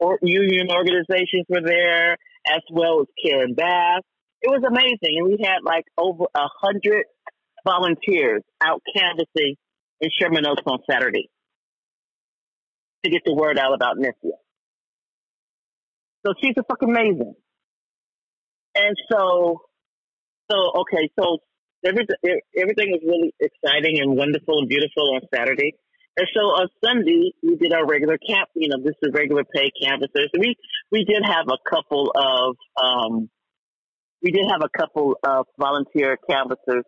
[0.00, 2.12] or union organizations were there
[2.48, 4.02] as well as Karen Bass.
[4.42, 5.18] It was amazing.
[5.18, 7.04] And we had like over a hundred
[7.64, 9.54] volunteers out canvassing
[10.00, 11.30] in Sherman Oaks on Saturday
[13.04, 14.36] to get the word out about Nithya.
[16.24, 17.34] So she's a fucking amazing.
[18.74, 19.62] And so,
[20.50, 21.38] so okay, so
[21.84, 25.74] everything everything was really exciting and wonderful and beautiful on Saturday.
[26.16, 28.48] And so on Sunday we did our regular camp.
[28.54, 30.30] You know, this is regular pay canvassers.
[30.38, 30.54] We
[30.90, 33.28] we did have a couple of um,
[34.22, 36.84] we did have a couple of volunteer canvassers.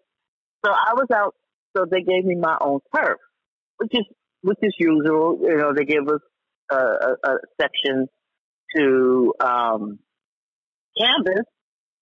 [0.65, 1.35] So I was out,
[1.77, 3.19] so they gave me my own turf,
[3.79, 4.07] which is,
[4.45, 5.39] which is usual.
[5.43, 6.21] You know, they give us
[6.71, 8.07] a, a, a section
[8.77, 9.99] to, um,
[10.97, 11.45] canvas.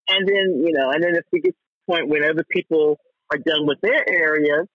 [0.09, 1.57] And then, you know, and then if we get to
[1.87, 2.99] the point where other people
[3.31, 4.67] are done with their areas,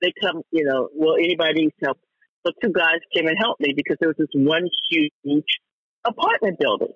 [0.00, 1.98] they come, you know, well, anybody needs help.
[2.46, 5.44] So two guys came and helped me because there was this one huge
[6.06, 6.94] apartment building.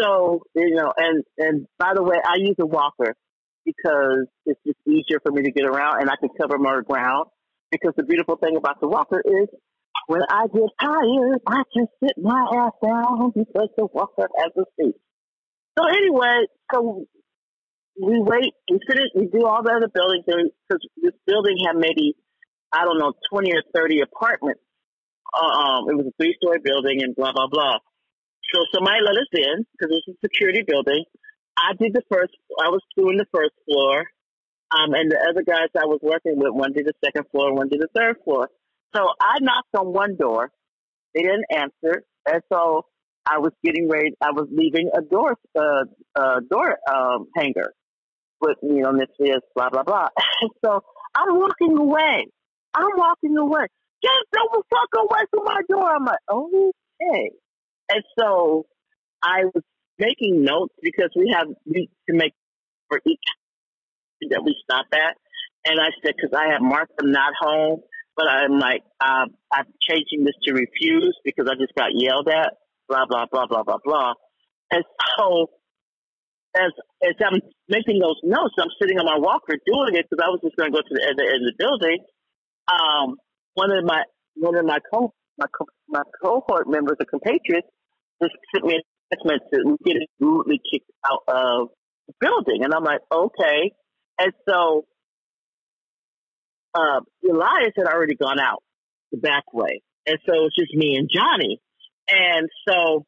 [0.00, 3.14] So, you know, and, and by the way, I use a walker
[3.66, 7.26] because it's just easier for me to get around and I can cover more ground.
[7.70, 9.48] Because the beautiful thing about the walker is
[10.06, 14.64] when I get tired, I just sit my ass down because the walker has a
[14.80, 14.96] seat.
[15.78, 17.04] So anyway, so
[18.00, 22.16] we wait, we finish, we do all the other buildings because this building had maybe,
[22.72, 24.62] I don't know, 20 or 30 apartments.
[25.28, 27.78] Um, it was a three story building and blah, blah, blah.
[28.54, 31.04] So somebody let us in because it was a security building.
[31.58, 34.06] I did the first, I was doing the first floor.
[34.70, 37.68] Um, and the other guys I was working with, one did the second floor, one
[37.68, 38.48] did the third floor.
[38.94, 40.50] So I knocked on one door.
[41.14, 42.02] They didn't answer.
[42.26, 42.84] And so
[43.26, 45.84] I was getting ready, I was leaving a door, uh,
[46.14, 47.72] uh, door, um, hanger
[48.40, 50.08] with, you know, this is blah, blah, blah.
[50.64, 50.80] so
[51.14, 52.26] I'm walking away.
[52.74, 53.66] I'm walking away.
[54.02, 55.94] Just don't fuck away from my door.
[55.94, 57.30] I'm like, okay.
[57.90, 58.66] And so
[59.22, 59.62] I was
[59.98, 62.32] making notes because we have we to make
[62.88, 63.20] for each
[64.30, 65.14] that we stop at.
[65.66, 67.80] And I said, because I have marked them not home,
[68.16, 72.58] but I'm like, uh, I'm changing this to refuse because I just got yelled at,
[72.88, 74.14] blah, blah, blah, blah, blah, blah.
[74.70, 74.84] And
[75.16, 75.50] so
[76.56, 76.72] as,
[77.02, 80.40] as I'm making those notes, I'm sitting on my walker doing it because I was
[80.42, 81.98] just going to go to the other end, of the building.
[82.66, 83.16] Um,
[83.54, 84.02] one of my,
[84.34, 87.64] one of my co, my, co, my cohort members, a compatriot,
[88.22, 88.82] just sent me a
[89.14, 91.68] text message get rudely kicked out of
[92.06, 92.64] the building.
[92.64, 93.72] And I'm like, okay.
[94.18, 94.84] And so,
[96.74, 98.62] uh, Elias had already gone out
[99.12, 99.82] the back way.
[100.06, 101.60] And so it's just me and Johnny.
[102.08, 103.04] And so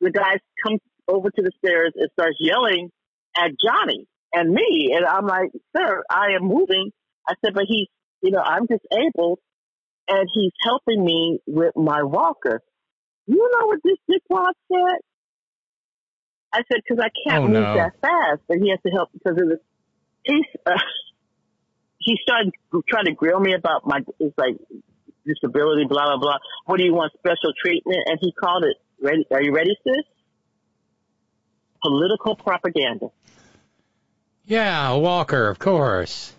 [0.00, 0.78] the guys come
[1.08, 2.90] over to the stairs and starts yelling
[3.36, 4.94] at Johnny and me.
[4.96, 6.90] And I'm like, sir, I am moving.
[7.28, 7.88] I said, but he's,
[8.22, 9.38] you know, I'm disabled
[10.08, 12.60] and he's helping me with my walker.
[13.26, 15.00] You know what this dickwad said?
[16.52, 17.74] I said, because I can't oh, move no.
[17.74, 19.58] that fast, but he has to help because of the,
[20.24, 20.72] he's, uh,
[21.98, 22.52] he started
[22.88, 24.56] trying to grill me about my, it's like
[25.24, 26.38] disability, blah, blah, blah.
[26.66, 28.00] What do you want, special treatment?
[28.06, 30.04] And he called it, ready, are you ready, sis?
[31.82, 33.06] Political propaganda.
[34.44, 36.32] Yeah, Walker, of course.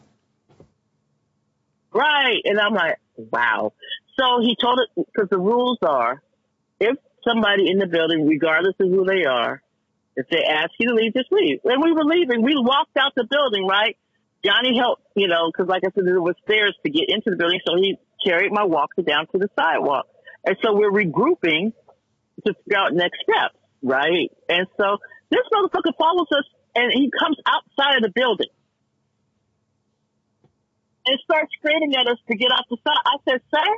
[1.94, 2.42] Right.
[2.44, 3.74] And I'm like, wow.
[4.20, 6.22] So he told it, because the rules are,
[6.80, 6.98] if
[7.28, 9.62] somebody in the building, regardless of who they are,
[10.16, 11.60] if they ask you to leave, just leave.
[11.64, 13.98] When we were leaving, we walked out the building, right?
[14.46, 17.38] Johnny helped, you know, because like I said, there was stairs to get into the
[17.38, 20.06] building, so he carried my walker down to the sidewalk.
[20.46, 21.72] And so we're regrouping
[22.46, 24.30] to figure out next steps, right?
[24.50, 24.98] And so
[25.30, 26.44] this motherfucker follows us
[26.76, 28.52] and he comes outside of the building
[31.06, 33.04] and starts screaming at us to get off the side.
[33.06, 33.78] I said, sir,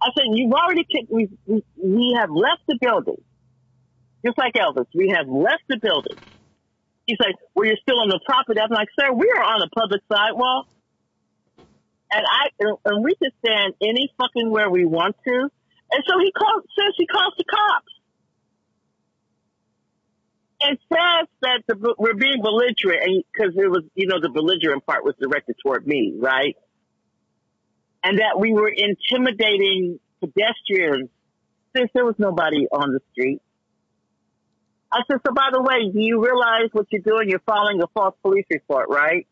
[0.00, 3.22] I said, you've already kicked, we, we, we have left the building.
[4.24, 6.18] Just like Elvis, we have left the building.
[7.06, 8.60] He's like, well, you're still on the property.
[8.60, 10.66] I'm like, sir, we are on a public sidewalk.
[12.10, 12.48] And I,
[12.84, 15.50] and we can stand any fucking where we want to.
[15.90, 17.92] And so he calls, says he calls the cops.
[20.60, 24.84] And says that the, we're being belligerent and, because it was, you know, the belligerent
[24.84, 26.56] part was directed toward me, right?
[28.02, 31.10] And that we were intimidating pedestrians
[31.76, 33.40] since there was nobody on the street.
[34.90, 37.28] I said, so by the way, do you realize what you're doing?
[37.28, 39.26] You're filing a false police report, right?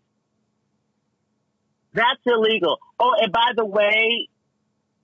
[1.95, 2.77] That's illegal.
[3.01, 4.29] Oh, and by the way,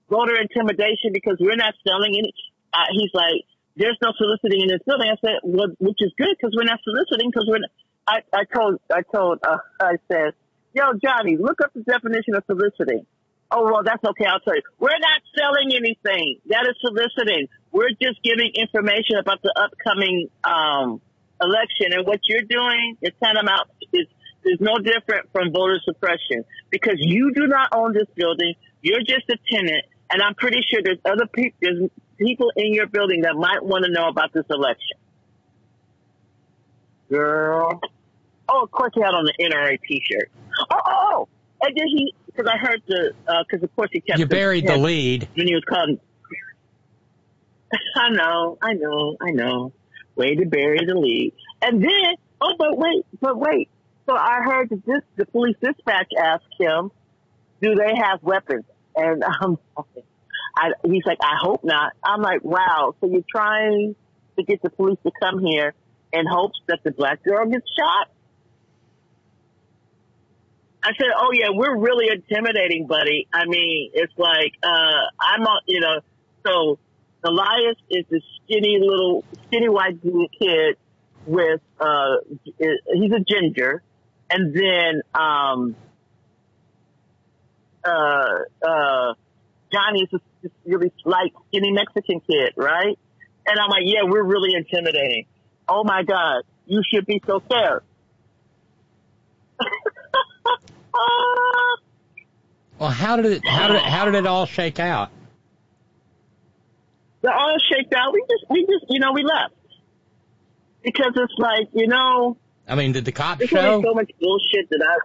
[0.09, 2.33] voter intimidation because we're not selling any.
[2.71, 5.09] Uh, he's like, there's no soliciting in this building.
[5.09, 7.65] I said, well, which is good because we're not soliciting because we're.
[7.65, 7.73] Not.
[8.05, 10.37] I I told I told uh, I said,
[10.73, 13.07] yo Johnny, look up the definition of soliciting.
[13.49, 14.25] Oh well, that's okay.
[14.29, 14.61] I'll tell you.
[14.77, 16.37] We're not selling anything.
[16.49, 17.47] That is soliciting.
[17.73, 21.01] We're just giving information about the upcoming um,
[21.41, 24.07] election, and what you're doing is tantamount is
[24.45, 28.53] is no different from voter suppression because you do not own this building.
[28.81, 32.87] You're just a tenant, and I'm pretty sure there's other people, there's people in your
[32.87, 34.97] building that might want to know about this election.
[37.09, 37.81] Girl.
[38.49, 40.29] Oh, of course he had on the NRA T-shirt.
[40.59, 41.27] Oh, oh, oh.
[41.61, 43.13] And then he, because I heard the,
[43.47, 44.19] because uh, of course he kept.
[44.19, 45.27] You buried the lead.
[45.35, 45.99] When he was calling.
[47.95, 49.73] I know, I know, I know.
[50.15, 51.33] Way to bury the lead.
[51.61, 53.69] And then, Oh, but wait, but wait.
[54.05, 56.91] So I heard that this, the police dispatch asked him,
[57.61, 58.65] do they have weapons?
[58.95, 59.57] And um,
[60.55, 61.93] I, he's like, I hope not.
[62.03, 62.95] I'm like, wow.
[62.99, 63.95] So you're trying
[64.37, 65.73] to get the police to come here
[66.11, 68.09] in hopes that the black girl gets shot?
[70.83, 73.29] I said, oh yeah, we're really intimidating, buddy.
[73.33, 76.01] I mean, it's like, uh, I'm on, you know,
[76.45, 76.77] so
[77.23, 80.77] Elias is a skinny little, skinny white kid
[81.25, 83.81] with, uh, he's a ginger.
[84.29, 85.75] And then, um,
[87.85, 87.89] uh,
[88.65, 89.13] uh,
[89.71, 90.09] Johnny is
[90.41, 92.97] this really slight, skinny Mexican kid, right?
[93.45, 95.25] And I'm like, yeah, we're really intimidating.
[95.67, 97.83] Oh my God, you should be so scared.
[102.79, 105.09] well, how did it, how did it, how did it all shake out?
[107.23, 108.13] It all shaked out.
[108.13, 109.55] We just, we just, you know, we left
[110.83, 112.37] because it's like, you know.
[112.67, 113.81] I mean, did the cops show?
[113.81, 114.97] so much bullshit that I.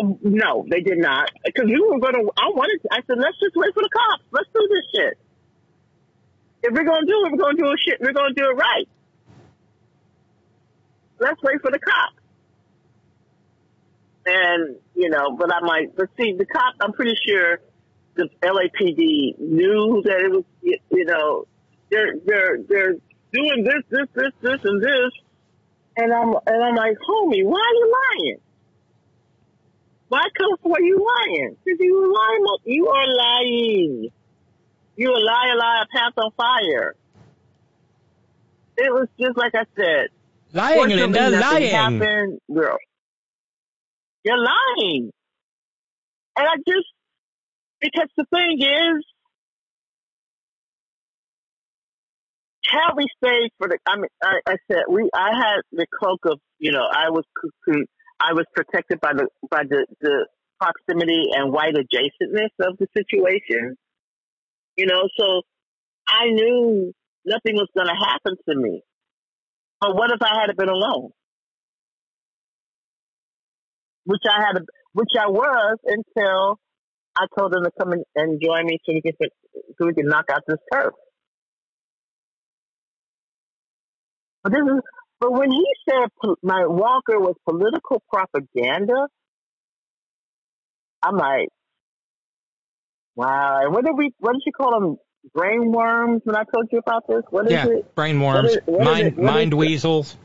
[0.00, 1.30] No, they did not.
[1.44, 3.90] Because we were going to, I wanted to, I said, let's just wait for the
[3.92, 4.24] cops.
[4.30, 5.18] Let's do this shit.
[6.62, 8.00] If we're going to do it, we're going to do it shit.
[8.00, 8.88] We're going to do it right.
[11.20, 12.16] Let's wait for the cops.
[14.24, 17.58] And, you know, but I'm like, but see, the cops, I'm pretty sure
[18.16, 21.46] the LAPD knew that it was, you know,
[21.90, 22.94] they're, they're, they're
[23.32, 25.12] doing this, this, this, this, and this.
[25.96, 28.38] And I'm, and I'm like, homie, why are you lying?
[30.08, 31.56] Why come for you lying?
[31.64, 32.46] Because you are lying.
[32.64, 34.10] You are lying.
[34.96, 36.94] You a liar, liar, pants on fire.
[38.76, 40.08] It was just like I said.
[40.52, 41.74] Lying, Linda, lying.
[41.74, 42.78] Happened, girl.
[44.24, 45.10] You're lying.
[46.36, 46.86] And I just,
[47.84, 49.04] because the thing is,
[52.64, 56.20] how we stayed for the, I mean, I, I said, we, I had the cloak
[56.24, 57.24] of, you know, I was,
[58.18, 60.26] I was protected by the, by the, the
[60.58, 63.76] proximity and white adjacentness of the situation.
[64.76, 65.42] You know, so
[66.08, 66.94] I knew
[67.26, 68.80] nothing was going to happen to me.
[69.78, 71.10] But what if I had been alone?
[74.06, 74.62] Which I had,
[74.94, 76.58] which I was until
[77.16, 79.12] I told them to come and, and join me so we can
[79.78, 80.94] so we can knock out this turf.
[84.42, 84.80] But this is,
[85.20, 86.08] but when he said
[86.42, 89.08] my Walker was political propaganda,
[91.02, 91.48] I'm like,
[93.14, 93.60] wow.
[93.62, 94.12] And what did we?
[94.18, 94.96] What did you call them?
[95.32, 96.20] Brain worms?
[96.24, 97.94] When I told you about this, what is yeah, it?
[97.94, 100.18] brain worms, what is, mind mind weasels.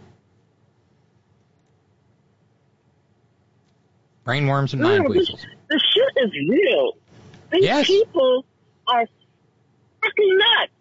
[4.26, 5.45] Brain worms and mind weasels.
[5.69, 6.97] This, this shit is real.
[7.51, 7.87] These yes.
[7.87, 8.45] people
[8.87, 9.05] are
[10.01, 10.71] fucking nuts.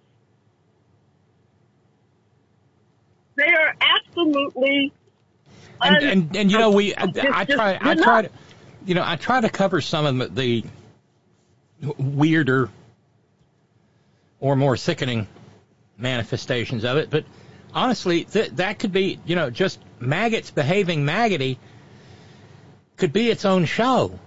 [3.36, 4.92] They are absolutely.
[5.80, 8.30] And and, and you know we I, I try I try to
[8.84, 10.64] you know I try to cover some of the
[11.96, 12.68] weirder
[14.40, 15.28] or more sickening
[15.96, 17.24] manifestations of it, but
[17.72, 21.60] honestly th- that could be you know just maggots behaving maggoty
[22.96, 24.18] could be its own show.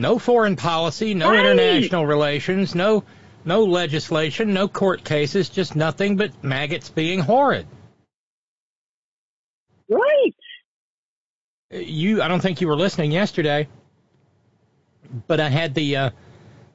[0.00, 1.40] No foreign policy, no right.
[1.40, 3.04] international relations, no
[3.44, 7.66] no legislation, no court cases, just nothing but maggots being horrid.
[9.90, 10.34] Right.
[11.70, 13.68] You, I don't think you were listening yesterday,
[15.26, 16.10] but I had the uh,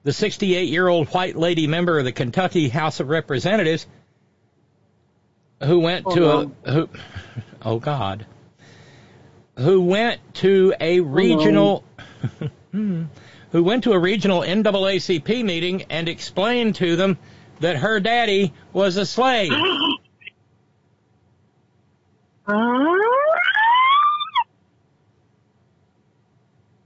[0.03, 3.87] the 68 year old white lady member of the Kentucky House of Representatives
[5.63, 6.51] who went oh, to no.
[6.63, 6.89] a who,
[7.63, 8.27] oh God,
[9.57, 11.83] who went to a regional.
[12.13, 12.49] Oh, no.
[13.51, 17.17] Who went to a regional NAACP meeting and explained to them
[17.59, 19.51] that her daddy was a slave.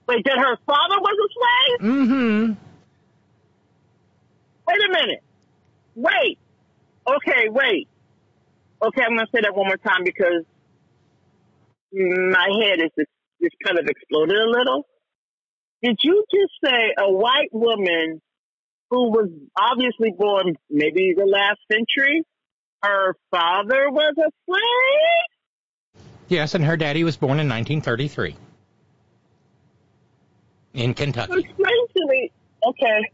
[0.08, 1.92] Wait, that her father was a slave?
[1.92, 2.54] Mm-hmm.
[4.68, 5.24] Wait a minute.
[5.94, 6.40] Wait.
[7.08, 7.88] Okay, wait.
[8.82, 10.46] Okay, I'm going to say that one more time because
[11.94, 13.12] my head is just,
[13.42, 14.89] just kind of exploded a little.
[15.82, 18.22] Did you just say a white woman
[18.90, 22.24] who was obviously born maybe the last century,
[22.84, 26.04] her father was a slave?
[26.28, 28.36] Yes, and her daddy was born in 1933
[30.74, 31.40] in Kentucky.
[31.40, 32.32] Explain to me.
[32.68, 33.12] Okay.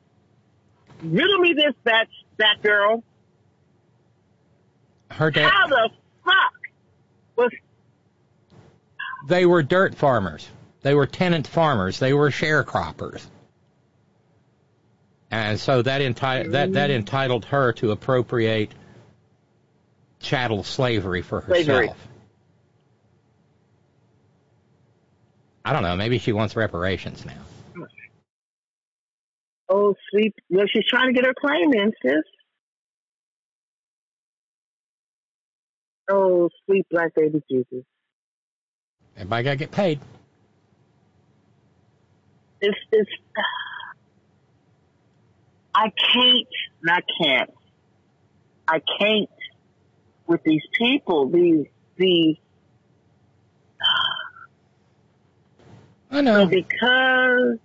[1.04, 3.04] Riddle me this, that, that girl.
[5.12, 5.50] Her dad.
[5.50, 5.90] How the
[6.24, 6.54] fuck
[7.36, 7.52] was.
[9.28, 10.50] They were dirt farmers.
[10.86, 11.98] They were tenant farmers.
[11.98, 13.26] They were sharecroppers.
[15.32, 16.92] And so that, enti- that, that mm-hmm.
[16.92, 18.72] entitled her to appropriate
[20.20, 21.66] chattel slavery for herself.
[21.66, 21.90] Slavery.
[25.66, 25.96] I don't know.
[25.96, 27.88] Maybe she wants reparations now.
[29.68, 30.36] Oh, sweet.
[30.52, 32.22] Well, she's trying to get her claim in, sis.
[36.12, 37.84] Oh, sweet black baby Jesus.
[39.16, 40.00] Everybody got to get paid.
[42.62, 43.12] It's, it's,
[45.76, 46.48] I can't,
[46.82, 47.50] and I can't.
[48.68, 49.30] I can't
[50.28, 51.68] with these people, these,
[51.98, 52.38] these,
[56.16, 56.44] I know.
[56.44, 57.60] So because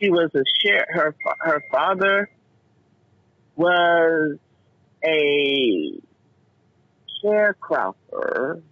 [0.00, 2.30] she was a share, her her father
[3.56, 4.38] was
[5.04, 6.00] a
[7.24, 8.62] sharecropper.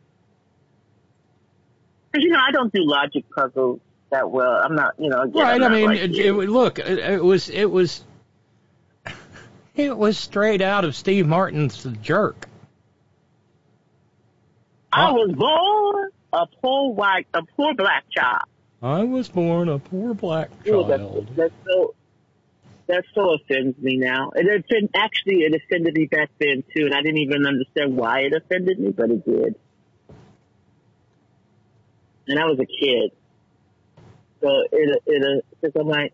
[2.15, 3.81] Because you know, I don't do logic puzzles
[4.11, 4.61] that well.
[4.65, 5.23] I'm not, you know.
[5.23, 5.61] Again, right.
[5.61, 8.05] I mean, like it, it, look, it, it was it was
[9.75, 12.47] it was straight out of Steve Martin's Jerk.
[14.93, 18.43] I was born a poor white, a poor black child.
[18.81, 21.29] I was born a poor black Ooh, that's, child.
[21.35, 21.95] that's so
[22.87, 24.31] that so offends me now.
[24.37, 28.21] It offend, actually it offended me back then too, and I didn't even understand why
[28.21, 29.57] it offended me, but it did.
[32.27, 33.11] And I was a kid,
[34.41, 36.13] so it it uh, because I'm like,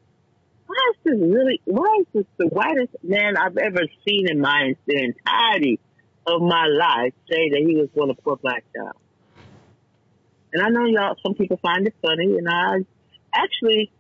[0.67, 1.61] why is this really?
[1.65, 5.79] Why is this the whitest man I've ever seen in my the entirety
[6.27, 8.97] of my life say that he was born a poor black child?
[10.53, 12.79] And I know y'all, some people find it funny, and I
[13.35, 13.93] actually,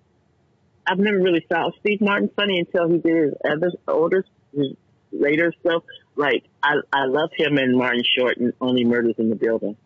[0.86, 4.74] I've never really found Steve Martin funny until he did his other older, his
[5.12, 5.84] later stuff.
[6.16, 9.76] Like I, I love him and Martin Short and Only Murders in the Building.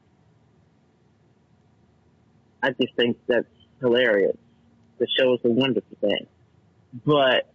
[2.64, 3.46] I just think that's
[3.80, 4.36] hilarious.
[4.98, 6.26] The show is a wonderful thing,
[7.04, 7.50] but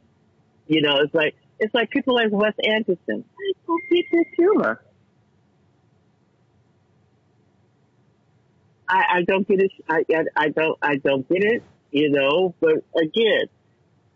[0.68, 3.26] you know, it's like it's like people like Wes Anderson.
[3.26, 4.81] I don't get his humor.
[8.90, 9.72] I, I don't get it.
[9.88, 13.45] I, I, I don't, I don't get it, you know, but again,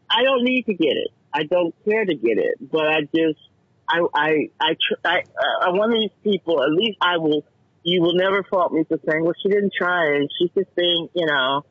[0.09, 1.11] I don't need to get it.
[1.33, 3.39] I don't care to get it, but I just,
[3.87, 5.19] I, I, I, tr- I,
[5.67, 7.43] uh, one of these people, at least I will,
[7.83, 11.09] you will never fault me for saying, well, she didn't try and she's just being,
[11.13, 11.65] you know,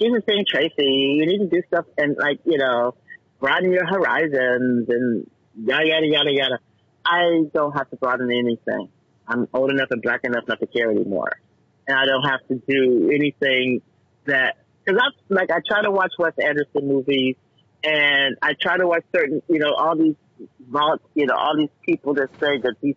[0.00, 1.16] she's just being Tracy.
[1.18, 2.94] You need to do stuff and like, you know,
[3.40, 6.58] broaden your horizons and yada, yada, yada, yada.
[7.04, 8.88] I don't have to broaden anything.
[9.26, 11.40] I'm old enough and black enough not to care anymore
[11.86, 13.82] and I don't have to do anything
[14.26, 17.36] that because I like I try to watch Wes Anderson movies
[17.82, 20.16] and I try to watch certain you know all these
[21.14, 22.96] you know all these people that say that these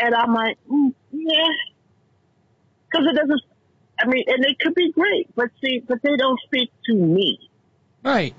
[0.00, 1.52] and I'm like mm, yeah
[2.90, 3.42] because it doesn't
[4.00, 7.38] I mean and it could be great but see but they don't speak to me
[8.02, 8.34] Right.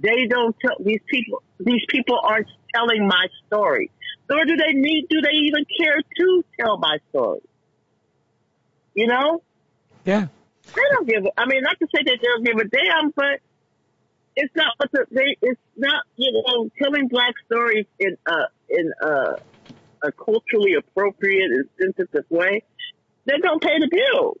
[0.00, 3.90] they don't tell these people these people aren't telling my story
[4.28, 7.40] nor do they need do they even care to tell my story
[8.94, 9.42] you know
[10.04, 10.26] Yeah.
[10.74, 11.24] they don't give.
[11.24, 13.40] A, I mean, not to say that they don't give a damn, but
[14.34, 15.36] it's not what the, they.
[15.42, 18.38] It's not you know telling black stories in a
[18.68, 19.36] in a,
[20.02, 22.62] a culturally appropriate and sensitive way.
[23.26, 24.38] They don't pay the bills,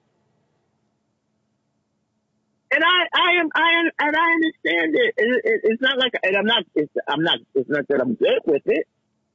[2.70, 5.14] and I I am I am and I understand it.
[5.16, 8.14] it, it it's not like and I'm not it's, I'm not it's not that I'm
[8.14, 8.86] good with it,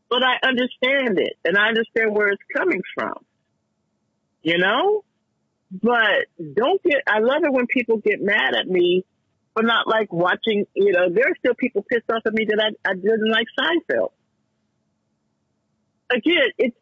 [0.09, 3.15] but I understand it and I understand where it's coming from.
[4.41, 5.03] You know.
[5.71, 9.05] But don't get, I love it when people get mad at me
[9.53, 12.59] for not like watching, you know, there are still people pissed off at me that
[12.59, 14.09] I, I didn't like Seinfeld.
[16.13, 16.77] Again, it's,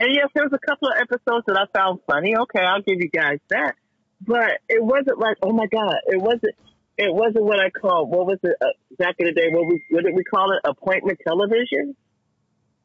[0.00, 2.36] and yes, there was a couple of episodes that I found funny.
[2.36, 3.74] Okay, I'll give you guys that.
[4.20, 6.54] But it wasn't like, oh my God, it wasn't,
[6.98, 8.66] it wasn't what I call, what was it, uh,
[8.98, 10.68] back in the day, what, we, what did we call it?
[10.68, 11.96] Appointment television?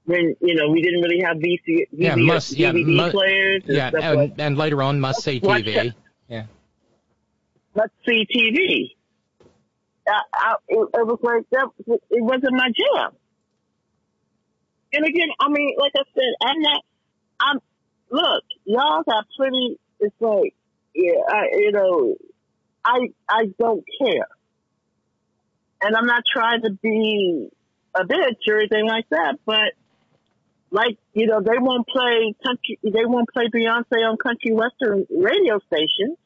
[0.08, 3.92] when you know we didn't really have VC, Yeah, DVD, yeah, mu- players and Yeah,
[3.94, 5.94] and, like and later on, must see TV.
[6.30, 6.46] Yeah.
[7.76, 8.96] let's see TV.
[10.08, 11.68] I, I, it, it was like that.
[12.10, 13.12] It wasn't my jam.
[14.94, 16.84] And again, I mean, like I said, I'm not.
[17.40, 17.60] I'm
[18.10, 19.78] look, y'all got plenty.
[20.00, 20.56] It's like,
[20.96, 22.16] yeah, I, you know,
[22.86, 24.28] I I don't care,
[25.82, 27.50] and I'm not trying to be
[27.96, 29.74] a bitch or anything like that, but
[30.72, 35.60] like you know they won't play country they won't play Beyonce on country western radio
[35.68, 36.18] stations.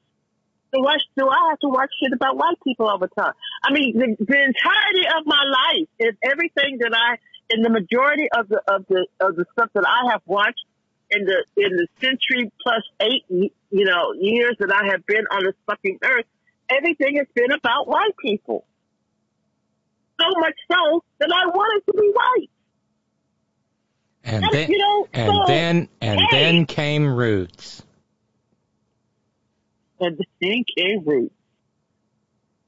[0.74, 3.34] So why do I have to watch shit about white people all the time?
[3.64, 7.18] I mean, the, the entirety of my life is everything that I,
[7.50, 10.64] in the majority of the of the of the stuff that I have watched
[11.10, 15.44] in the in the century plus eight you know years that I have been on
[15.44, 16.26] this fucking earth,
[16.70, 18.66] everything has been about white people.
[20.22, 22.50] So much so that I wanted to be white.
[24.24, 26.28] And That's, then you know, and so, then and hey.
[26.32, 27.84] then came Roots.
[30.02, 31.34] And then came Roots.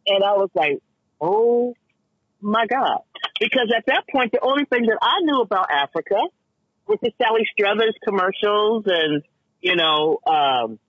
[0.08, 0.80] And I was like,
[1.20, 1.74] oh
[2.42, 3.00] my God.
[3.40, 6.16] Because at that point, the only thing that I knew about Africa
[6.88, 9.24] was the Sally Struthers commercials and,
[9.62, 10.80] you know, um,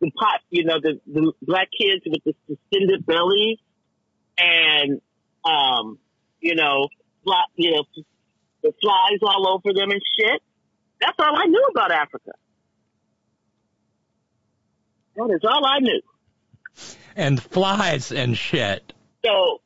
[0.00, 3.60] the pot, you know, the, the black kids with the distended belly
[4.38, 5.00] and,
[5.44, 5.98] um,
[6.40, 6.88] you know,
[7.24, 7.84] fly, you know,
[8.62, 10.42] the flies all over them and shit.
[11.00, 12.32] That's all I knew about Africa.
[15.16, 16.00] That is all I knew.
[17.14, 18.92] And flies and shit.
[19.24, 19.60] So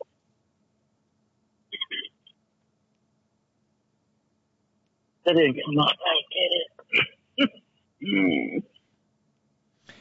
[5.25, 5.89] that didn't come up.
[5.89, 6.17] I
[7.39, 8.63] get it.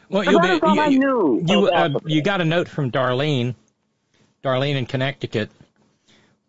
[0.07, 2.91] Well, you'll that is all I you, knew you, uh, you got a note from
[2.91, 3.55] Darlene.
[4.43, 5.49] Darlene in Connecticut.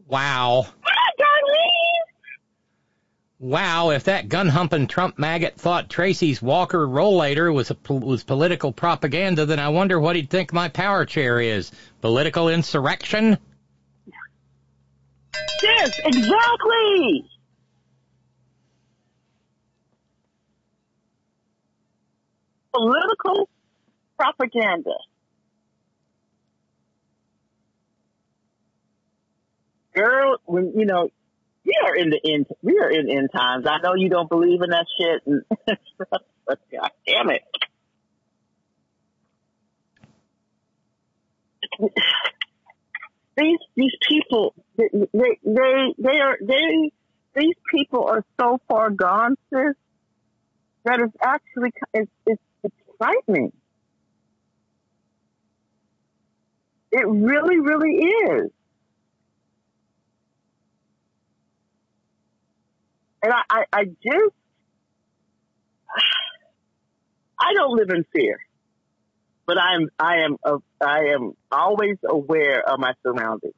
[0.06, 0.66] Wow.
[3.38, 8.72] Wow, if that gun humping Trump maggot thought Tracy's Walker rollator was a, was political
[8.72, 11.70] propaganda, then I wonder what he'd think my power chair is.
[12.00, 13.36] Political insurrection?
[15.62, 17.28] Yes, exactly.
[22.72, 23.48] Political
[24.18, 24.94] propaganda.
[29.94, 31.10] Girl, when you know,
[31.66, 32.46] we are in the end.
[32.62, 33.66] We are in end times.
[33.68, 35.42] I know you don't believe in that shit, and
[36.46, 37.42] but God damn it.
[43.36, 46.92] These these people, they they they, are they
[47.36, 49.74] these people are so far gone, sis,
[50.84, 53.52] that it's actually it's, it's frightening.
[56.92, 58.50] It really, really is.
[63.26, 64.34] And I, I, I just,
[67.40, 68.38] I don't live in fear,
[69.48, 73.56] but I am, I am, a, I am always aware of my surroundings,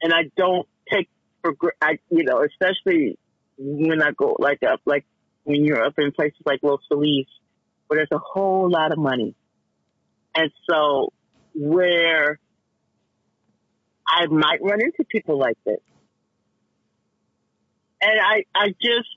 [0.00, 1.10] and I don't take
[1.42, 3.18] for, I, you know, especially
[3.58, 5.04] when I go like up, like
[5.42, 7.26] when you're up in places like Los Feliz,
[7.86, 9.34] where there's a whole lot of money,
[10.34, 11.12] and so
[11.54, 12.40] where
[14.08, 15.80] I might run into people like this.
[18.04, 19.08] And I, I just,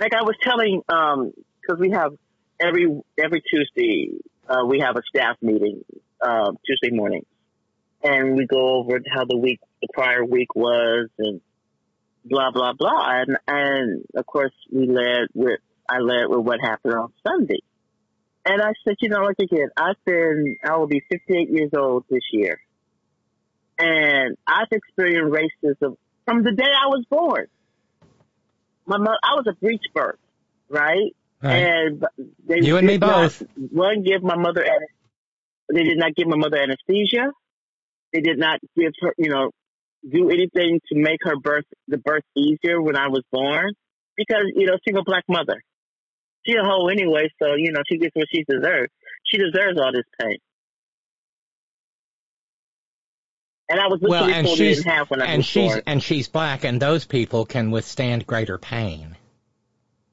[0.00, 1.32] like I was telling, um,
[1.68, 2.12] cause we have
[2.58, 2.86] every,
[3.22, 4.12] every Tuesday,
[4.48, 5.84] uh, we have a staff meeting,
[6.22, 7.26] um, Tuesday morning
[8.02, 11.40] and we go over how the week, the prior week was and
[12.24, 13.20] blah, blah, blah.
[13.20, 17.60] And, and of course we led with, I led with what happened on Sunday.
[18.44, 22.04] And I said, you know, like again, I've been, I will be 58 years old
[22.08, 22.60] this year.
[23.78, 25.96] And I've experienced racism
[26.26, 27.46] from the day I was born.
[28.86, 30.18] My mother, I was a breech birth,
[30.68, 31.16] right?
[31.42, 31.54] Right.
[31.54, 32.04] And
[32.46, 33.42] they You and me did not- both.
[33.72, 34.64] one, give my mother,
[35.72, 37.30] they did not give my mother anesthesia.
[38.12, 39.50] They did not give her, you know,
[40.08, 43.72] do anything to make her birth, the birth easier when I was born.
[44.16, 45.62] Because, you know, single black mother.
[46.46, 48.90] She a hoe anyway, so, you know, she gets what she deserves.
[49.24, 50.38] She deserves all this pain.
[53.68, 55.82] And I was Well, and told she's didn't when I and was she's born.
[55.86, 59.16] and she's black, and those people can withstand greater pain.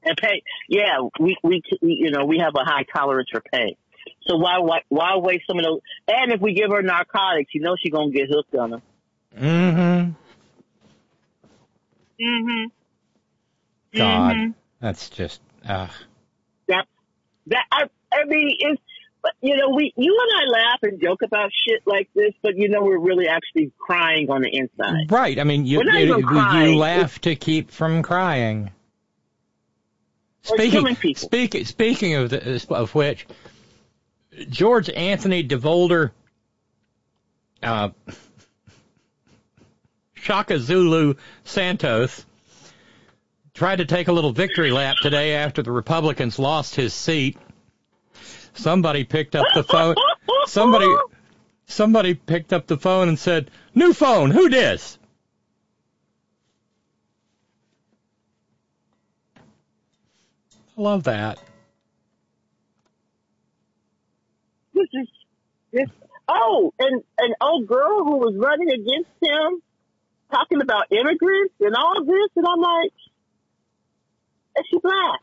[0.02, 3.76] And pain, yeah, we, we, we, you know, we have a high tolerance for pain.
[4.26, 5.80] So why, why, why waste some of those?
[6.08, 8.82] And if we give her narcotics, you know she's gonna get hooked on them.
[9.38, 10.10] Mm-hmm.
[12.20, 13.98] Mm-hmm.
[13.98, 14.54] God, Mhm.
[14.80, 15.40] that's just.
[15.66, 15.88] Uh,
[16.68, 16.86] That,
[17.46, 18.82] that, I, I mean, it's,
[19.24, 22.56] but you know, we, you and I laugh and joke about shit like this, but
[22.56, 25.10] you know, we're really actually crying on the inside.
[25.10, 25.40] right.
[25.40, 26.76] I mean, you We're not you, even you crying.
[26.76, 28.70] laugh to keep from crying.
[30.42, 33.26] Speaking speaking speaking of the, of which,
[34.50, 36.10] George Anthony DeVolder,
[37.62, 37.88] uh,
[40.12, 41.14] Shaka Zulu
[41.44, 42.26] Santos
[43.54, 47.38] tried to take a little victory lap today after the Republicans lost his seat.
[48.54, 49.94] Somebody picked up the phone.
[50.46, 50.86] Somebody
[51.66, 54.98] somebody picked up the phone and said, "New phone, who dis?"
[60.76, 61.38] I love that.
[64.74, 65.08] This is,
[65.72, 65.88] this,
[66.28, 69.62] oh, and an old girl who was running against him,
[70.32, 72.92] talking about immigrants and all this, and I'm like,
[74.58, 75.20] is she black?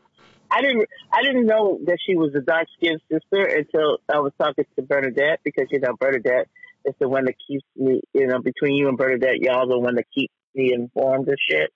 [0.52, 4.32] I didn't, I didn't know that she was a dark skinned sister until I was
[4.38, 6.48] talking to Bernadette because, you know, Bernadette
[6.84, 9.94] is the one that keeps me, you know, between you and Bernadette, y'all the one
[9.94, 11.70] that keeps me informed of shit.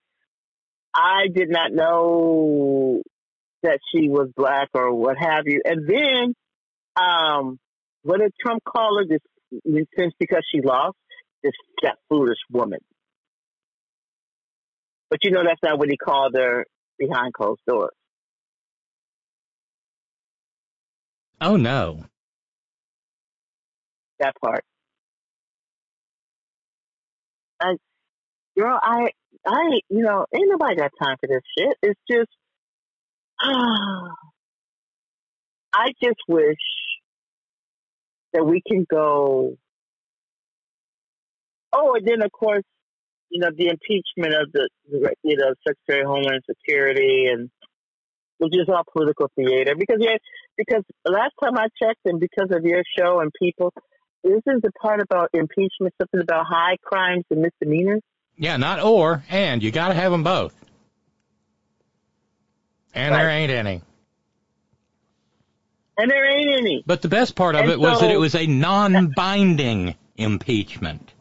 [0.94, 3.02] I did not know
[3.62, 5.62] that she was black or what have you.
[5.64, 6.34] And then,
[6.96, 7.58] um,
[8.02, 9.06] what did Trump call her?
[9.08, 9.20] This
[9.98, 10.96] since because she lost
[11.42, 12.80] this that foolish woman.
[15.08, 16.66] But you know that's not what he called her
[16.98, 17.95] behind closed doors.
[21.40, 22.04] Oh no.
[24.18, 24.64] That part.
[27.60, 27.76] I,
[28.58, 29.10] girl, I,
[29.46, 31.76] I, you know, ain't nobody got time for this shit.
[31.82, 32.30] It's just,
[35.72, 36.56] I just wish
[38.32, 39.56] that we can go.
[41.72, 42.64] Oh, and then of course,
[43.30, 47.50] you know, the impeachment of the, the you know, Secretary of Homeland Security and
[48.38, 50.16] which is all political theater because yeah,
[50.56, 53.72] because last time I checked and because of your show and people,
[54.22, 58.02] this is the part about impeachment, something about high crimes and misdemeanors.
[58.36, 59.62] Yeah, not or, and.
[59.62, 60.54] You got to have them both.
[62.94, 63.22] And Right.
[63.22, 63.82] there ain't any.
[65.98, 66.82] And there ain't any.
[66.86, 71.12] But the best part of And it was that it was a non-binding impeachment.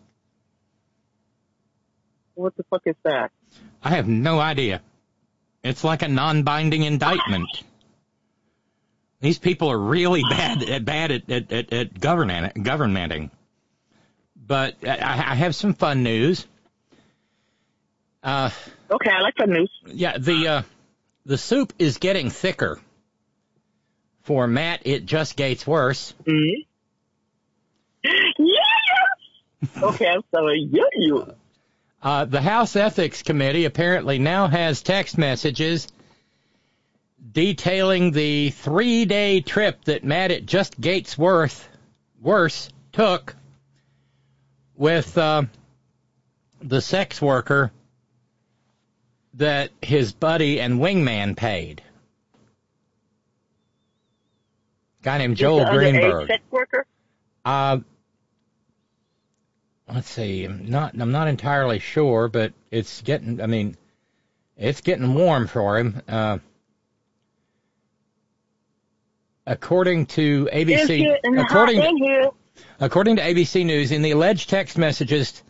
[2.33, 3.31] What the fuck is that?
[3.81, 4.81] I have no idea.
[5.65, 7.49] It's like a non-binding indictment.
[9.19, 13.31] These people are really bad at bad at at, at, at government governmenting.
[14.35, 14.91] But I,
[15.31, 16.45] I have some fun news.
[18.21, 18.51] Uh,
[18.91, 19.71] Okay, I like the news.
[19.87, 20.61] yeah, the uh,
[21.25, 22.79] the soup is getting thicker.
[24.21, 26.13] For Matt, it just gets worse.
[26.25, 26.61] Mm-hmm.
[28.37, 29.81] Yeah.
[29.83, 30.67] Okay, I'm sorry.
[30.71, 31.33] Yeah, you.
[32.06, 35.88] Uh, the House Ethics Committee apparently now has text messages
[37.32, 41.68] detailing the three day trip that Matt at Just Gaetz Worth
[42.22, 43.36] worse took
[44.76, 45.45] with uh,
[46.61, 47.72] the sex worker
[49.34, 51.82] that his buddy and wingman paid.
[55.02, 56.27] Guy named Joel He's the underage Greenberg.
[56.27, 56.86] sex worker.
[57.44, 57.80] Uh,
[59.93, 60.45] let's see.
[60.45, 63.41] I'm not I'm not entirely sure, but it's getting.
[63.41, 63.75] I mean,
[64.57, 66.01] it's getting warm for him.
[66.07, 66.39] Uh,
[69.45, 72.29] according to ABC, according in.
[72.79, 75.43] According to ABC News, in the alleged text messages,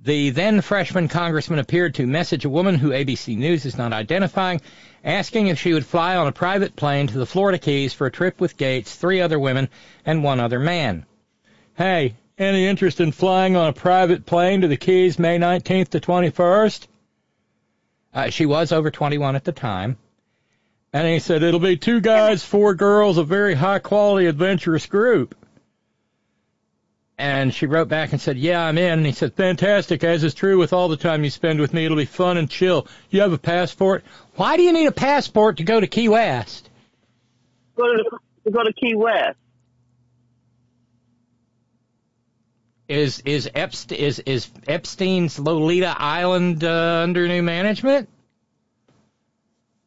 [0.00, 4.60] the then freshman congressman appeared to message a woman who ABC News is not identifying,
[5.02, 8.10] asking if she would fly on a private plane to the Florida Keys for a
[8.10, 9.68] trip with Gaetz, three other women,
[10.04, 11.06] and one other man.
[11.74, 16.00] Hey, any interest in flying on a private plane to the Keys May 19th to
[16.00, 16.86] 21st?
[18.12, 19.96] Uh, she was over 21 at the time.
[20.92, 25.34] And he said, it'll be two guys, four girls, a very high quality adventurous group.
[27.18, 28.98] And she wrote back and said, yeah, I'm in.
[28.98, 31.84] And he said, fantastic, as is true with all the time you spend with me.
[31.84, 32.86] It'll be fun and chill.
[33.10, 34.04] You have a passport?
[34.34, 36.70] Why do you need a passport to go to Key West?
[37.76, 39.38] Go to to go to Key West.
[42.86, 48.08] Is is is is Epstein's Lolita Island uh, under new management?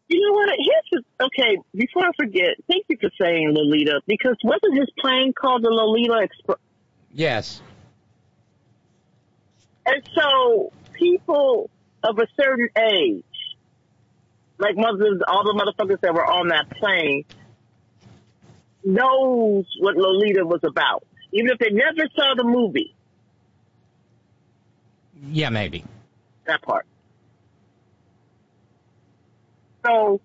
[0.08, 0.50] You know what?
[0.58, 1.58] Here's the, okay.
[1.76, 6.24] Before I forget, thank you for saying Lolita because wasn't his plane called the Lolita
[6.24, 6.58] Express?
[7.12, 7.62] Yes.
[9.86, 11.70] And so people
[12.04, 13.24] of a certain age,
[14.58, 17.26] like mothers, all the motherfuckers that were on that plane,
[18.84, 22.96] knows what Lolita was about, even if they never saw the movie.
[25.30, 25.84] Yeah, maybe.
[26.46, 26.86] That part.
[29.86, 30.22] So,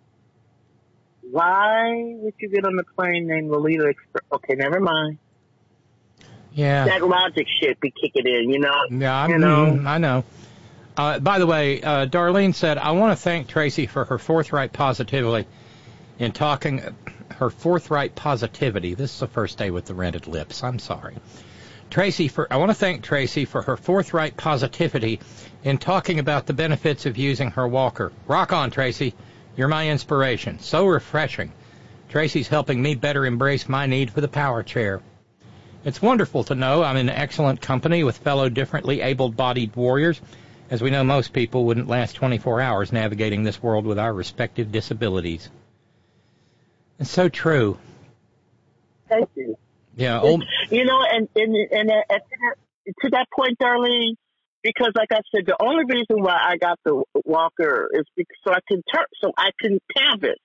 [1.30, 4.24] why would you get on the plane named Lolita Express?
[4.32, 5.18] Okay, never mind.
[6.52, 6.84] Yeah.
[6.84, 8.74] That logic shit be kicking in, you know?
[8.90, 9.82] Yeah, I'm, you know?
[9.86, 10.24] I know.
[10.96, 14.72] Uh, by the way, uh, Darlene said, I want to thank Tracy for her forthright
[14.72, 15.48] positivity
[16.18, 16.82] in talking,
[17.34, 18.94] her forthright positivity.
[18.94, 20.62] This is the first day with the rented lips.
[20.62, 21.16] I'm sorry.
[21.90, 25.20] Tracy, for I want to thank Tracy for her forthright positivity
[25.62, 28.12] in talking about the benefits of using her walker.
[28.26, 29.14] Rock on, Tracy.
[29.56, 30.59] You're my inspiration.
[30.59, 31.52] So refreshing.
[32.09, 35.02] Tracy's helping me better embrace my need for the power chair.
[35.84, 40.20] It's wonderful to know I'm in excellent company with fellow differently able-bodied warriors,
[40.70, 44.72] as we know most people wouldn't last 24 hours navigating this world with our respective
[44.72, 45.50] disabilities.
[47.02, 47.78] It's so true.
[49.08, 49.56] Thank you.
[49.96, 52.54] Yeah, old, You know, and and and at that,
[52.86, 54.14] to that point, Darlene,
[54.62, 58.52] because like I said, the only reason why I got the walker is because so
[58.52, 60.38] I can turn, so I can canvas,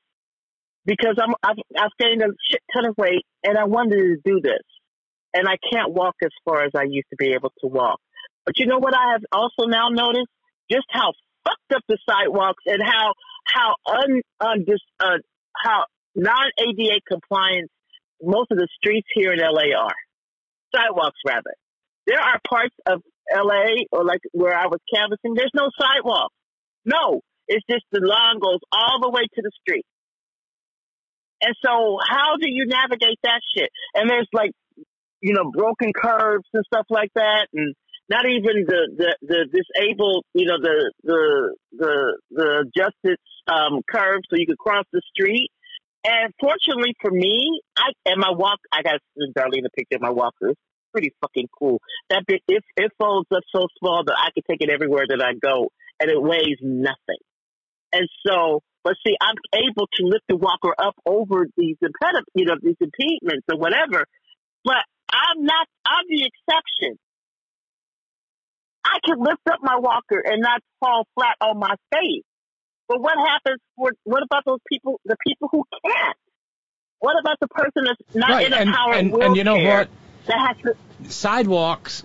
[0.83, 4.41] because I'm I've, I've gained a shit ton of weight, and I wanted to do
[4.41, 4.65] this,
[5.35, 8.01] and I can't walk as far as I used to be able to walk.
[8.47, 10.31] But you know what I have also now noticed
[10.71, 11.13] just how
[11.45, 13.13] fucked up the sidewalks and how
[13.45, 15.19] how un, un just, uh,
[15.55, 15.85] how
[16.17, 17.69] non ADA compliance,
[18.21, 19.95] most of the streets here in LA are
[20.75, 21.53] sidewalks rather.
[22.05, 25.35] There are parts of LA or like where I was canvassing.
[25.35, 26.31] There's no sidewalk.
[26.83, 29.85] No, it's just the lawn goes all the way to the street.
[31.41, 33.69] And so how do you navigate that shit?
[33.93, 34.51] And there's like,
[35.21, 37.47] you know, broken curves and stuff like that.
[37.53, 37.75] And
[38.09, 43.17] not even the, the, the disabled, you know, the, the, the, the adjusted,
[43.47, 45.51] um, so you could cross the street.
[46.05, 48.99] And fortunately for me, I, and my walk, I got
[49.37, 50.49] Darlene a picture of my walker.
[50.49, 50.59] It's
[50.91, 51.79] pretty fucking cool.
[52.09, 55.21] That bit, it, it folds up so small that I can take it everywhere that
[55.21, 55.69] I go
[55.99, 57.21] and it weighs nothing.
[57.91, 62.45] And so, but see, I'm able to lift the walker up over these impediments, you
[62.45, 64.05] know, these impediments or whatever.
[64.63, 66.97] But I'm not, I'm the exception.
[68.85, 72.23] I can lift up my walker and not fall flat on my face.
[72.87, 76.17] But what happens for, what about those people, the people who can't?
[76.99, 78.47] What about the person that's not right.
[78.47, 79.27] in a and, power and, wheelchair?
[79.27, 79.89] and you know what?
[80.27, 82.03] That has to, sidewalks.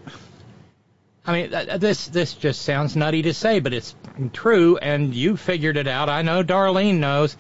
[1.24, 3.94] I mean, this this just sounds nutty to say, but it's
[4.32, 6.08] true, and you figured it out.
[6.08, 7.36] I know Darlene knows.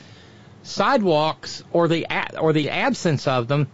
[0.62, 2.06] Sidewalks, or the
[2.38, 3.66] or the absence of them,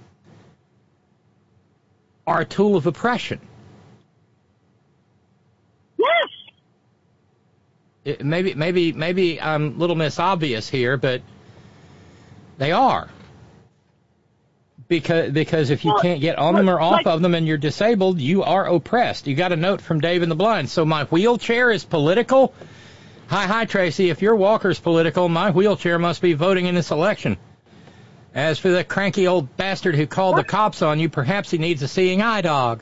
[2.27, 3.41] are a tool of oppression.
[5.99, 6.29] yes.
[8.09, 11.21] It, maybe maybe maybe I'm a little misobvious here, but
[12.57, 13.09] they are.
[14.89, 17.47] Because because if you Well, can't get on them or off like- of them and
[17.47, 19.27] you're disabled, you are oppressed.
[19.27, 20.71] You got a note from Dave in the Blind.
[20.71, 22.55] So my wheelchair is political.
[23.27, 27.37] Hi hi Tracy, if your walker's political, my wheelchair must be voting in this election.
[28.35, 31.83] As for the cranky old bastard who called the cops on you, perhaps he needs
[31.83, 32.81] a seeing eye dog.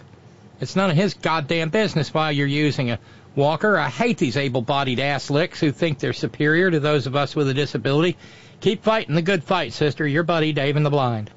[0.60, 2.98] It's none of his goddamn business why you're using a
[3.36, 3.76] walker.
[3.76, 7.48] I hate these able-bodied ass licks who think they're superior to those of us with
[7.48, 8.16] a disability.
[8.60, 10.06] Keep fighting the good fight, sister.
[10.06, 11.30] Your buddy Dave in the Blind.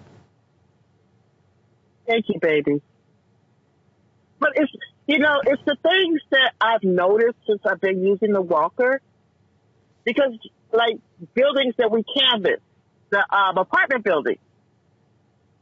[2.08, 2.82] Thank you, baby.
[4.40, 4.72] But it's,
[5.06, 9.02] you know, it's the things that I've noticed since I've been using the walker.
[10.06, 10.32] Because,
[10.72, 10.98] like,
[11.34, 12.62] buildings that we canvass,
[13.10, 14.38] the um, apartment building,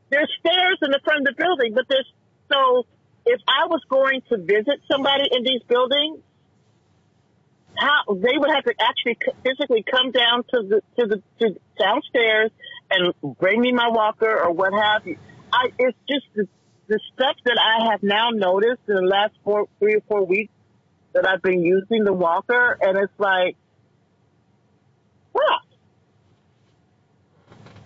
[0.10, 2.10] there's stairs in the front of the building, but there's,
[2.50, 2.86] so
[3.26, 6.20] if I was going to visit somebody in these buildings,
[7.78, 12.52] how they would have to actually physically come down to the to the to downstairs
[12.90, 15.18] and bring me my walker or what have you.
[15.54, 16.48] I it's just the
[16.88, 20.52] the stuff that I have now noticed in the last four three or four weeks
[21.14, 23.56] that I've been using the walker, and it's like,
[25.34, 25.60] wow,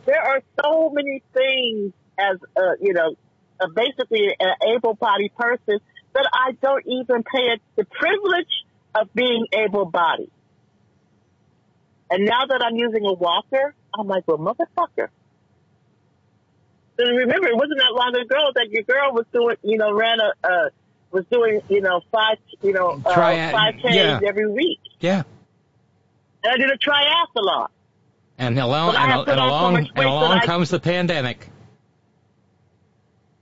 [0.06, 3.16] there are so many things as a you know,
[3.60, 5.80] a, basically an able-bodied person
[6.14, 8.52] that I don't even pay it the privilege
[8.95, 10.32] of being able-bodied.
[12.10, 15.08] And now that I'm using a walker, I'm like, well, motherfucker.
[17.00, 20.20] So remember, it wasn't that long ago that your girl was doing, you know, ran
[20.20, 20.70] a, uh,
[21.11, 24.20] was doing, you know, five, you know, uh, Triad- five Ks yeah.
[24.26, 24.80] every week.
[25.00, 25.24] Yeah.
[26.44, 27.68] And I did a triathlon.
[28.38, 30.80] And along and, have al- put and on so along and along I- comes the
[30.80, 31.48] pandemic.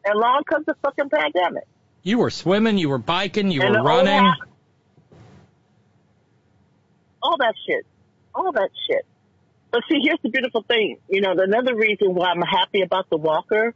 [0.06, 1.66] And along comes the fucking pandemic.
[2.04, 4.32] You were swimming, you were biking, you And were running.
[7.22, 7.86] All that shit.
[8.34, 9.06] All that shit.
[9.72, 10.98] But see, here's the beautiful thing.
[11.10, 13.74] You know, another reason why I'm happy about the walker,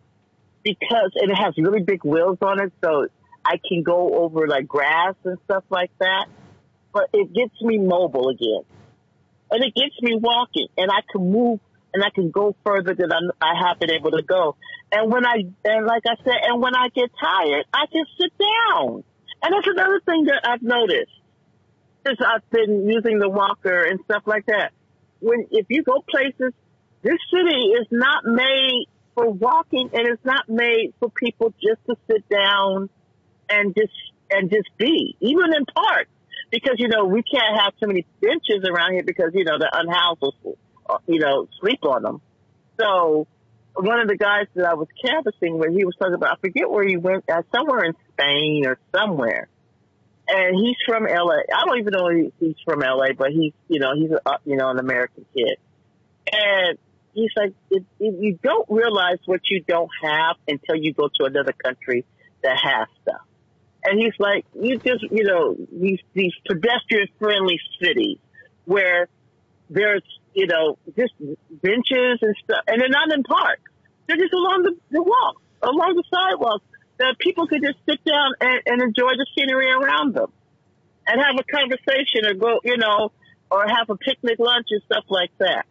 [0.63, 3.07] because it has really big wheels on it, so
[3.45, 6.25] I can go over like grass and stuff like that.
[6.93, 8.63] But it gets me mobile again,
[9.51, 11.59] and it gets me walking, and I can move,
[11.93, 14.55] and I can go further than I, I have been able to go.
[14.91, 18.31] And when I and like I said, and when I get tired, I can sit
[18.37, 19.03] down.
[19.41, 21.11] And that's another thing that I've noticed
[22.05, 24.71] since I've been using the walker and stuff like that.
[25.19, 26.53] When if you go places,
[27.01, 31.95] this city is not made for walking, and it's not made for people just to
[32.09, 32.89] sit down
[33.49, 33.93] and just
[34.31, 36.09] and just be, even in parks,
[36.51, 39.69] because you know we can't have too many benches around here because you know the
[39.71, 40.57] unhoused will,
[40.89, 42.21] uh, you know, sleep on them.
[42.79, 43.27] So
[43.75, 46.69] one of the guys that I was canvassing with, he was talking about I forget
[46.69, 49.47] where he went, uh, somewhere in Spain or somewhere
[50.27, 51.41] and he's from LA.
[51.53, 54.37] I don't even know if he's from LA, but he's, you know, he's, a, uh,
[54.45, 55.57] you know, an American kid.
[56.31, 56.77] And
[57.13, 61.25] he's like, it, it, you don't realize what you don't have until you go to
[61.25, 62.05] another country
[62.41, 63.21] that has stuff.
[63.83, 68.17] And he's like, you just, you know, these, these pedestrian friendly cities
[68.63, 69.09] where
[69.69, 70.03] there's,
[70.33, 73.61] you know, just benches and stuff, and they're not in parks.
[74.07, 76.65] They're just along the, the walk, along the sidewalks
[77.03, 80.31] that people could just sit down and, and enjoy the scenery around them.
[81.07, 83.11] and have a conversation or go, you know,
[83.51, 85.65] or have a picnic lunch and stuff like that.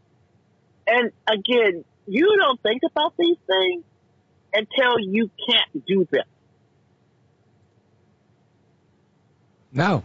[0.86, 3.84] And again, you don't think about these things
[4.52, 6.24] until you can't do them.
[9.72, 10.02] No.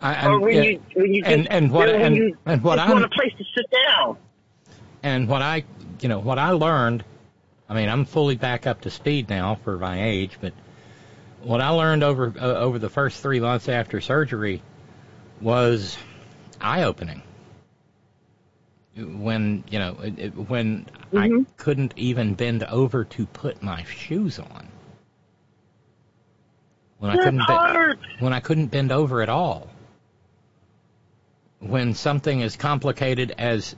[0.00, 2.62] I, or and, when you when you and, just, and what when and, you and
[2.62, 4.16] what I'm want a place to sit down.
[5.02, 5.64] and what I
[6.00, 7.04] you know what I learned.
[7.72, 10.52] I mean, I'm fully back up to speed now for my age, but
[11.40, 14.60] what I learned over uh, over the first three months after surgery
[15.40, 15.96] was
[16.60, 17.22] eye opening.
[18.94, 21.40] When you know it, it, when Mm-hmm.
[21.40, 24.68] I couldn't even bend over to put my shoes on.
[26.98, 29.70] When I couldn't be- when I couldn't bend over at all.
[31.60, 33.74] When something as complicated as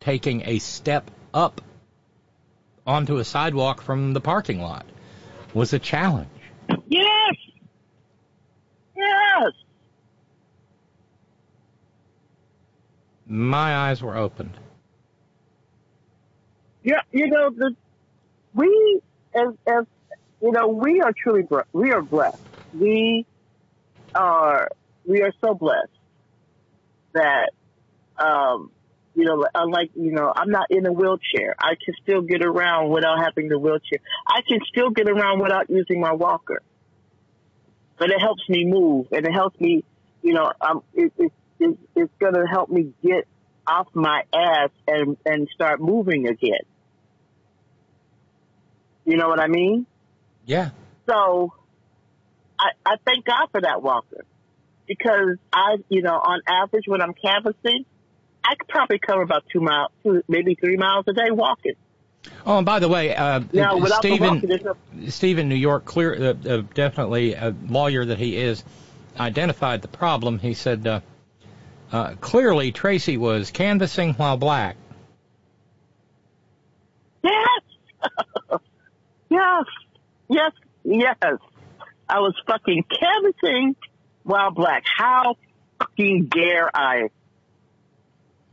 [0.00, 1.60] taking a step up
[2.86, 4.86] onto a sidewalk from the parking lot
[5.52, 6.28] was a challenge.
[6.88, 7.34] Yes.
[8.96, 9.52] Yes.
[13.26, 14.58] My eyes were opened.
[16.82, 17.74] Yeah, you know, the,
[18.52, 19.00] we
[19.34, 19.84] as as
[20.42, 22.36] you know, we are truly we are blessed.
[22.74, 23.24] We
[24.14, 24.68] are
[25.06, 25.88] we are so blessed
[27.14, 27.50] that
[28.18, 28.70] um
[29.14, 31.54] you know, unlike you know, I'm not in a wheelchair.
[31.58, 34.00] I can still get around without having the wheelchair.
[34.26, 36.62] I can still get around without using my walker.
[37.96, 39.84] But it helps me move, and it helps me,
[40.20, 43.28] you know, um, it, it, it, it's going to help me get
[43.66, 46.64] off my ass and and start moving again.
[49.04, 49.86] You know what I mean?
[50.44, 50.70] Yeah.
[51.08, 51.52] So
[52.58, 54.24] I, I thank God for that walker
[54.86, 57.84] because I, you know, on average when I'm canvassing,
[58.44, 61.74] I could probably cover about two miles, two, maybe three miles a day walking.
[62.46, 66.14] Oh, and by the way, uh, Now, the Stephen, walking, no, Stephen, New York, clear,
[66.14, 68.64] uh, uh, definitely a lawyer that he is,
[69.18, 70.38] identified the problem.
[70.38, 71.00] He said, uh,
[71.92, 74.76] uh, clearly Tracy was canvassing while black.
[77.22, 77.62] yes,
[79.30, 79.64] yes,
[80.28, 80.52] yes,
[80.84, 81.38] yes.
[82.08, 83.76] I was fucking canvassing
[84.22, 84.84] while black.
[84.84, 85.36] How
[85.78, 87.10] fucking dare I?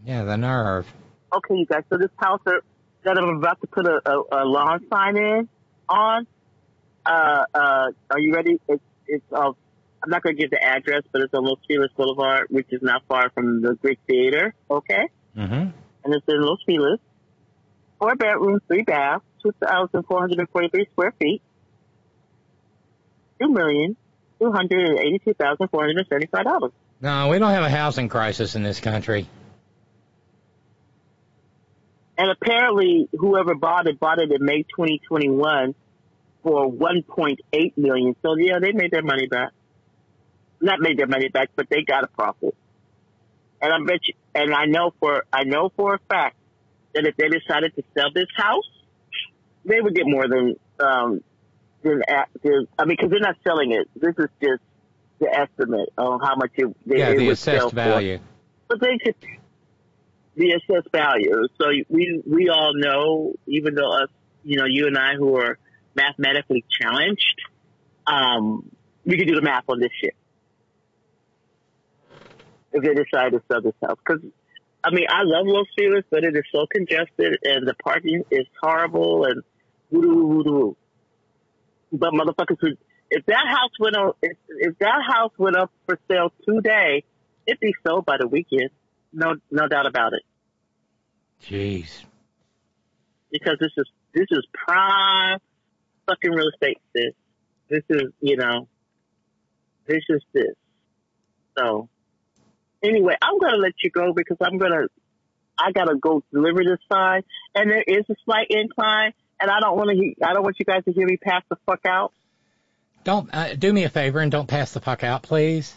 [0.05, 0.87] Yeah, the nerve.
[1.33, 1.83] okay, you guys.
[1.89, 5.49] So this house that I'm about to put a, a, a lawn sign in
[5.89, 6.27] on.
[7.05, 7.57] Uh, uh,
[8.11, 8.59] are you ready?
[8.67, 9.25] It's it's.
[9.31, 9.51] Uh,
[10.03, 12.81] I'm not going to give the address, but it's on Los Feliz Boulevard, which is
[12.81, 14.53] not far from the Greek Theater.
[14.69, 15.53] Okay, Mm-hmm.
[15.53, 15.73] and
[16.13, 16.99] it's in Los Feliz.
[17.99, 21.41] Four bedrooms, three baths, two thousand four hundred and forty-three square feet.
[23.41, 23.95] Two million
[24.39, 26.71] two hundred and eighty-two thousand four hundred and seventy-five dollars.
[26.99, 29.27] No, we don't have a housing crisis in this country.
[32.21, 35.73] And apparently, whoever bought it bought it in May 2021
[36.43, 38.15] for 1.8 million.
[38.21, 39.49] So yeah, they made their money back.
[40.61, 42.55] Not made their money back, but they got a profit.
[43.59, 46.35] And I bet you, and I know for I know for a fact
[46.93, 48.69] that if they decided to sell this house,
[49.65, 51.23] they would get more than um
[51.81, 52.03] than,
[52.43, 53.89] than I mean, because they're not selling it.
[53.95, 54.61] This is just
[55.17, 58.19] the estimate on how much it, they, yeah, it the would sell assessed for value.
[58.67, 59.15] but they could
[60.35, 61.47] the assessed value.
[61.59, 64.09] So we we all know, even though us,
[64.43, 65.57] you know, you and I who are
[65.95, 67.35] mathematically challenged,
[68.07, 68.69] um,
[69.05, 70.15] we can do the math on this shit.
[72.73, 74.23] If they decide to sell this house, because
[74.83, 78.47] I mean, I love Los Feliz, but it is so congested and the parking is
[78.61, 79.43] horrible and
[79.91, 80.77] woo woo woo
[81.91, 82.77] But motherfuckers, would
[83.11, 87.03] if that house went on, if, if that house went up for sale today,
[87.45, 88.69] it'd be sold by the weekend.
[89.13, 90.23] No, no doubt about it.
[91.43, 92.03] Jeez.
[93.31, 95.39] Because this is this is prime
[96.07, 96.77] fucking real estate.
[96.93, 97.13] This,
[97.69, 98.67] this is you know,
[99.87, 100.55] this is this.
[101.57, 101.89] So,
[102.83, 104.87] anyway, I'm gonna let you go because I'm gonna,
[105.57, 107.23] I gotta go deliver this sign,
[107.55, 110.65] and there is a slight incline, and I don't want to, I don't want you
[110.65, 112.13] guys to hear me pass the fuck out.
[113.03, 115.73] Don't uh, do me a favor and don't pass the fuck out, please.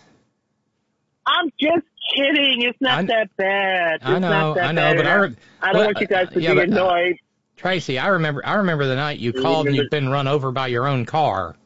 [1.26, 2.62] I'm just kidding.
[2.62, 3.94] It's not I- that bad.
[3.96, 6.06] It's I know, not that I know, but I, re- I don't well, want you
[6.06, 7.16] guys to yeah, be but, uh, annoyed.
[7.56, 8.44] Tracy, I remember.
[8.44, 11.56] I remember the night you called and you've been run over by your own car.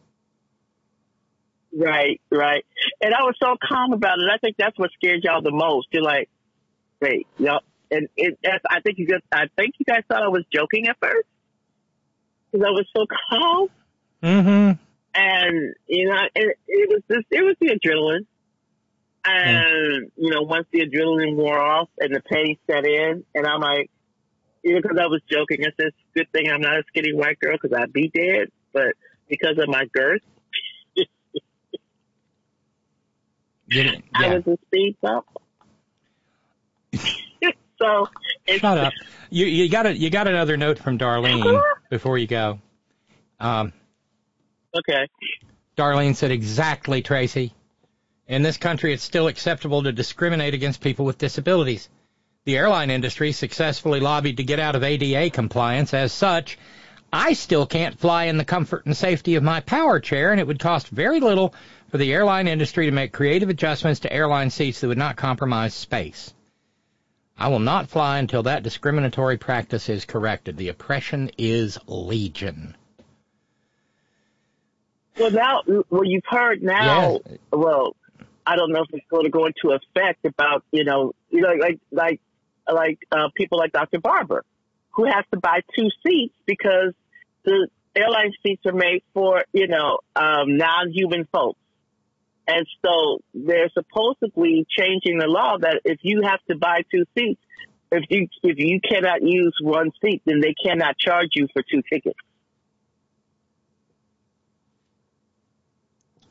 [1.72, 2.64] Right, right.
[3.00, 4.26] And I was so calm about it.
[4.32, 5.88] I think that's what scared y'all the most.
[5.92, 6.28] You're like,
[7.00, 7.60] wait, y'all.
[7.90, 10.96] And it, I think you guys, I think you guys thought I was joking at
[11.00, 11.26] first
[12.50, 13.68] because I was so calm.
[14.22, 14.72] Mm-hmm.
[15.14, 18.26] And you know, it, it was just, it was the adrenaline.
[19.30, 23.60] And you know, once the adrenaline wore off and the pain set in, and I'm
[23.60, 23.90] like,
[24.62, 25.64] you know, because I was joking.
[25.64, 28.94] I said, "Good thing I'm not a skinny white girl because I'd be dead." But
[29.28, 30.22] because of my girth,
[33.66, 33.92] yeah.
[34.32, 35.26] of the speed bump.
[37.80, 38.08] so
[38.46, 38.92] it's, Shut up.
[39.30, 42.60] You you got a, you got another note from Darlene before you go.
[43.40, 43.72] Um,
[44.74, 45.08] Okay.
[45.76, 47.52] Darlene said exactly, Tracy.
[48.28, 51.88] In this country, it's still acceptable to discriminate against people with disabilities.
[52.44, 55.94] The airline industry successfully lobbied to get out of ADA compliance.
[55.94, 56.58] As such,
[57.10, 60.46] I still can't fly in the comfort and safety of my power chair, and it
[60.46, 61.54] would cost very little
[61.90, 65.72] for the airline industry to make creative adjustments to airline seats that would not compromise
[65.72, 66.34] space.
[67.38, 70.58] I will not fly until that discriminatory practice is corrected.
[70.58, 72.76] The oppression is legion.
[75.18, 77.20] Well, now, well, you've heard now.
[77.52, 77.96] Well,
[78.48, 81.52] I don't know if it's going to go into effect about you know, you know,
[81.60, 82.20] like like
[82.66, 84.00] like uh, people like Dr.
[84.00, 84.42] Barber,
[84.92, 86.94] who has to buy two seats because
[87.44, 91.60] the airline seats are made for you know um, non-human folks,
[92.46, 97.42] and so they're supposedly changing the law that if you have to buy two seats,
[97.92, 101.82] if you if you cannot use one seat, then they cannot charge you for two
[101.92, 102.18] tickets.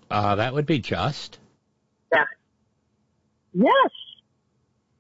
[0.09, 1.37] Uh, that would be just.
[2.11, 2.23] Yeah.
[3.53, 3.91] Yes.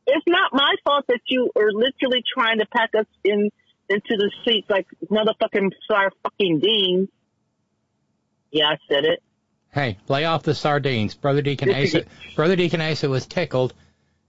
[0.07, 3.49] It's not my fault that you are literally trying to pack us in
[3.89, 7.09] into the seats like motherfucking star fucking deans.
[8.51, 9.23] Yeah, I said it.
[9.71, 11.13] Hey, lay off the sardines.
[11.13, 12.05] Brother Deacon Asa,
[12.35, 13.73] Brother Deacon Asa was tickled.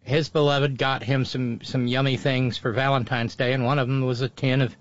[0.02, 4.04] His beloved got him some some yummy things for Valentine's Day, and one of them
[4.04, 4.76] was a tin of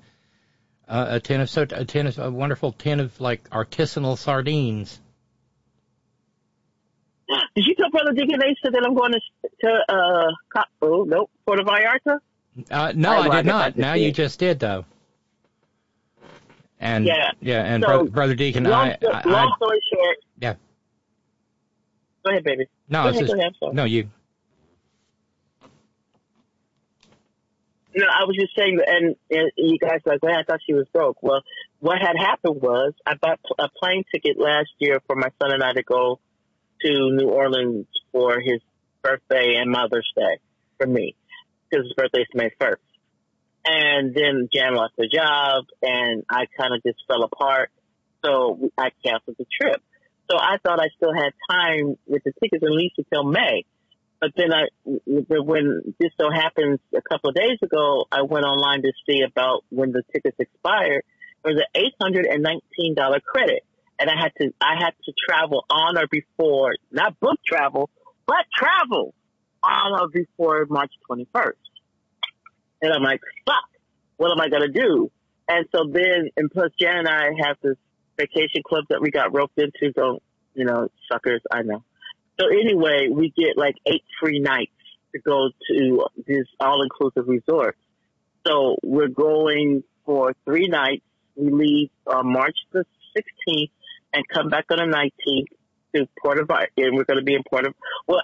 [0.88, 5.00] uh, a tin of so a tin of a wonderful tin of like artisanal sardines.
[7.56, 9.20] Did you tell Brother Deacon Asa that I'm going to
[9.62, 12.20] to uh oh nope Puerto Vallarta?
[12.72, 13.76] Uh, no, I I, did not.
[13.76, 14.86] this Now you just did though.
[16.80, 17.32] And Yeah.
[17.42, 20.18] yeah, and So, brother, brother Deacon, long, I, I, long I story short.
[20.40, 20.54] Yeah.
[22.24, 22.66] Go ahead, baby.
[22.90, 24.10] no, go ahead, just ahead, no you.
[27.96, 30.60] No, I was just saying, that, and, and you guys were like, well, I thought
[30.64, 31.24] she was broke.
[31.24, 31.42] Well,
[31.80, 35.64] what had happened was I bought a plane ticket last year for my son and
[35.64, 36.20] I to go
[36.86, 38.62] to New Orleans for his
[39.02, 40.40] birthday and Mother's Day
[40.78, 41.16] for me,
[41.70, 42.76] because his birthday is May 1st.
[43.66, 47.70] And then Jan lost her job, and I kind of just fell apart,
[48.24, 49.82] so I canceled the trip.
[50.30, 53.66] So I thought I still had time with the tickets at least until May.
[54.20, 54.68] But then I,
[55.06, 59.64] when this so happens, a couple of days ago, I went online to see about
[59.70, 61.04] when the tickets expired.
[61.44, 63.64] There was an eight hundred and nineteen dollar credit,
[64.00, 67.90] and I had to I had to travel on or before, not book travel,
[68.26, 69.14] but travel
[69.64, 71.60] on or before March twenty first.
[72.82, 73.70] And I'm like, fuck,
[74.18, 75.12] what am I gonna do?
[75.50, 77.78] And so then, and plus Jan and I have this
[78.18, 79.92] vacation club that we got roped into.
[79.94, 80.22] Don't
[80.54, 81.42] you know, suckers?
[81.52, 81.84] I know.
[82.40, 84.72] So anyway, we get like eight free nights
[85.14, 87.78] to go to this all-inclusive resort.
[88.46, 91.04] So we're going for three nights.
[91.36, 92.86] We leave on March the
[93.18, 93.72] 16th
[94.14, 95.46] and come back on the 19th
[95.96, 96.68] to Puerto Vallarta.
[96.78, 97.74] And we're going to be in Port of,
[98.08, 98.22] well,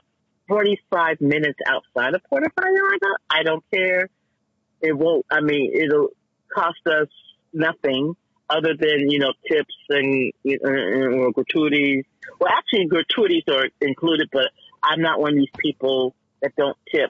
[0.47, 3.13] 45 minutes outside of Port of Vallarta.
[3.29, 4.09] I don't care.
[4.81, 6.09] It won't, I mean, it'll
[6.53, 7.07] cost us
[7.53, 8.15] nothing
[8.49, 12.05] other than, you know, tips and, uh, uh, gratuities.
[12.39, 14.49] Well, actually, gratuities are included, but
[14.83, 17.09] I'm not one of these people that don't tip.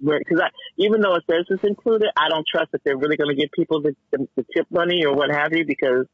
[0.00, 3.34] Because I, even though it says it's included, I don't trust that they're really going
[3.34, 6.06] to give people the, the, the tip money or what have you, because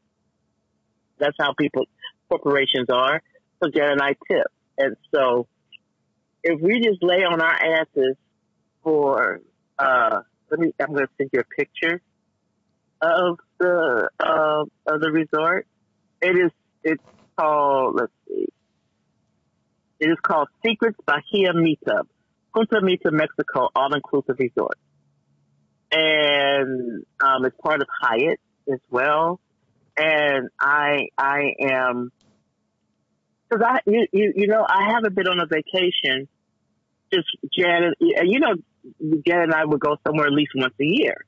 [1.19, 1.85] that's how people,
[2.29, 3.21] corporations are.
[3.61, 4.47] So Jen and I tip.
[4.77, 5.47] And so
[6.43, 8.15] if we just lay on our asses
[8.83, 9.41] for,
[9.77, 12.01] uh, let me, I'm going to send you a picture
[13.01, 15.67] of the, uh, of the resort.
[16.21, 16.51] It is,
[16.83, 17.03] it's
[17.37, 18.47] called, let's see.
[19.99, 22.03] It is called Secrets Bahia Mita.
[22.55, 24.77] Punta Mita, Mexico, all-inclusive resort.
[25.91, 28.39] And, um, it's part of Hyatt
[28.71, 29.39] as well.
[30.01, 32.09] And I, I am,
[33.51, 36.29] cause I, you, you, you know, I haven't been on a vacation.
[37.13, 38.53] Just Jan, and you know,
[39.27, 41.25] Jan and I would go somewhere at least once a year.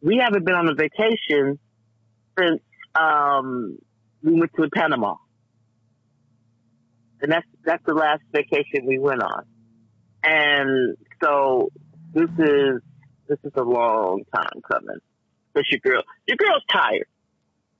[0.00, 1.58] We haven't been on a vacation
[2.38, 2.62] since,
[2.98, 3.76] um,
[4.22, 5.16] we went to Panama.
[7.20, 9.44] And that's, that's the last vacation we went on.
[10.24, 11.70] And so
[12.14, 12.80] this is,
[13.28, 14.96] this is a long time coming.
[15.54, 17.08] Cause your girl, your girl's tired.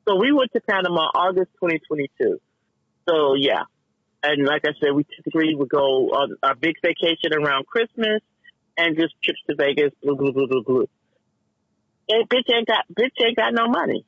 [0.07, 2.41] So we went to Panama August 2022.
[3.09, 3.63] So yeah.
[4.23, 8.21] And like I said, we typically would go on our big vacation around Christmas
[8.77, 10.89] and just trips to Vegas, blue, blue, blue, blue, blue.
[12.09, 14.05] And bitch ain't got, bitch ain't got no money.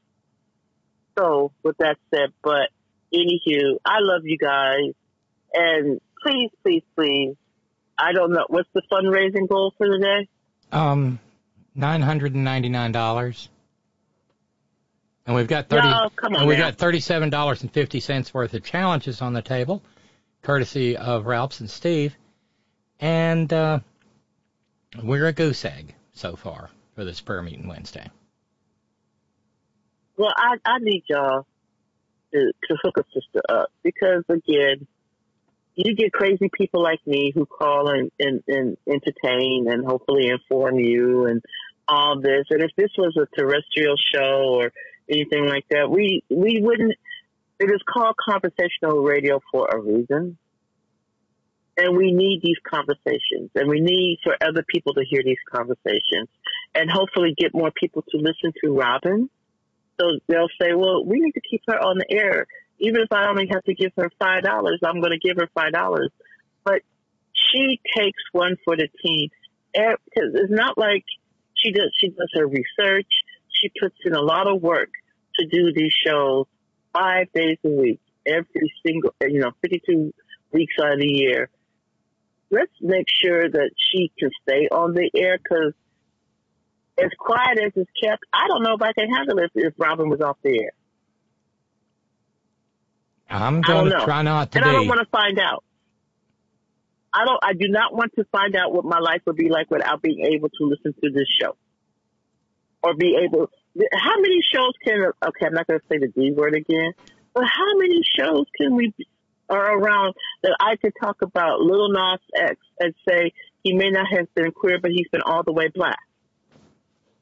[1.18, 2.68] So with that said, but
[3.12, 4.94] anywho, I love you guys.
[5.54, 7.36] And please, please, please.
[7.98, 8.44] I don't know.
[8.48, 10.28] What's the fundraising goal for the day?
[10.76, 11.20] Um,
[11.74, 13.48] nine hundred and ninety nine dollars.
[15.26, 15.88] And we've got thirty.
[15.88, 16.70] No, come on and we've now.
[16.70, 19.82] got thirty-seven dollars and fifty cents worth of challenges on the table,
[20.42, 22.16] courtesy of Ralphs and Steve,
[22.98, 23.78] and uh,
[25.02, 28.10] we're a goose egg so far for this prayer meeting Wednesday.
[30.16, 31.46] Well, I, I need y'all
[32.32, 34.86] to, to hook a sister up because again,
[35.74, 40.78] you get crazy people like me who call and, and, and entertain and hopefully inform
[40.78, 41.42] you and
[41.88, 42.44] all this.
[42.50, 44.72] And if this was a terrestrial show or
[45.12, 46.94] anything like that, we, we wouldn't,
[47.58, 50.38] it is called conversational radio for a reason.
[51.76, 56.28] And we need these conversations and we need for other people to hear these conversations
[56.74, 59.30] and hopefully get more people to listen to Robyn.
[59.98, 62.46] So they'll say, well, we need to keep her on the air.
[62.78, 65.48] Even if I only have to give her five dollars, I'm going to give her
[65.54, 66.10] five dollars.
[66.64, 66.82] But
[67.32, 69.30] she takes one for the team.
[69.72, 71.04] Because it's not like
[71.54, 71.90] she does.
[71.98, 73.08] She does her research.
[73.48, 74.90] She puts in a lot of work
[75.38, 76.46] to do these shows
[76.92, 80.12] five days a week, every single, you know, 52
[80.52, 81.48] weeks out of the year.
[82.50, 85.72] Let's make sure that she can stay on the air because
[87.02, 90.10] as quiet as it's kept, I don't know if I can handle it if Robyn
[90.10, 90.72] was off the air.
[93.30, 94.68] I'm going to try not to and.
[94.68, 95.64] I don't want to find out.
[97.14, 97.40] I don't.
[97.42, 100.26] I do not want to find out what my life would be like without being
[100.32, 101.56] able to listen to this show,
[102.82, 103.50] or be able.
[103.92, 105.12] How many shows can?
[105.26, 106.92] Okay, I'm not going to say the D word again,
[107.34, 108.92] but how many shows can we
[109.48, 114.06] are around that I could talk about Lil Nas X and say he may not
[114.10, 115.98] have been queer, but he's been all the way black.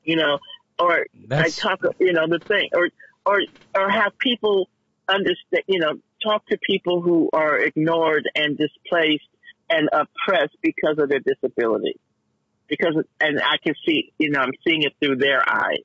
[0.04, 0.38] You know,
[0.78, 2.88] or That's- I talk, you know, the thing, or
[3.24, 3.42] or
[3.74, 4.68] or have people
[5.08, 9.28] understand, you know, talk to people who are ignored and displaced
[9.68, 11.96] and oppressed because of their disability.
[12.68, 15.82] Because, and I can see, you know, I'm seeing it through their eyes.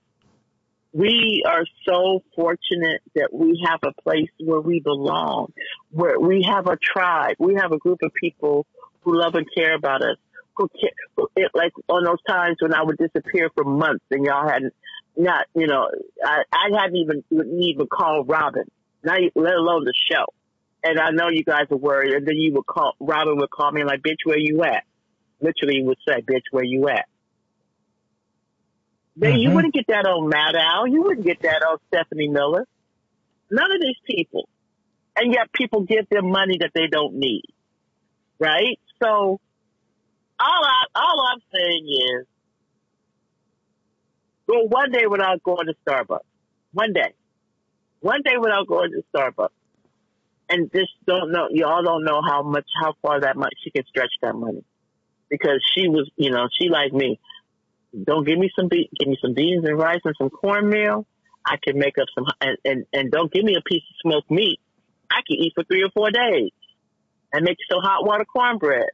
[0.95, 5.51] We are so fortunate that we have a place where we belong,
[5.91, 7.35] where we have a tribe.
[7.37, 8.65] We have a group of people
[9.01, 10.15] who love and care about us.
[10.55, 14.47] Who care, it, like on those times when I would disappear for months and y'all
[14.47, 14.73] hadn't,
[15.17, 15.89] not, you know,
[16.23, 18.71] I, I hadn't even, wouldn't even call Robyn,
[19.03, 20.23] not let alone the show.
[20.81, 22.13] And I know you guys are worried.
[22.13, 24.85] And then you would call, Robyn would call me like, bitch, where you at?
[25.41, 27.05] Literally would say, bitch, where you at?
[29.17, 29.55] Then you Mhm.
[29.55, 30.87] wouldn't get that on Matt Al.
[30.87, 32.67] You wouldn't get that on Stephanie Miller.
[33.49, 34.49] None of these people.
[35.15, 37.43] And yet people give them money that they don't need.
[38.39, 38.79] Right?
[39.01, 39.39] So
[40.37, 42.27] all I, all I'm saying is
[44.49, 46.19] go one day without going to Starbucks.
[46.73, 47.13] One day.
[48.01, 49.49] One day without going to Starbucks.
[50.49, 53.85] And just don't know, y'all don't know how much, how far that much she can
[53.85, 54.63] stretch that money.
[55.29, 57.19] Because she was, you know, she like me.
[58.03, 61.05] Don't give me some be- give me some beans and rice and some cornmeal.
[61.45, 64.31] I can make up some, and, and, and don't give me a piece of smoked
[64.31, 64.59] meat.
[65.09, 66.51] I can eat for three or four days
[67.31, 68.87] and make some hot water cornbread.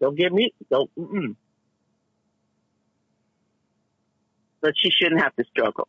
[0.00, 1.34] Don't give me, don't, mm-mm.
[4.60, 5.88] But she shouldn't have to struggle.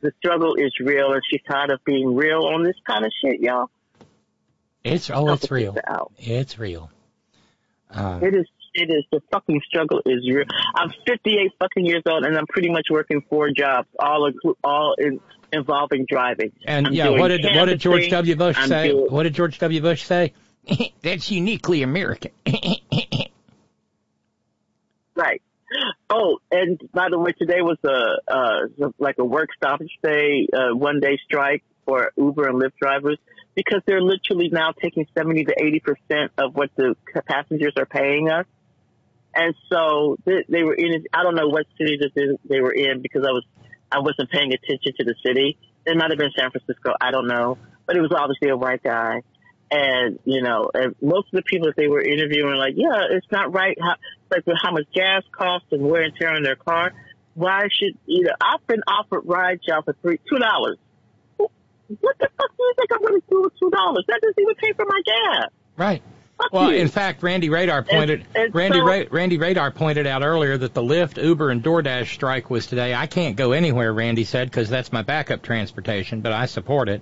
[0.00, 3.40] The struggle is real and she's tired of being real on this kind of shit,
[3.40, 3.70] y'all.
[4.84, 5.76] It's oh, it's real.
[6.16, 6.90] It's real.
[7.90, 8.46] Um, It is,
[8.76, 10.44] it is, the fucking struggle is real.
[10.74, 14.94] I'm 58 fucking years old and I'm pretty much working four jobs, all inclu- all
[14.98, 15.20] in,
[15.52, 16.52] involving driving.
[16.66, 18.08] and I'm yeah, what did what did George.
[18.10, 18.36] W.
[18.36, 18.88] Bush I'm say?
[18.88, 19.80] doing- What did George W.
[19.80, 20.32] Bush say?
[21.02, 22.32] That's uniquely American.
[25.14, 25.40] Right.
[26.10, 30.74] Oh, and by the way, today was a uh, like a work stoppage day, uh,
[30.76, 33.18] one day strike for Uber and Lyft drivers
[33.54, 36.94] because they're literally now taking seventy to eighty percent of what the
[37.26, 38.44] passengers are paying us.
[39.38, 41.04] And so they, they were in.
[41.12, 43.44] I don't know what city that they, they were in because I was
[43.92, 45.58] I wasn't paying attention to the city.
[45.84, 46.94] It might have been San Francisco.
[47.00, 49.22] I don't know, but it was obviously a white guy.
[49.70, 53.26] And, you know, and most of the people that they were interviewing like, yeah, it's
[53.30, 53.76] not right.
[53.80, 53.96] How,
[54.30, 56.92] like with how much gas costs and wear and tear on their car.
[57.34, 60.78] Why should, you know, I've been offered rides y'all for three, two dollars.
[61.36, 64.04] What the fuck do you think I'm going to do with two dollars?
[64.08, 65.50] That doesn't even pay for my gas.
[65.76, 66.02] right.
[66.38, 66.78] Fuck Well, you.
[66.78, 70.74] in fact, Randy Radar pointed and Randy so- Ra- Randy Radar pointed out earlier that
[70.74, 72.94] the Lyft, Uber, and DoorDash strike was today.
[72.94, 77.00] I can't go anywhere, Randy said, because that's my backup transportation, but I support it.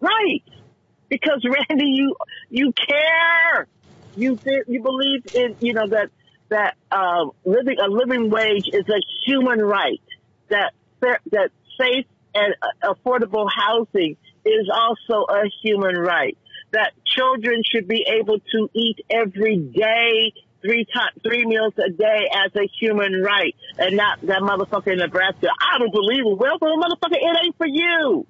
[0.00, 0.42] Right.
[1.08, 2.14] Because Randy, you
[2.50, 3.66] you care.
[4.16, 4.38] You
[4.68, 6.10] you believe in you know that
[6.48, 10.00] that um, living a living wage is a human right.
[10.48, 16.36] That that safe and uh, affordable housing is also a human right.
[16.72, 20.32] That children should be able to eat every day,
[20.62, 24.98] three times, three meals a day as a human right, and not that motherfucker in
[24.98, 25.48] Nebraska.
[25.48, 26.38] I don't believe it.
[26.38, 28.26] Well, for the motherfucker, it ain't for you.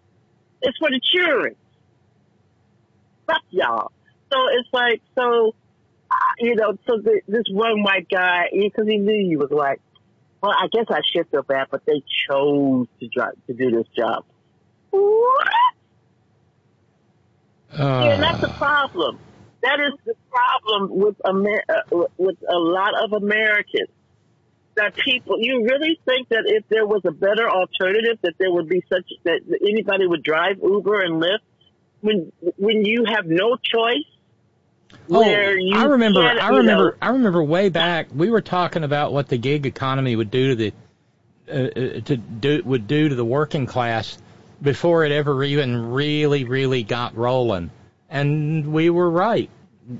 [0.62, 1.56] It's for the children.
[3.26, 3.92] Fuck y'all.
[4.32, 5.54] So it's like, so,
[6.38, 9.80] you know, so the, this one white guy, because he knew you was like,
[10.42, 13.86] well, I guess I should feel bad, but they chose to drive, to do this
[13.96, 14.24] job.
[14.90, 15.48] What?
[17.72, 19.18] Uh, Yeah, that's the problem.
[19.62, 23.88] That is the problem with Amer- uh, with a lot of Americans.
[24.76, 28.68] That people, you really think that if there was a better alternative, that there would
[28.68, 31.40] be such that anybody would drive Uber and Lyft
[32.00, 34.06] when when you have no choice.
[35.10, 36.20] Oh, I remember.
[36.22, 36.84] I remember.
[36.92, 38.08] know- I remember way back.
[38.14, 40.72] We were talking about what the gig economy would do to the
[41.48, 44.16] uh, uh, to do would do to the working class
[44.62, 47.70] before it ever even really, really got rolling,
[48.08, 49.50] and we were right.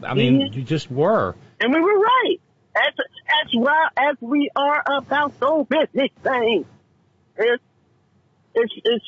[0.03, 0.55] I mean, Mhm.
[0.57, 1.35] you just were.
[1.61, 2.37] and we were right.
[2.77, 2.95] As
[3.45, 6.67] as well as we are about those business things.
[7.37, 7.63] It's
[8.55, 9.05] it's it's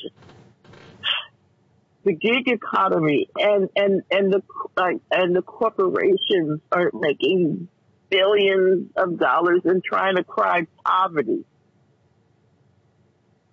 [2.03, 4.41] the gig economy and and and the
[4.75, 7.69] like and the corporations are making
[8.09, 11.45] billions of dollars and trying to cry poverty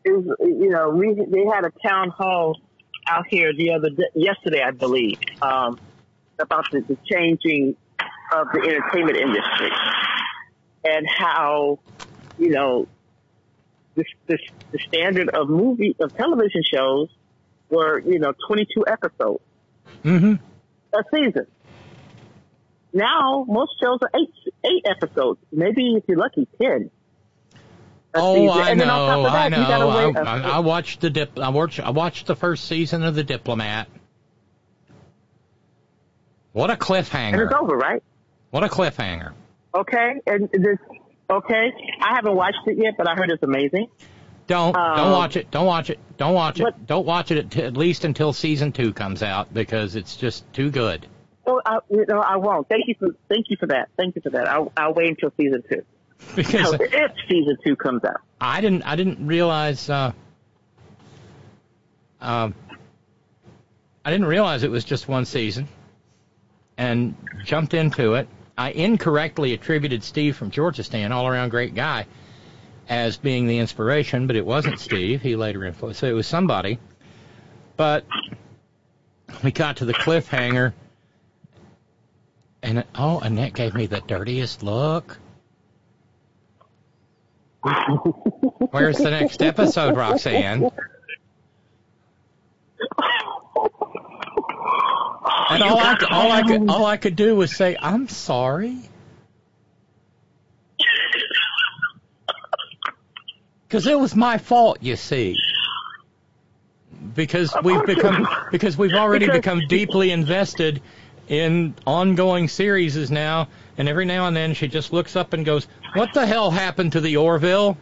[0.05, 2.61] is, you know, we, they had a town hall
[3.09, 5.79] out here the other day, yesterday, I believe, um,
[6.39, 7.77] about the, the changing
[8.33, 9.70] of the entertainment industry
[10.85, 11.79] and how,
[12.39, 12.87] you know,
[13.95, 14.39] the, the,
[14.73, 17.09] the standard of movie, of television shows
[17.69, 19.43] were, you know, 22 episodes
[20.05, 20.35] mm-hmm.
[20.95, 21.47] a season.
[22.93, 26.91] Now most shows are eight, eight episodes, maybe if you're lucky, 10.
[28.12, 28.48] That's oh, easy.
[28.48, 30.20] I, know, that, I know, I.
[30.20, 31.39] I, I, watched the dip.
[31.39, 31.78] I watched.
[31.78, 33.89] I watched the first season of The Diplomat.
[36.52, 37.34] What a cliffhanger!
[37.34, 38.02] And it's over, right?
[38.50, 39.32] What a cliffhanger!
[39.74, 40.78] Okay, and this.
[41.30, 41.72] Okay,
[42.02, 43.86] I haven't watched it yet, but I heard it's amazing.
[44.48, 45.48] Don't um, don't watch it.
[45.52, 46.00] Don't watch it.
[46.16, 46.86] Don't watch it.
[46.86, 50.72] Don't watch it at, at, least until season two comes out because it's just too
[50.72, 51.06] good.
[51.47, 52.68] Well, I, you know, I won't.
[52.68, 53.90] Thank you for thank you for that.
[53.97, 54.48] Thank you for that.
[54.48, 55.84] I'll, I'll wait until season two.
[56.36, 58.20] Because if season two comes out.
[58.40, 60.12] I didn't I didn't realize uh,
[62.20, 62.55] um
[64.05, 65.68] I didn't realize it was just one season
[66.78, 68.28] and jumped into it.
[68.57, 72.07] I incorrectly attributed Steve from Georgia Stan, all around great guy,
[72.89, 75.20] as being the inspiration, but it wasn't Steve.
[75.20, 76.00] He later influenced.
[76.00, 76.78] So it was somebody.
[77.76, 78.05] But
[79.42, 80.73] we got to the cliffhanger,
[82.62, 85.18] and oh, Annette gave me the dirtiest look.
[88.70, 90.70] Where's the next episode, Roxanne?
[95.50, 98.78] And all I, all I could all I could do was say, "I'm sorry,"
[103.68, 104.78] because it was my fault.
[104.80, 105.36] You see,
[107.14, 110.80] because we've become because we've already become deeply invested
[111.31, 115.67] in ongoing series now, and every now and then she just looks up and goes,
[115.94, 117.78] "What the hell happened to the Orville?"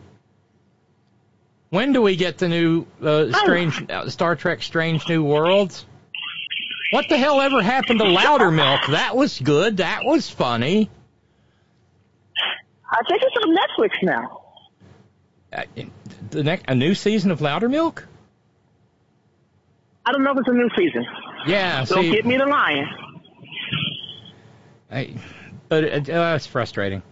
[1.70, 5.84] When do we get the new uh, strange uh, Star Trek Strange New Worlds?
[6.92, 8.86] What the hell ever happened to Loudermilk?
[8.92, 9.78] That was good.
[9.78, 10.88] That was funny.
[12.90, 14.42] I think it's on Netflix now.
[15.52, 15.62] Uh,
[16.30, 18.02] the next a new season of Loudermilk?
[20.06, 21.06] I don't know if it's a new season.
[21.46, 22.88] Yeah, Don't see, get me the lion.
[24.90, 25.14] I,
[25.68, 27.02] but it, uh, it's frustrating.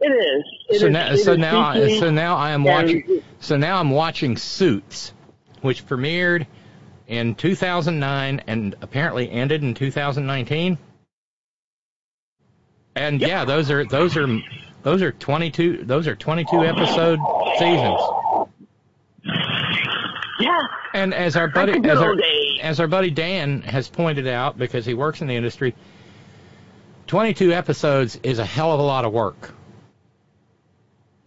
[0.00, 0.44] It is.
[0.68, 3.22] It so is- now, so now, I, so now I am watching.
[3.40, 5.12] So now I'm watching Suits,
[5.62, 6.46] which premiered
[7.06, 10.78] in 2009 and apparently ended in 2019.
[12.96, 14.26] And yeah, those are those are
[14.82, 17.18] those are 22 those are 22 episode
[17.58, 18.00] seasons.
[20.40, 20.58] Yeah.
[20.94, 22.16] And as our buddy Like the good as our.
[22.60, 25.74] As our buddy Dan has pointed out because he works in the industry,
[27.06, 29.54] 22 episodes is a hell of a lot of work.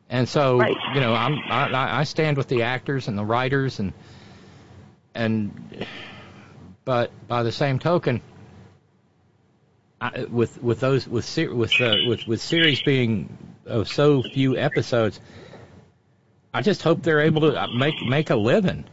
[0.09, 0.75] And so, Right.
[0.95, 3.93] you know, I'm I, I stand with the actors and the writers and
[5.13, 5.85] and
[6.83, 8.21] but by the same token,
[10.01, 15.19] I, with with those with with uh, with with series being of so few episodes,
[16.53, 18.85] I just hope they're able to uh, make make a living.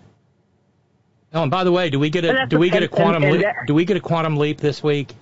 [1.36, 3.44] Oh, and by the way, do we get a do we get a quantum leap?
[3.66, 5.15] Do we get a quantum leap this week?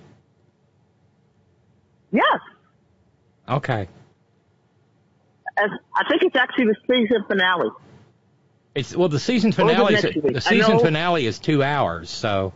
[2.09, 2.39] Yes.
[3.49, 3.87] Okay,
[5.57, 7.69] As, I think it's actually the season finale.
[8.73, 9.95] it's well the season finale.
[9.95, 10.33] week.
[10.33, 12.53] The season finale is two hours, so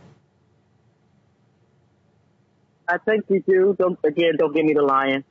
[2.88, 3.76] I think you do.
[3.78, 4.32] Don't again.
[4.38, 5.22] Don't give me the lion.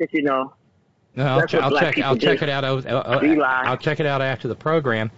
[0.00, 0.52] If you know.
[1.14, 1.98] No, I'll, ch- I'll check.
[2.00, 2.64] I'll check it out.
[2.84, 5.12] We o- uh, I'll check it out after the program.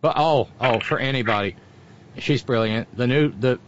[0.00, 1.56] But oh, oh, for anybody,
[2.18, 2.94] she's brilliant.
[2.96, 3.58] The new the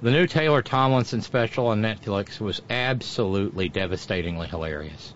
[0.00, 5.14] the new Taylor Tomlinson special on Netflix was absolutely devastatingly hilarious.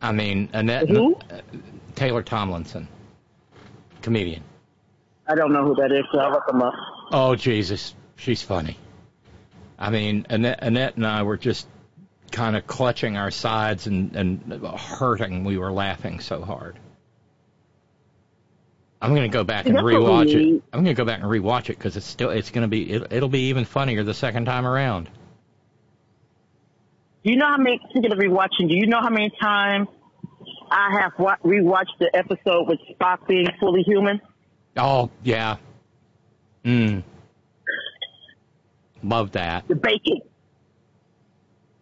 [0.00, 1.14] I mean, Annette Who?
[1.14, 1.40] uh,
[1.94, 2.88] Taylor Tomlinson,
[4.02, 4.44] comedian.
[5.26, 6.74] I don't know who that is, so I'll look them up.
[7.12, 8.76] Oh Jesus, she's funny.
[9.78, 11.66] I mean, Annette, Annette and I were just
[12.30, 15.44] kind of clutching our sides and, and hurting.
[15.44, 16.78] We were laughing so hard.
[19.02, 20.62] I'm going to go back and That's what we rewatch it.
[20.72, 22.90] I'm going to go back and rewatch it because it's still it's going to be
[22.92, 25.08] it, it'll be even funnier the second time around.
[27.24, 27.80] Do you know how many?
[27.90, 29.88] Speaking of rewatching, do you know how many times
[30.70, 34.20] I have wa- rewatched the episode with Spock being fully human?
[34.76, 35.56] Oh yeah,
[36.64, 37.02] mm.
[39.02, 39.66] Love that.
[39.66, 40.20] The bacon.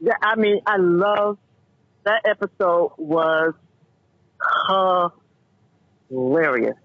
[0.01, 1.39] Yeah, I mean, I love
[2.05, 2.93] that episode.
[2.97, 3.55] Was
[6.09, 6.77] hilarious.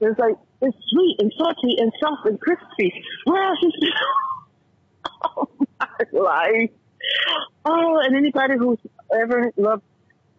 [0.00, 2.92] It's like it's sweet and salty and soft and crispy.
[3.24, 3.90] Where is this?
[5.24, 5.48] Oh
[5.80, 6.70] my life.
[7.64, 8.78] Oh, and anybody who's
[9.12, 9.82] ever loved,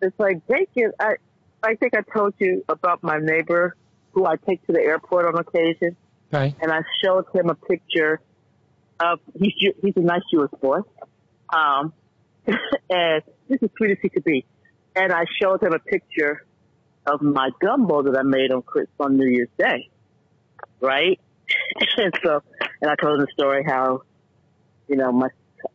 [0.01, 0.91] it's like bacon.
[0.99, 1.15] I,
[1.63, 3.75] I think I told you about my neighbor
[4.11, 5.95] who I take to the airport on occasion,
[6.33, 6.55] Okay.
[6.61, 8.21] and I showed him a picture
[8.99, 10.79] of he's he's a nice Jewish boy,
[11.53, 11.93] um,
[12.47, 14.45] and this is sweet as he could be,
[14.95, 16.45] and I showed him a picture
[17.05, 18.63] of my gumbo that I made on
[18.99, 19.89] on New Year's Day,
[20.81, 21.19] right?
[21.97, 22.43] and so,
[22.81, 24.01] and I told him the story how,
[24.87, 25.29] you know, my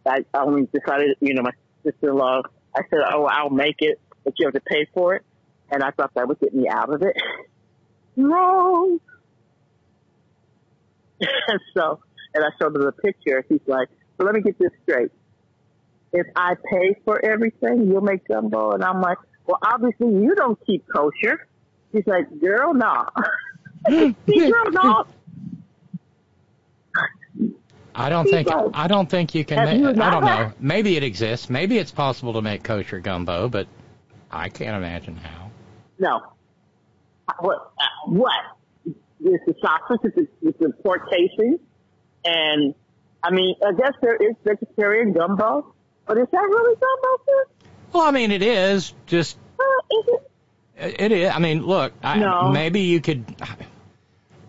[0.07, 2.43] I I only decided, you know, my sister-in-law.
[2.77, 5.23] I said, "Oh, I'll make it, but you have to pay for it,"
[5.71, 7.17] and I thought that would get me out of it.
[8.17, 9.01] No.
[11.21, 11.99] and so,
[12.33, 13.45] and I showed him the picture.
[13.49, 15.11] He's like, "So let me get this straight.
[16.13, 20.59] If I pay for everything, you'll make gumbo." And I'm like, "Well, obviously you don't
[20.67, 21.47] keep kosher."
[21.93, 23.07] She's like, "Girl, no."
[23.89, 25.07] See, girl, no.
[27.95, 29.65] I don't think I don't think you can.
[29.65, 30.53] Ma- you I don't know.
[30.59, 31.49] Maybe it exists.
[31.49, 33.69] Maybe it's possible to make kosher gumbo, but
[34.31, 35.51] I can't imagine how.
[35.99, 36.21] No.
[37.39, 37.73] What?
[38.07, 38.33] What?
[38.85, 40.13] It's the sausage.
[40.17, 41.59] It's it's the pork casing,
[42.25, 42.75] and
[43.23, 45.73] I mean, I guess there is vegetarian gumbo,
[46.07, 47.25] but is that really gumbo?
[47.25, 47.54] Sis?
[47.95, 49.63] Well, I mean, it is just Uh,
[49.99, 51.01] is it?
[51.01, 51.31] it is.
[51.33, 52.51] I mean, look, I, No.
[52.51, 53.25] maybe you could.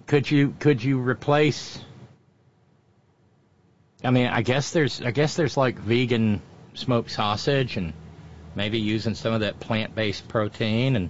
[0.07, 1.79] Could you could you replace?
[4.03, 6.41] I mean, I guess there's I guess there's like vegan
[6.73, 7.93] smoked sausage and
[8.55, 11.09] maybe using some of that plant-based protein and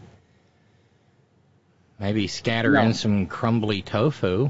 [1.99, 2.81] maybe scatter No.
[2.81, 4.49] in some crumbly tofu.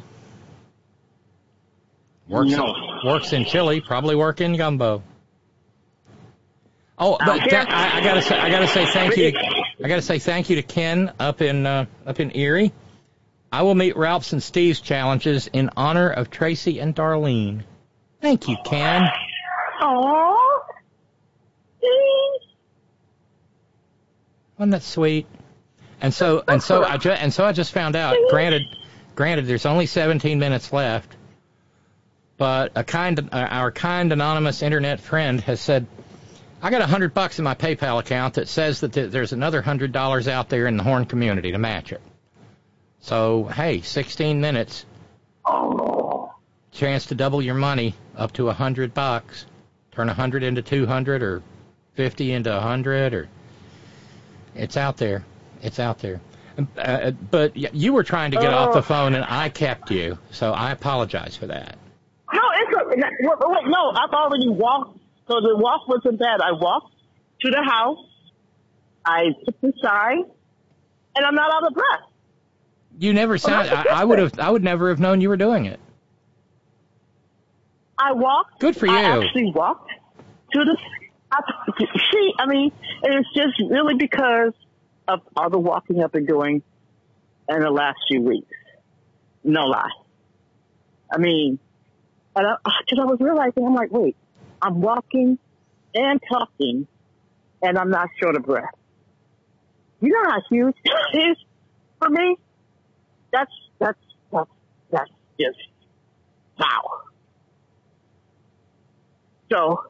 [2.27, 2.73] Works No.
[3.03, 5.03] works in chili, probably work in gumbo.
[6.97, 9.33] Oh, but that, I, I gotta say, I gotta say thank you.
[9.83, 12.71] I gotta say thank you to Ken up in uh, up in Erie.
[13.51, 17.63] I will meet Ralph's and Steve's challenges in honor of Tracy and Darlene.
[18.21, 19.03] Thank you, Ken.
[19.81, 20.35] Aww.
[24.57, 25.27] Wasn't that sweet?
[26.01, 28.15] And so and so I ju- and so I just found out.
[28.29, 28.63] Granted,
[29.15, 31.15] granted, there's only 17 minutes left,
[32.37, 35.87] but a kind uh, our kind anonymous internet friend has said,
[36.65, 39.61] I got a hundred bucks in my PayPal account that says that th- there's another
[39.61, 42.01] hundred dollars out there in the Horn community to match it.
[43.01, 44.83] So hey, 16 minutes,
[45.45, 46.33] Oh.
[46.71, 49.45] chance to double your money up to a hundred bucks.
[49.91, 51.43] Turn a hundred into 200 or
[51.93, 53.29] 50 into a hundred or
[54.55, 55.23] it's out there.
[55.61, 56.19] It's out there.
[56.79, 58.81] Uh, but y- you were trying to get off the Oh.
[58.81, 61.75] phone, and I kept you, so I apologize for that.
[62.33, 63.91] No, it's a, wait, no.
[63.91, 64.94] I've already walked,
[65.27, 66.41] so the walk wasn't bad.
[66.41, 66.93] I walked
[67.41, 68.05] to the house.
[69.05, 70.23] I took the sign,
[71.15, 72.09] and I'm not out of breath.
[72.99, 73.69] You never sound.
[73.69, 74.39] I, I would have.
[74.39, 75.79] I would never have known you were doing it.
[77.97, 78.59] I walked.
[78.59, 78.95] Good for you.
[78.95, 79.91] I actually walked
[80.53, 80.77] to the.
[81.31, 81.41] I,
[82.11, 82.71] see, I mean,
[83.03, 84.53] it's just really because
[85.07, 86.63] of all the walking I've been doing
[87.49, 88.51] in the last few weeks.
[89.43, 89.91] No lie.
[91.11, 91.59] I mean,
[92.35, 94.15] and I, cause I was realizing, I'm like, wait,
[94.65, 95.37] I'm walking
[95.93, 96.87] and talking,
[97.61, 98.73] and I'm not short of breath.
[100.01, 101.37] You know how huge that is
[101.99, 102.35] for me?
[103.31, 103.99] That's, that's,
[104.31, 104.49] that's,
[104.91, 105.59] that's just,
[106.59, 107.01] wow.
[109.51, 109.83] So,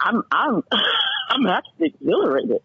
[0.00, 0.64] I'm, I'm,
[1.30, 2.58] I'm actually exhilarated.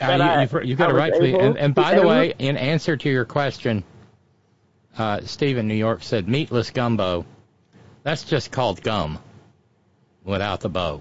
[0.00, 1.28] Uh, you, you've, you've got I a was right to be.
[1.28, 3.84] able And, and by the way, in answer to your question,
[4.98, 7.24] uh, Steve in New York said meatless gumbo.
[8.02, 9.20] That's just called gum.
[10.26, 11.00] Without the bow.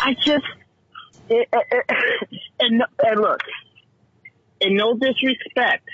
[0.00, 0.44] I just,
[1.28, 3.40] it, it, it, and, and look,
[4.60, 5.88] in no disrespect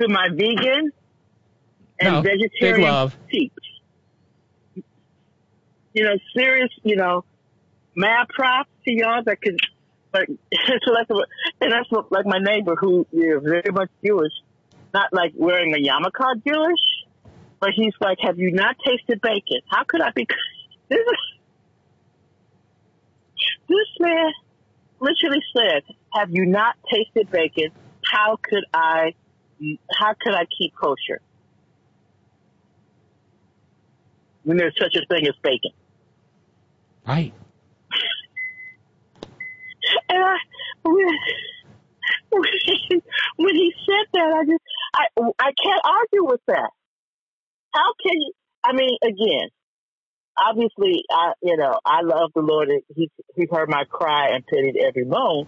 [0.00, 0.92] to my vegan
[2.00, 3.54] and No, vegetarian peeps.
[5.94, 7.24] You know, serious, you know,
[7.94, 9.58] mad props to y'all that could,
[10.12, 11.08] like, it's like,
[11.60, 14.32] and that's what, like my neighbor who is very much Jewish,
[14.92, 16.80] not like wearing a yarmulke Jewish,
[17.60, 19.60] but he's like, have you not tasted bacon?
[19.70, 20.26] How could I be,
[20.88, 21.38] this, is-
[23.68, 24.32] this man
[25.00, 25.82] literally said,
[26.14, 27.70] have you not tasted bacon?
[28.04, 29.14] How could I,
[29.98, 31.20] how could I keep kosher?
[34.44, 35.72] When there's such a thing as bacon.
[37.06, 37.32] Right.
[40.08, 40.36] And I,
[40.82, 41.06] when,
[42.30, 42.42] when,
[43.36, 44.62] when he said that, I just,
[44.94, 45.06] I,
[45.38, 46.70] I can't argue with that.
[47.72, 48.32] How can you,
[48.64, 49.48] I mean, again,
[50.36, 52.68] obviously, I, you know, I love the Lord.
[52.68, 55.46] and He, he heard my cry and pitied every moan.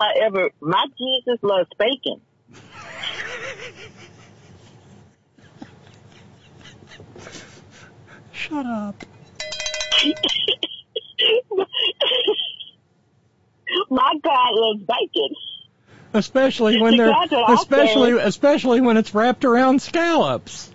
[0.00, 2.20] However, my Jesus loves bacon.
[8.32, 8.96] Shut up.
[13.90, 15.34] my God loves bacon.
[16.12, 20.70] Especially when they're That's what I especially especially when it's wrapped around scallops.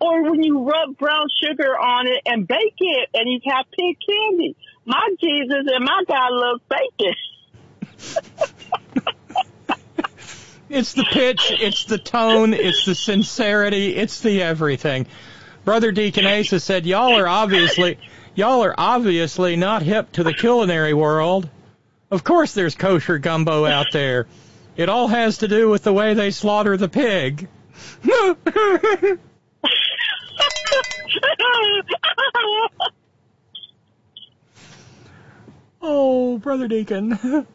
[0.00, 3.96] Or when you rub brown sugar on it and bake it and you have pig
[4.06, 4.56] candy.
[4.84, 7.14] My Jesus and my God love bacon.
[10.72, 15.06] It's the pitch, it's the tone, it's the sincerity, it's the everything.
[15.66, 17.98] Brother Deacon Asa said, "Y'all are obviously,
[18.34, 21.46] y'all are obviously not hip to the culinary world.
[22.10, 24.26] Of course, there's kosher gumbo out there.
[24.74, 27.48] It all has to do with the way they slaughter the pig."
[35.84, 37.18] Oh, Brother Deacon.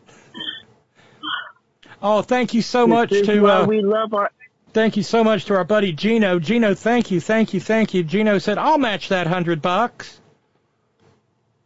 [2.02, 4.32] oh, thank you so much This to uh, we love our
[4.74, 6.38] thank you so much to our buddy Gino.
[6.38, 8.04] Gino, thank you, thank you, thank you.
[8.04, 10.20] Gino said, "I'll match that hundred bucks."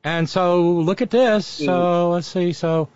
[0.03, 1.47] And so look at this.
[1.47, 2.53] So let's see.
[2.53, 2.89] So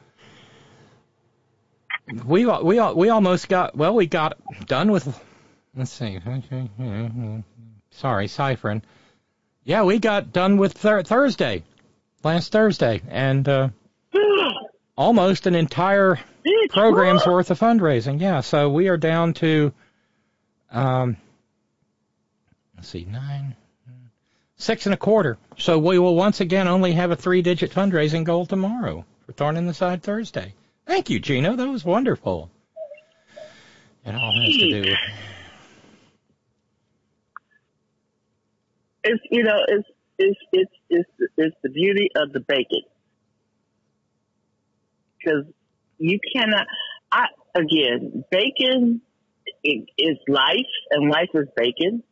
[2.26, 3.96] we we we almost got well.
[3.96, 4.38] We got
[4.68, 5.20] done with.
[5.76, 6.20] Let's see.
[7.92, 8.82] Sorry, ciphering.
[9.66, 11.64] Yeah, we got done with thir- Thursday,
[12.24, 13.70] last Thursday, and uh,
[14.98, 16.20] almost an entire
[16.70, 18.22] program's worth of fundraising.
[18.22, 19.74] Yeah, so we are down to,
[20.72, 21.18] um,
[22.76, 23.56] let's see, nine,
[24.56, 25.38] six and a quarter.
[25.58, 29.66] So we will once again only have a three-digit fundraising goal tomorrow for Thorn in
[29.66, 30.54] the Side Thursday.
[30.86, 31.56] Thank you, Gino.
[31.56, 32.50] That was wonderful.
[34.06, 34.96] It all has to do
[39.06, 42.82] it's you know it's it's it's it's it's the beauty of the bacon
[45.18, 45.46] because
[45.98, 46.68] you cannot.
[47.12, 47.26] I
[47.56, 49.02] again, bacon
[49.64, 52.04] is life, and life is bacon.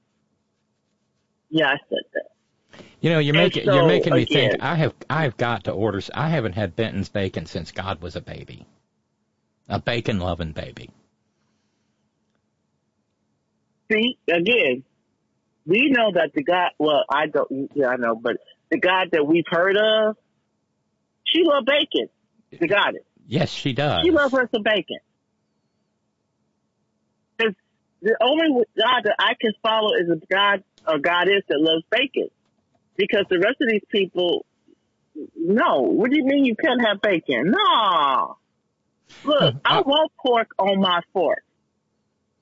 [1.49, 2.83] Yeah, I said that.
[3.01, 4.63] You know, you're making so, you're making me again- think.
[4.63, 6.01] I have I have got to order.
[6.13, 8.65] I haven't had Benton's bacon since God was a baby,
[9.67, 10.89] a bacon loving baby.
[13.91, 14.83] See, again,
[15.65, 16.71] we know that the God.
[16.79, 17.71] Well, I don't.
[17.75, 18.37] Yeah, I know, but
[18.69, 20.17] the God that we've heard of,
[21.25, 22.09] she loves bacon.
[22.59, 23.05] The God it.
[23.27, 24.01] Yes, she does.
[24.05, 24.97] She loves her some bacon.
[27.39, 27.53] 'Cause
[28.01, 32.27] the only God that I can follow is a God or goddess that loves bacon.
[32.95, 34.45] Because the rest of these people,
[35.35, 35.81] no.
[35.81, 37.51] What do you mean you can't have bacon?
[37.51, 38.37] No.
[39.23, 41.43] Look, I want pork on my fork.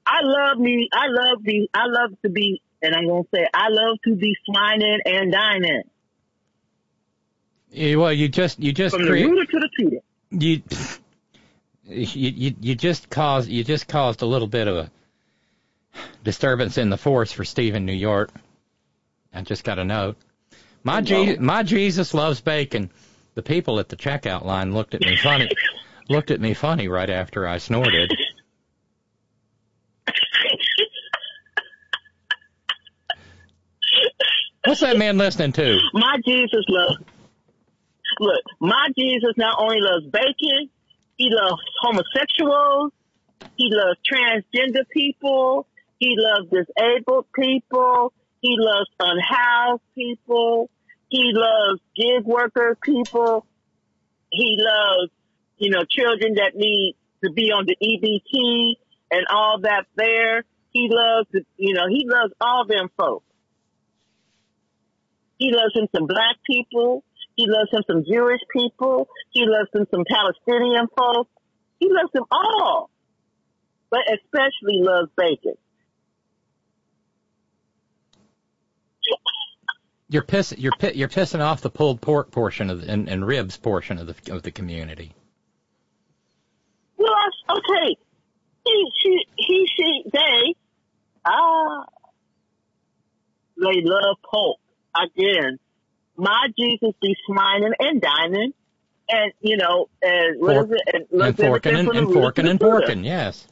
[0.05, 0.89] I love me.
[0.91, 1.69] I love the.
[1.73, 5.83] I love to be, and I'm gonna say, I love to be swining and dining
[7.71, 9.97] Yeah, Well, you just you just from the rooter to the tutor.
[10.31, 10.61] you,
[11.85, 14.91] you you you just caused you just caused a little bit of a
[16.23, 18.31] disturbance in the force for Stephen New York.
[19.33, 20.17] I just got a note.
[20.83, 22.89] My Je- my Jesus loves bacon.
[23.35, 25.49] The people at the checkout line looked at me funny.
[26.09, 28.11] looked at me funny right after I snorted.
[34.65, 35.77] What's that man listening to?
[35.93, 37.03] My Jesus loves.
[38.19, 40.69] Look, my Jesus not only loves bacon,
[41.15, 42.91] he loves homosexuals,
[43.55, 45.67] he loves transgender people,
[45.97, 50.69] he loves disabled people, he loves unhoused people,
[51.09, 53.47] he loves gig worker people,
[54.31, 55.11] he loves,
[55.57, 58.75] you know, children that need to be on the EBT
[59.11, 60.43] and all that there.
[60.71, 63.25] He loves, you know, he loves all them folks.
[65.41, 67.03] He loves him some black people.
[67.35, 69.07] He loves him some Jewish people.
[69.31, 71.31] He loves him some Palestinian folks.
[71.79, 72.91] He loves them all,
[73.89, 75.55] but especially loves bacon.
[80.09, 83.25] You're piss you're pi- you're pissing off the pulled pork portion of the, and, and
[83.25, 85.15] ribs portion of the of the community.
[86.97, 87.97] Well, I- okay.
[88.63, 90.55] He, she, he, she, they,
[91.25, 91.85] ah,
[93.57, 94.59] they love pork.
[94.95, 95.57] Again,
[96.17, 98.53] my Jesus be smiling and dining,
[99.09, 100.95] and you know, and what Fork- is it?
[100.95, 103.47] And, And look forking and, and forking and porking, yes.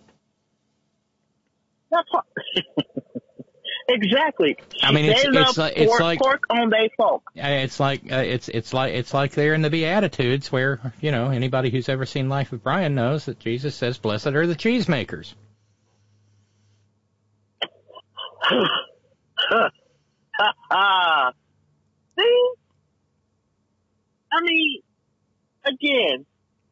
[1.91, 2.25] That's what-
[3.89, 4.57] exactly.
[4.83, 7.23] I mean, it's- it's like- it's pork, like- pork on they folk.
[7.35, 11.29] It's like uh, it's it's like it's like there in the Beatitudes, where you know
[11.29, 15.33] anybody who's ever seen Life of Brian knows that Jesus says, "Blessed are the cheesemakers."
[22.19, 22.49] See,
[24.31, 24.81] I mean,
[25.65, 26.25] again,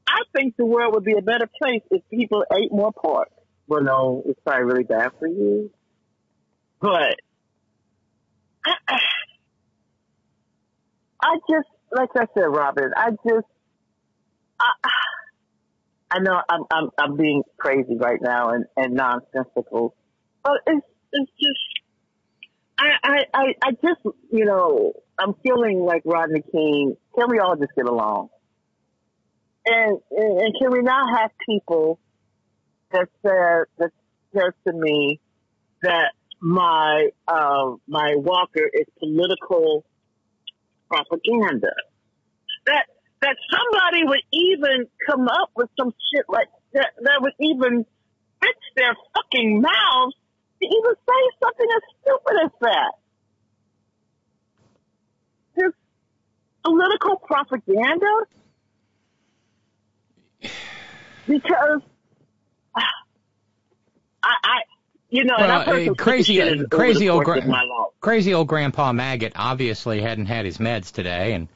[0.07, 3.29] I think the world would be a better place if people ate more pork.
[3.67, 5.71] Well, no, it's probably really bad for you,
[6.79, 7.15] but
[8.65, 8.99] I, I-
[11.21, 13.47] I just, like I said, Robyn, I just,
[14.59, 14.89] I,
[16.11, 19.95] I know I'm, I'm, I'm being crazy right now and, and nonsensical,
[20.43, 21.76] but it's, it's just,
[22.79, 26.95] I, I, I, I just, you know, I'm feeling like Rodney King.
[27.17, 28.29] Can we all just get along?
[29.65, 31.99] And, and, and can we not have people
[32.91, 33.91] that said, that
[34.33, 35.19] says to me
[35.81, 39.83] that my, uh, my walker is political
[40.87, 41.73] propaganda?
[42.67, 42.85] That,
[43.21, 47.85] that somebody would even come up with some shit like that, that would even
[48.41, 50.15] fix their fucking mouths
[50.61, 52.91] to even say something as stupid as that.
[55.55, 55.73] This
[56.63, 58.25] political propaganda?
[61.27, 61.81] Because
[62.75, 62.83] I,
[64.23, 64.57] I,
[65.09, 65.61] you know, and Well,
[65.91, 67.41] uh, crazy, crazy old, gra-
[67.99, 71.47] crazy old Grandpa Maggot obviously hadn't had his meds today, and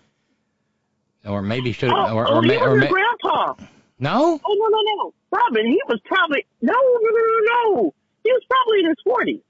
[1.25, 3.53] or maybe should, Oh, or, oh, or, he ma- was or ma- grandpa.
[3.99, 7.93] no, Oh no no no, Robyn, he was probably no no no no no.
[8.23, 9.41] He was probably in his forties.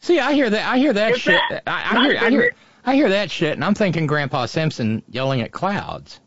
[0.00, 0.68] See, I hear that.
[0.70, 1.40] I hear that shit.
[1.50, 2.18] that- I, I hear.
[2.18, 2.40] I hear.
[2.42, 6.20] that- I hear that shit, and I'm thinking Grandpa Simpson yelling at clouds.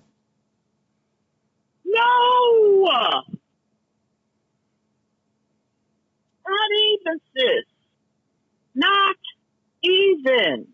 [1.86, 3.22] No,
[6.48, 7.66] not even sis.
[8.74, 9.16] Not
[9.84, 10.68] even.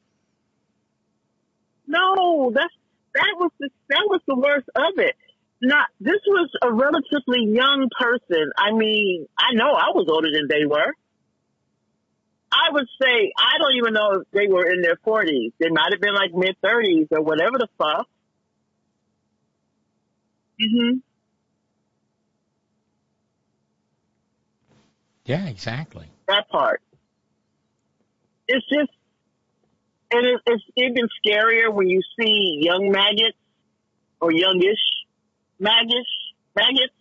[1.88, 2.74] No, that's
[3.16, 5.16] that was the that was the worst of it.
[5.66, 8.52] Not this was a relatively young person.
[8.58, 10.92] I mean, I know I was older than they were.
[12.52, 15.54] I would say I don't even know if they were in their forties.
[15.60, 18.08] They might have been like mid thirties or whatever the fuck.
[20.62, 21.02] Mhm.
[25.26, 26.08] Yeah, exactly.
[26.28, 26.82] that part.
[28.50, 28.92] It's just,
[30.12, 33.38] and it, it's even scarier when you see young maggots
[34.20, 34.80] or youngish
[35.60, 36.10] maggots,
[36.56, 36.94] maggots,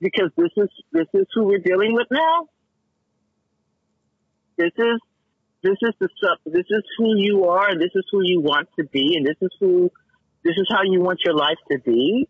[0.00, 2.48] because this is this is who we're dealing with now.
[4.56, 5.00] This is
[5.62, 6.38] this is the stuff.
[6.46, 7.74] This is who you are.
[7.74, 9.90] This is who you want to be, and this is who
[10.44, 12.28] this is how you want your life to be.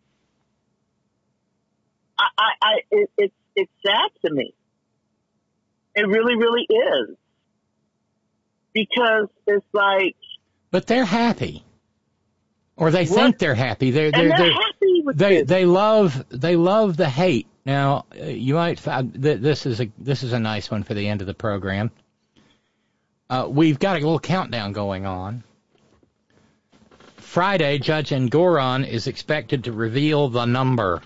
[2.18, 4.55] I, I, I it, it's it's sad to me.
[5.94, 7.17] It really, really is.
[8.73, 10.15] Because it's like,
[10.70, 11.65] But they're happy,
[12.79, 13.91] or they think they're happy.
[13.91, 15.49] They're they're, they're they're happy with they this.
[15.49, 17.49] they love they love the hate.
[17.67, 20.95] Now uh, you might find th- this is a this is a nice one for
[20.95, 21.91] the end of the program.
[23.29, 25.43] Uh, we've got a little countdown going on.
[27.17, 31.03] Friday, Judge Engoron is expected to reveal the number.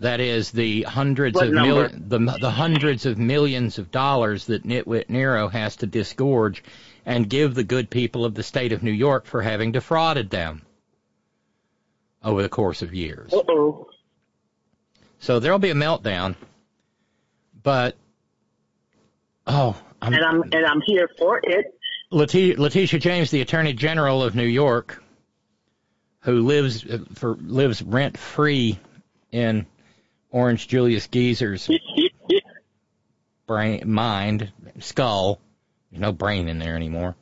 [0.00, 4.64] That is the hundreds What of mil- the the hundreds of millions of dollars that
[4.64, 6.62] Nitwit Nero has to disgorge
[7.06, 10.62] and give the good people of the state of New York for having defrauded them
[12.22, 13.32] over the course of years.
[13.32, 13.88] Uh-oh.
[15.18, 16.34] So there'll be a meltdown.
[17.62, 17.96] But
[19.46, 21.66] oh, I'm, and I'm and I'm here for it.
[22.10, 25.02] Letitia, Letitia James, the Attorney General of New York,
[26.20, 28.78] who lives uh, for lives rent free
[29.32, 29.66] in
[30.30, 31.70] Orange Julius Geezer's
[33.46, 35.40] brain, mind, skull.
[35.94, 37.14] There's no brain in there anymore.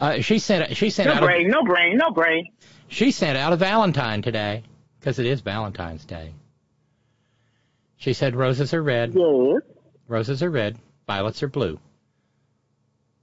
[0.00, 2.44] Uh, she sent she sent No out brain, a, no brain, no brain.
[2.88, 4.64] she sent out a Valentine today
[4.98, 6.34] because it is Valentine's Day.
[7.96, 9.14] She said roses are red.
[9.14, 9.62] Yes.
[10.08, 10.76] Roses are red.
[11.06, 11.78] Violets are blue.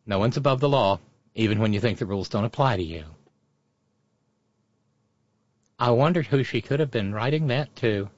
[0.05, 0.99] No one's above the law,
[1.33, 3.03] even when you think the rules don't apply to you.
[5.77, 8.09] I wondered who she could have been writing that to.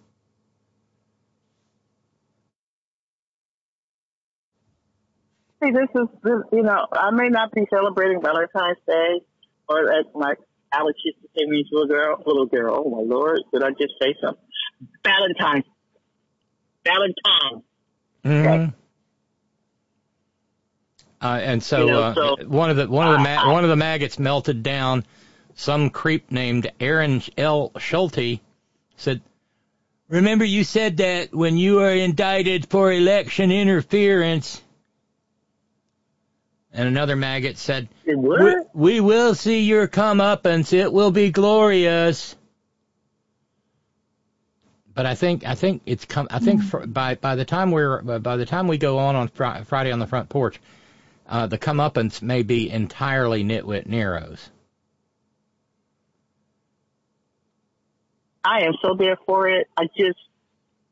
[5.67, 9.21] See, this is, this, you know, I may not be celebrating Valentine's Day,
[9.67, 10.33] or as my
[10.73, 12.83] Alex used to say when he was a little girl, little girl.
[12.85, 14.43] Oh my lord, did I just say something?
[15.03, 15.65] Valentine's.
[16.85, 17.63] Valentine.
[18.23, 18.69] Mm-hmm.
[21.19, 23.63] Uh, and so, You know, uh, so- one of the one of the ma- one
[23.63, 25.03] of the maggots melted down.
[25.55, 27.71] Some creep named Aaron L.
[27.79, 28.39] Schulte
[28.95, 29.21] said,
[30.07, 34.61] "Remember you said that when you are indicted for election interference."
[36.77, 40.73] And another maggot said, we, we will see your comeuppance.
[40.73, 42.35] It will be glorious."
[44.93, 46.27] But I think I think it's come.
[46.31, 49.27] I think fr- by by the time we're by the time we go on on
[49.27, 50.59] fri- Friday on the front porch,
[51.27, 54.49] uh, the comeuppance may be entirely nitwit Nero's.
[58.43, 59.67] I am so there for it.
[59.75, 60.19] I just,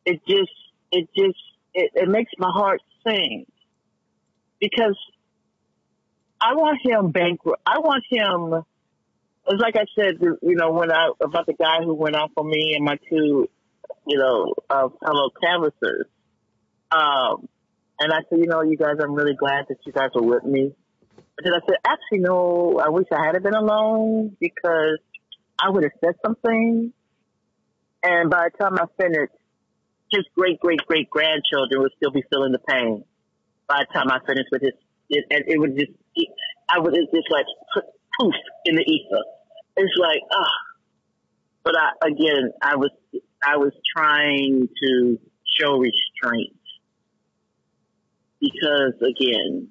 [0.05, 0.51] it just,
[0.91, 1.39] it just,
[1.73, 3.45] it, it makes my heart sing
[4.59, 4.97] because
[6.41, 7.61] I want him bankrupt.
[7.65, 8.63] I want him.
[9.47, 12.49] It's like I said, you know, when I about the guy who went off on
[12.49, 13.49] me and my two,
[14.07, 16.07] you know, uh, fellow canvassers.
[16.91, 17.47] Um,
[17.99, 20.43] and I said, you know, you guys, I'm really glad that you guys are with
[20.43, 20.73] me.
[21.35, 24.99] But then I said, actually, no, I wish I had been alone because
[25.59, 26.93] I would have said something.
[28.03, 29.33] And by the time I finished,
[30.11, 33.03] his great, great, great grandchildren would still be feeling the pain.
[33.67, 34.73] By the time I finished with his,
[35.09, 35.91] it, it would just,
[36.69, 37.45] I would it's just like
[38.19, 38.33] poof
[38.65, 39.23] in the ether.
[39.77, 40.61] It's like, ah.
[41.63, 42.91] But I, again, I was,
[43.43, 45.19] I was trying to
[45.59, 46.55] show restraint
[48.39, 49.69] because again,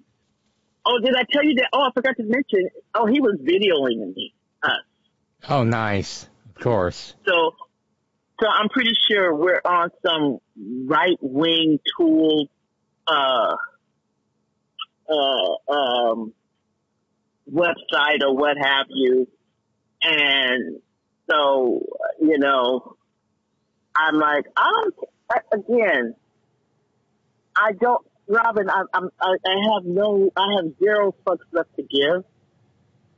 [0.87, 1.69] oh, did I tell you that?
[1.73, 2.69] Oh, I forgot to mention.
[2.95, 4.35] Oh, he was videoing me.
[4.63, 4.71] Us.
[5.49, 6.29] Oh, nice.
[6.57, 7.15] Of course.
[7.27, 7.55] So,
[8.41, 10.39] so I'm pretty sure we're on some
[10.87, 12.49] right wing tool,
[13.07, 13.57] uh,
[15.09, 16.33] uh, um,
[17.53, 19.29] website or what have you.
[20.03, 20.81] And
[21.31, 21.87] so,
[22.21, 22.97] you know,
[23.97, 24.95] I'm like, I don't,
[25.53, 26.15] again,
[27.57, 31.83] I don't, Robyn, I, I'm, I, I have no, I have zero fucks left to
[31.83, 32.25] give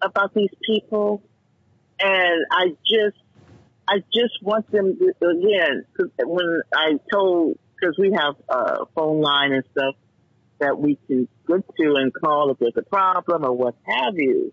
[0.03, 1.23] about these people.
[1.99, 3.17] And I just,
[3.89, 5.85] I just want them to, again,
[6.25, 9.95] when I told, cause we have a phone line and stuff
[10.59, 14.53] that we can go to and call if there's a problem or what have you.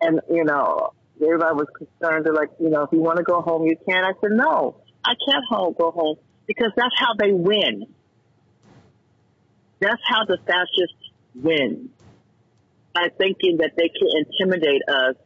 [0.00, 3.40] And, you know, everybody was concerned, they're like, you know, if you want to go
[3.40, 4.04] home, you can.
[4.04, 7.86] I said, no, I can't home, go home because that's how they win.
[9.80, 11.90] That's how the fascists win.
[12.94, 15.16] By thinking that they can intimidate us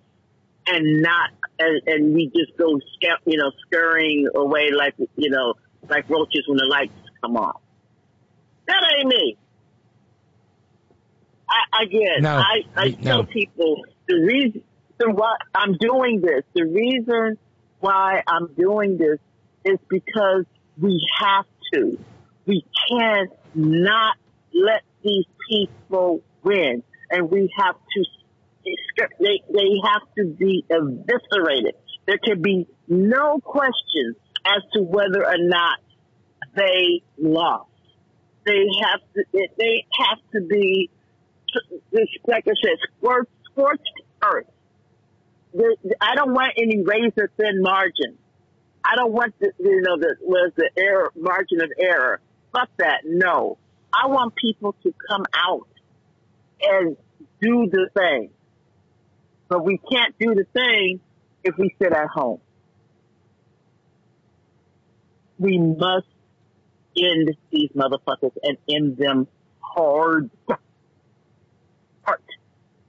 [0.66, 2.78] and not, and, and we just go,
[3.24, 5.54] you know, scurrying away like, you know,
[5.88, 7.54] like roaches when the lights come on.
[8.66, 9.36] That ain't me.
[11.72, 13.02] I, again, No, I, I no.
[13.02, 14.62] tell people the reason
[14.98, 17.38] why I'm doing this, the reason
[17.80, 19.18] why I'm doing this
[19.64, 20.44] is because
[20.80, 21.98] we have to.
[22.46, 24.16] We can't not
[24.52, 26.82] let these people win.
[27.10, 28.04] And we have to,
[29.20, 31.74] they, they have to be eviscerated.
[32.06, 34.14] There can be no question
[34.46, 35.78] as to whether or not
[36.54, 37.70] they lost.
[38.44, 40.90] They have to, they have to be,
[42.26, 44.46] like I said, scorched, scorched earth.
[45.52, 48.18] The, I don't want any razor thin margin.
[48.84, 52.20] I don't want the, you know, the, was the error, margin of error.
[52.52, 53.02] Fuck that.
[53.04, 53.58] No.
[53.92, 55.68] I want people to come out
[56.60, 56.96] and
[57.40, 58.30] do the thing.
[59.48, 61.00] But we can't do the thing
[61.44, 62.40] if we sit at home.
[65.38, 66.06] We must
[66.96, 69.28] end these motherfuckers and end them.
[69.60, 70.30] Hard.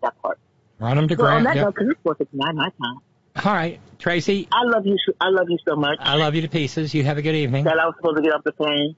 [0.06, 0.38] That part.
[0.80, 1.66] Run them to Well, on that Yep.
[1.66, 2.98] note, because it's fourth my time.
[3.43, 4.48] All right, Tracy.
[4.51, 4.95] I love you.
[5.19, 5.98] I love you so much.
[6.00, 6.93] I love you to pieces.
[6.93, 7.64] You have a good evening.
[7.66, 8.95] That I was supposed to get off the plane.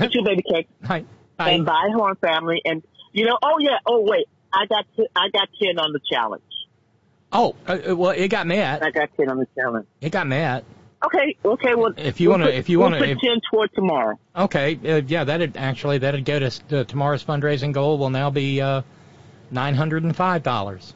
[0.00, 0.68] You too, baby cake.
[0.84, 1.04] Hi.
[1.38, 2.60] And bye, Horn family.
[2.64, 2.82] And
[3.12, 6.42] you know, oh yeah, oh wait, I got t- I got ten on the challenge.
[7.32, 8.82] Oh, uh, uh, well, it got met.
[8.82, 9.86] I got ten on the challenge.
[10.00, 10.64] It got met.
[11.06, 11.74] Okay, okay.
[11.76, 14.18] Well, If you we'll wanna- if you we'll put if- ten toward tomorrow.
[14.36, 17.98] Okay, uh, yeah, that'd actually that'd go to, to tomorrow's fundraising goal.
[17.98, 18.82] Will now be uh,
[19.50, 20.94] nine hundred and five dollars.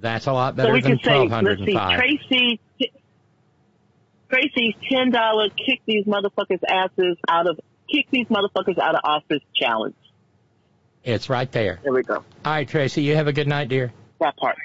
[0.00, 1.98] That's a lot so better we than twelve hundred see, five.
[1.98, 2.60] Tracy.
[4.30, 7.58] Tracy's ten dollar kick these motherfuckers asses out of
[7.90, 9.96] kick these motherfuckers out of office challenge.
[11.04, 11.80] It's right there.
[11.82, 12.16] There we go.
[12.16, 13.92] All right, Tracy, you have a good night, dear.
[14.20, 14.56] That part.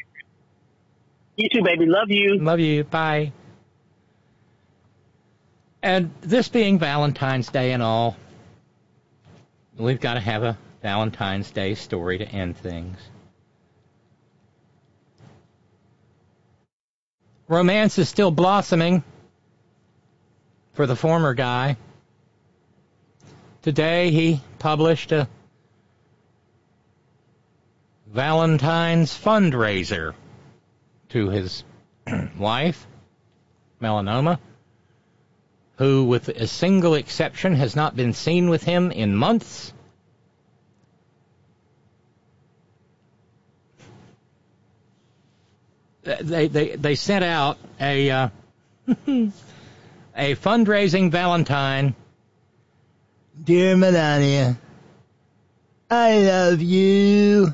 [1.38, 1.86] You too, baby.
[1.86, 2.38] Love you.
[2.40, 2.84] Love you.
[2.84, 3.32] Bye.
[5.82, 8.16] And this being Valentine's Day and all,
[9.78, 12.98] we've got to have a Valentine's Day story to end things.
[17.48, 19.02] Romance is still blossoming
[20.74, 21.78] for the former guy.
[23.62, 25.30] Today he published a
[28.08, 30.14] Valentine's fundraiser
[31.10, 31.64] to his
[32.38, 32.86] wife,
[33.82, 34.38] melanoma,
[35.78, 39.73] who, with a single exception, has not been seen with him in months.
[46.04, 48.30] They they they sent out a uh,
[48.88, 51.96] a fundraising Valentine.
[53.42, 54.58] Dear Melania,
[55.90, 57.54] I love you.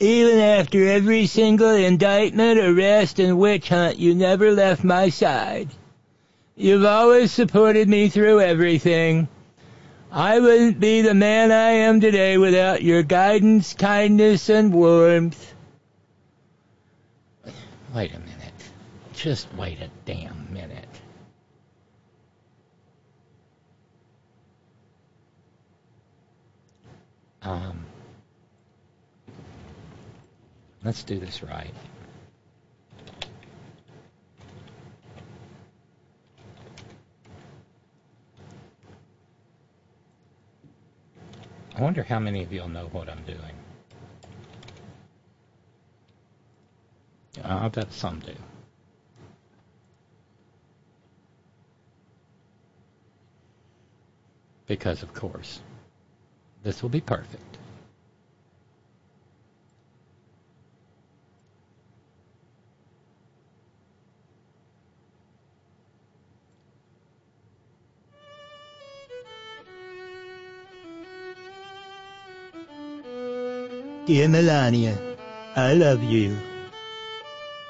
[0.00, 5.68] Even after every single indictment, arrest, and witch hunt, you never left my side.
[6.54, 9.28] You've always supported me through everything.
[10.10, 15.54] I wouldn't be the man I am today without your guidance, kindness, and warmth.
[17.94, 18.54] Wait a minute.
[19.14, 20.88] Just wait a damn minute.
[27.40, 27.86] Um,
[30.84, 31.72] let's do this right.
[41.74, 43.57] I wonder how many of you'll know what I'm doing.
[47.44, 48.34] I bet some do.
[54.66, 55.60] Because, of course,
[56.62, 57.58] this will be perfect.
[74.06, 74.98] Dear Melania,
[75.54, 76.36] I love you.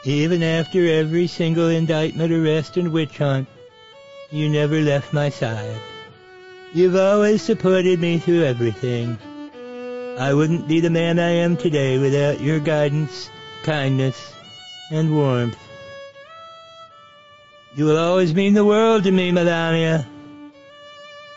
[0.09, 3.47] Even after every single indictment, arrest, and witch hunt,
[4.31, 5.79] you never left my side.
[6.73, 9.19] You've always supported me through everything.
[10.19, 13.29] I wouldn't be the man I am today without your guidance,
[13.65, 14.33] kindness,
[14.91, 15.59] and warmth.
[17.77, 20.09] You will always mean the world to me, Melania.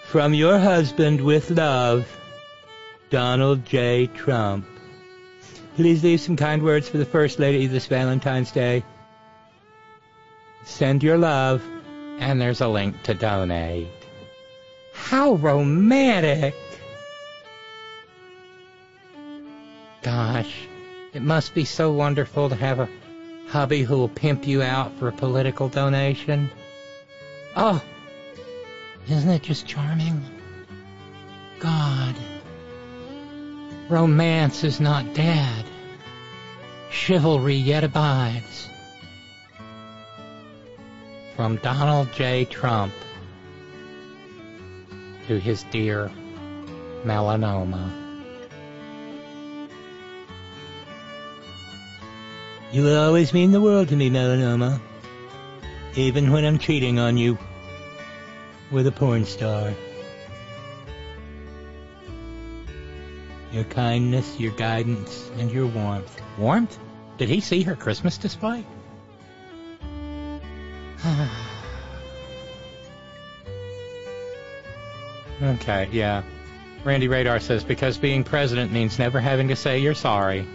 [0.05, 2.07] From your husband with love,
[3.09, 4.07] Donald J.
[4.07, 4.65] Trump.
[5.75, 8.83] Please leave some kind words for the First Lady this Valentine's Day.
[10.65, 11.63] Send your love,
[12.19, 13.87] and there's a link to donate.
[14.93, 16.55] How romantic!
[20.01, 20.67] Gosh,
[21.13, 22.89] it must be so wonderful to have a
[23.47, 26.49] hubby who will pimp you out for a political donation.
[27.55, 27.81] Oh,
[29.07, 30.21] isn't it just charming?
[31.59, 32.15] God.
[33.91, 35.65] Romance is not dead.
[36.91, 38.69] Chivalry yet abides.
[41.35, 42.45] From Donald J.
[42.45, 42.93] Trump
[45.27, 46.09] to his dear
[47.03, 47.91] melanoma.
[52.71, 54.79] You will always mean the world to me, melanoma.
[55.97, 57.37] Even when I'm cheating on you
[58.71, 59.73] with a porn star.
[63.51, 66.21] Your kindness, your guidance, and your warmth.
[66.37, 66.79] Warmth?
[67.17, 68.65] Did he see her Christmas display?
[75.43, 76.23] okay, yeah.
[76.83, 80.47] Randy Radar says because being president means never having to say you're sorry.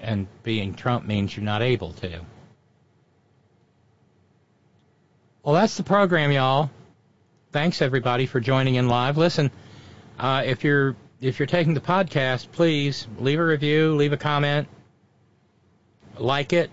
[0.00, 2.20] And being Trump means you're not able to.
[5.42, 6.70] Well, that's the program, y'all.
[7.50, 9.16] Thanks everybody for joining in live.
[9.16, 9.50] Listen,
[10.18, 14.68] uh, if you're if you're taking the podcast, please leave a review, leave a comment,
[16.18, 16.70] like it,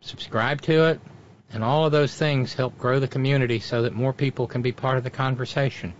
[0.00, 1.00] subscribe to it,
[1.52, 4.70] and all of those things help grow the community so that more people can be
[4.70, 5.92] part of the conversation.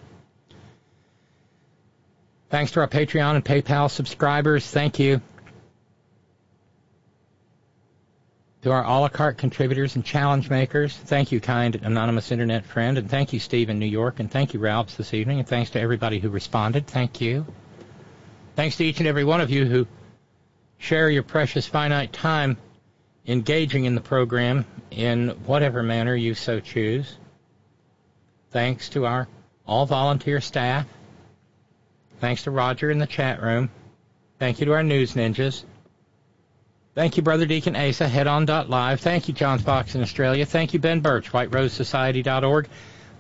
[2.51, 4.71] Thanks to our Patreon and PayPal subscribers.
[4.71, 5.21] Thank you.
[8.65, 12.97] To our a la carte contributors and challenge makers, thank you, kind anonymous internet friend,
[12.97, 15.69] and thank you, Steve in New York, and thank you, Ralphs, this evening, and thanks
[15.73, 16.87] to everybody who responded.
[16.87, 17.45] Thank you.
[18.57, 19.87] Thanks to each and every one of you who
[20.79, 22.57] share your precious finite time
[23.27, 27.19] engaging in the program in whatever manner you so choose.
[28.51, 29.29] Thanks to our
[29.67, 30.87] all volunteer staff.
[32.19, 33.69] Thanks to Roger in the chat room.
[34.39, 35.65] Thank you to our news ninjas.
[36.95, 39.01] Thank you, Brother Deacon Asa, headon.live.
[39.01, 40.47] Thank you, John Fox in Australia.
[40.47, 42.69] Thank you, Ben Birch, whiterosesociety.org.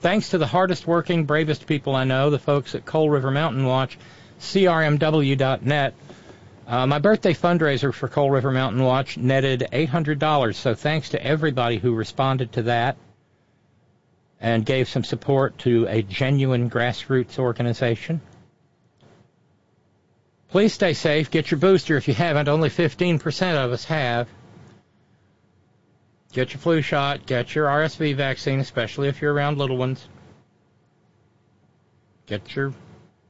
[0.00, 3.64] Thanks to the hardest working, bravest people I know, the folks at Coal River Mountain
[3.64, 3.98] Watch,
[4.38, 5.94] crmw.net.
[6.68, 11.78] Uh, my birthday fundraiser for Coal River Mountain Watch netted $800, so thanks to everybody
[11.78, 12.96] who responded to that
[14.40, 18.20] and gave some support to a genuine grassroots organization.
[20.54, 21.32] Please stay safe.
[21.32, 22.46] Get your booster if you haven't.
[22.46, 24.28] Only 15% of us have.
[26.32, 27.26] Get your flu shot.
[27.26, 30.06] Get your RSV vaccine, especially if you're around little ones.
[32.26, 32.72] Get your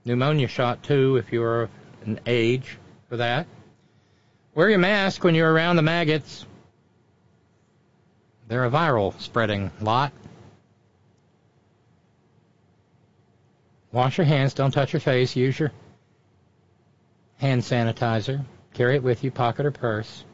[0.04, 1.70] pneumonia shot, too, if you're
[2.04, 2.76] an age
[3.08, 3.46] for that.
[4.54, 6.44] Wear your mask when you're around the maggots.
[8.48, 10.12] They're a viral spreading lot.
[13.92, 15.72] Wash your hands, don't touch your face, use your
[17.38, 20.24] hand sanitizer, carry it with you, pocket or purse.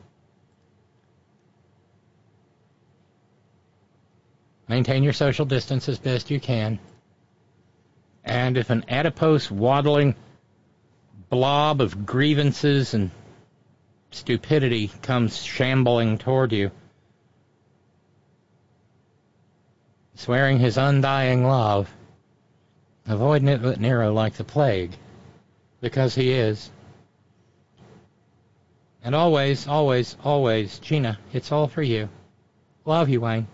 [4.69, 6.79] Maintain your social distance as best you can.
[8.25, 10.15] And if an adipose, waddling
[11.29, 13.11] blob of grievances and
[14.11, 16.71] stupidity comes shambling toward you,
[20.15, 21.93] swearing his undying love,
[23.07, 24.93] avoid Nero like the plague,
[25.81, 26.71] because he is.
[29.03, 32.09] And always, always, always, Gina, it's all for you.
[32.85, 33.47] Love you, Wayne.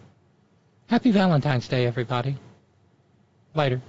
[0.88, 2.36] Happy Valentine's Day, everybody.
[3.54, 3.80] Later.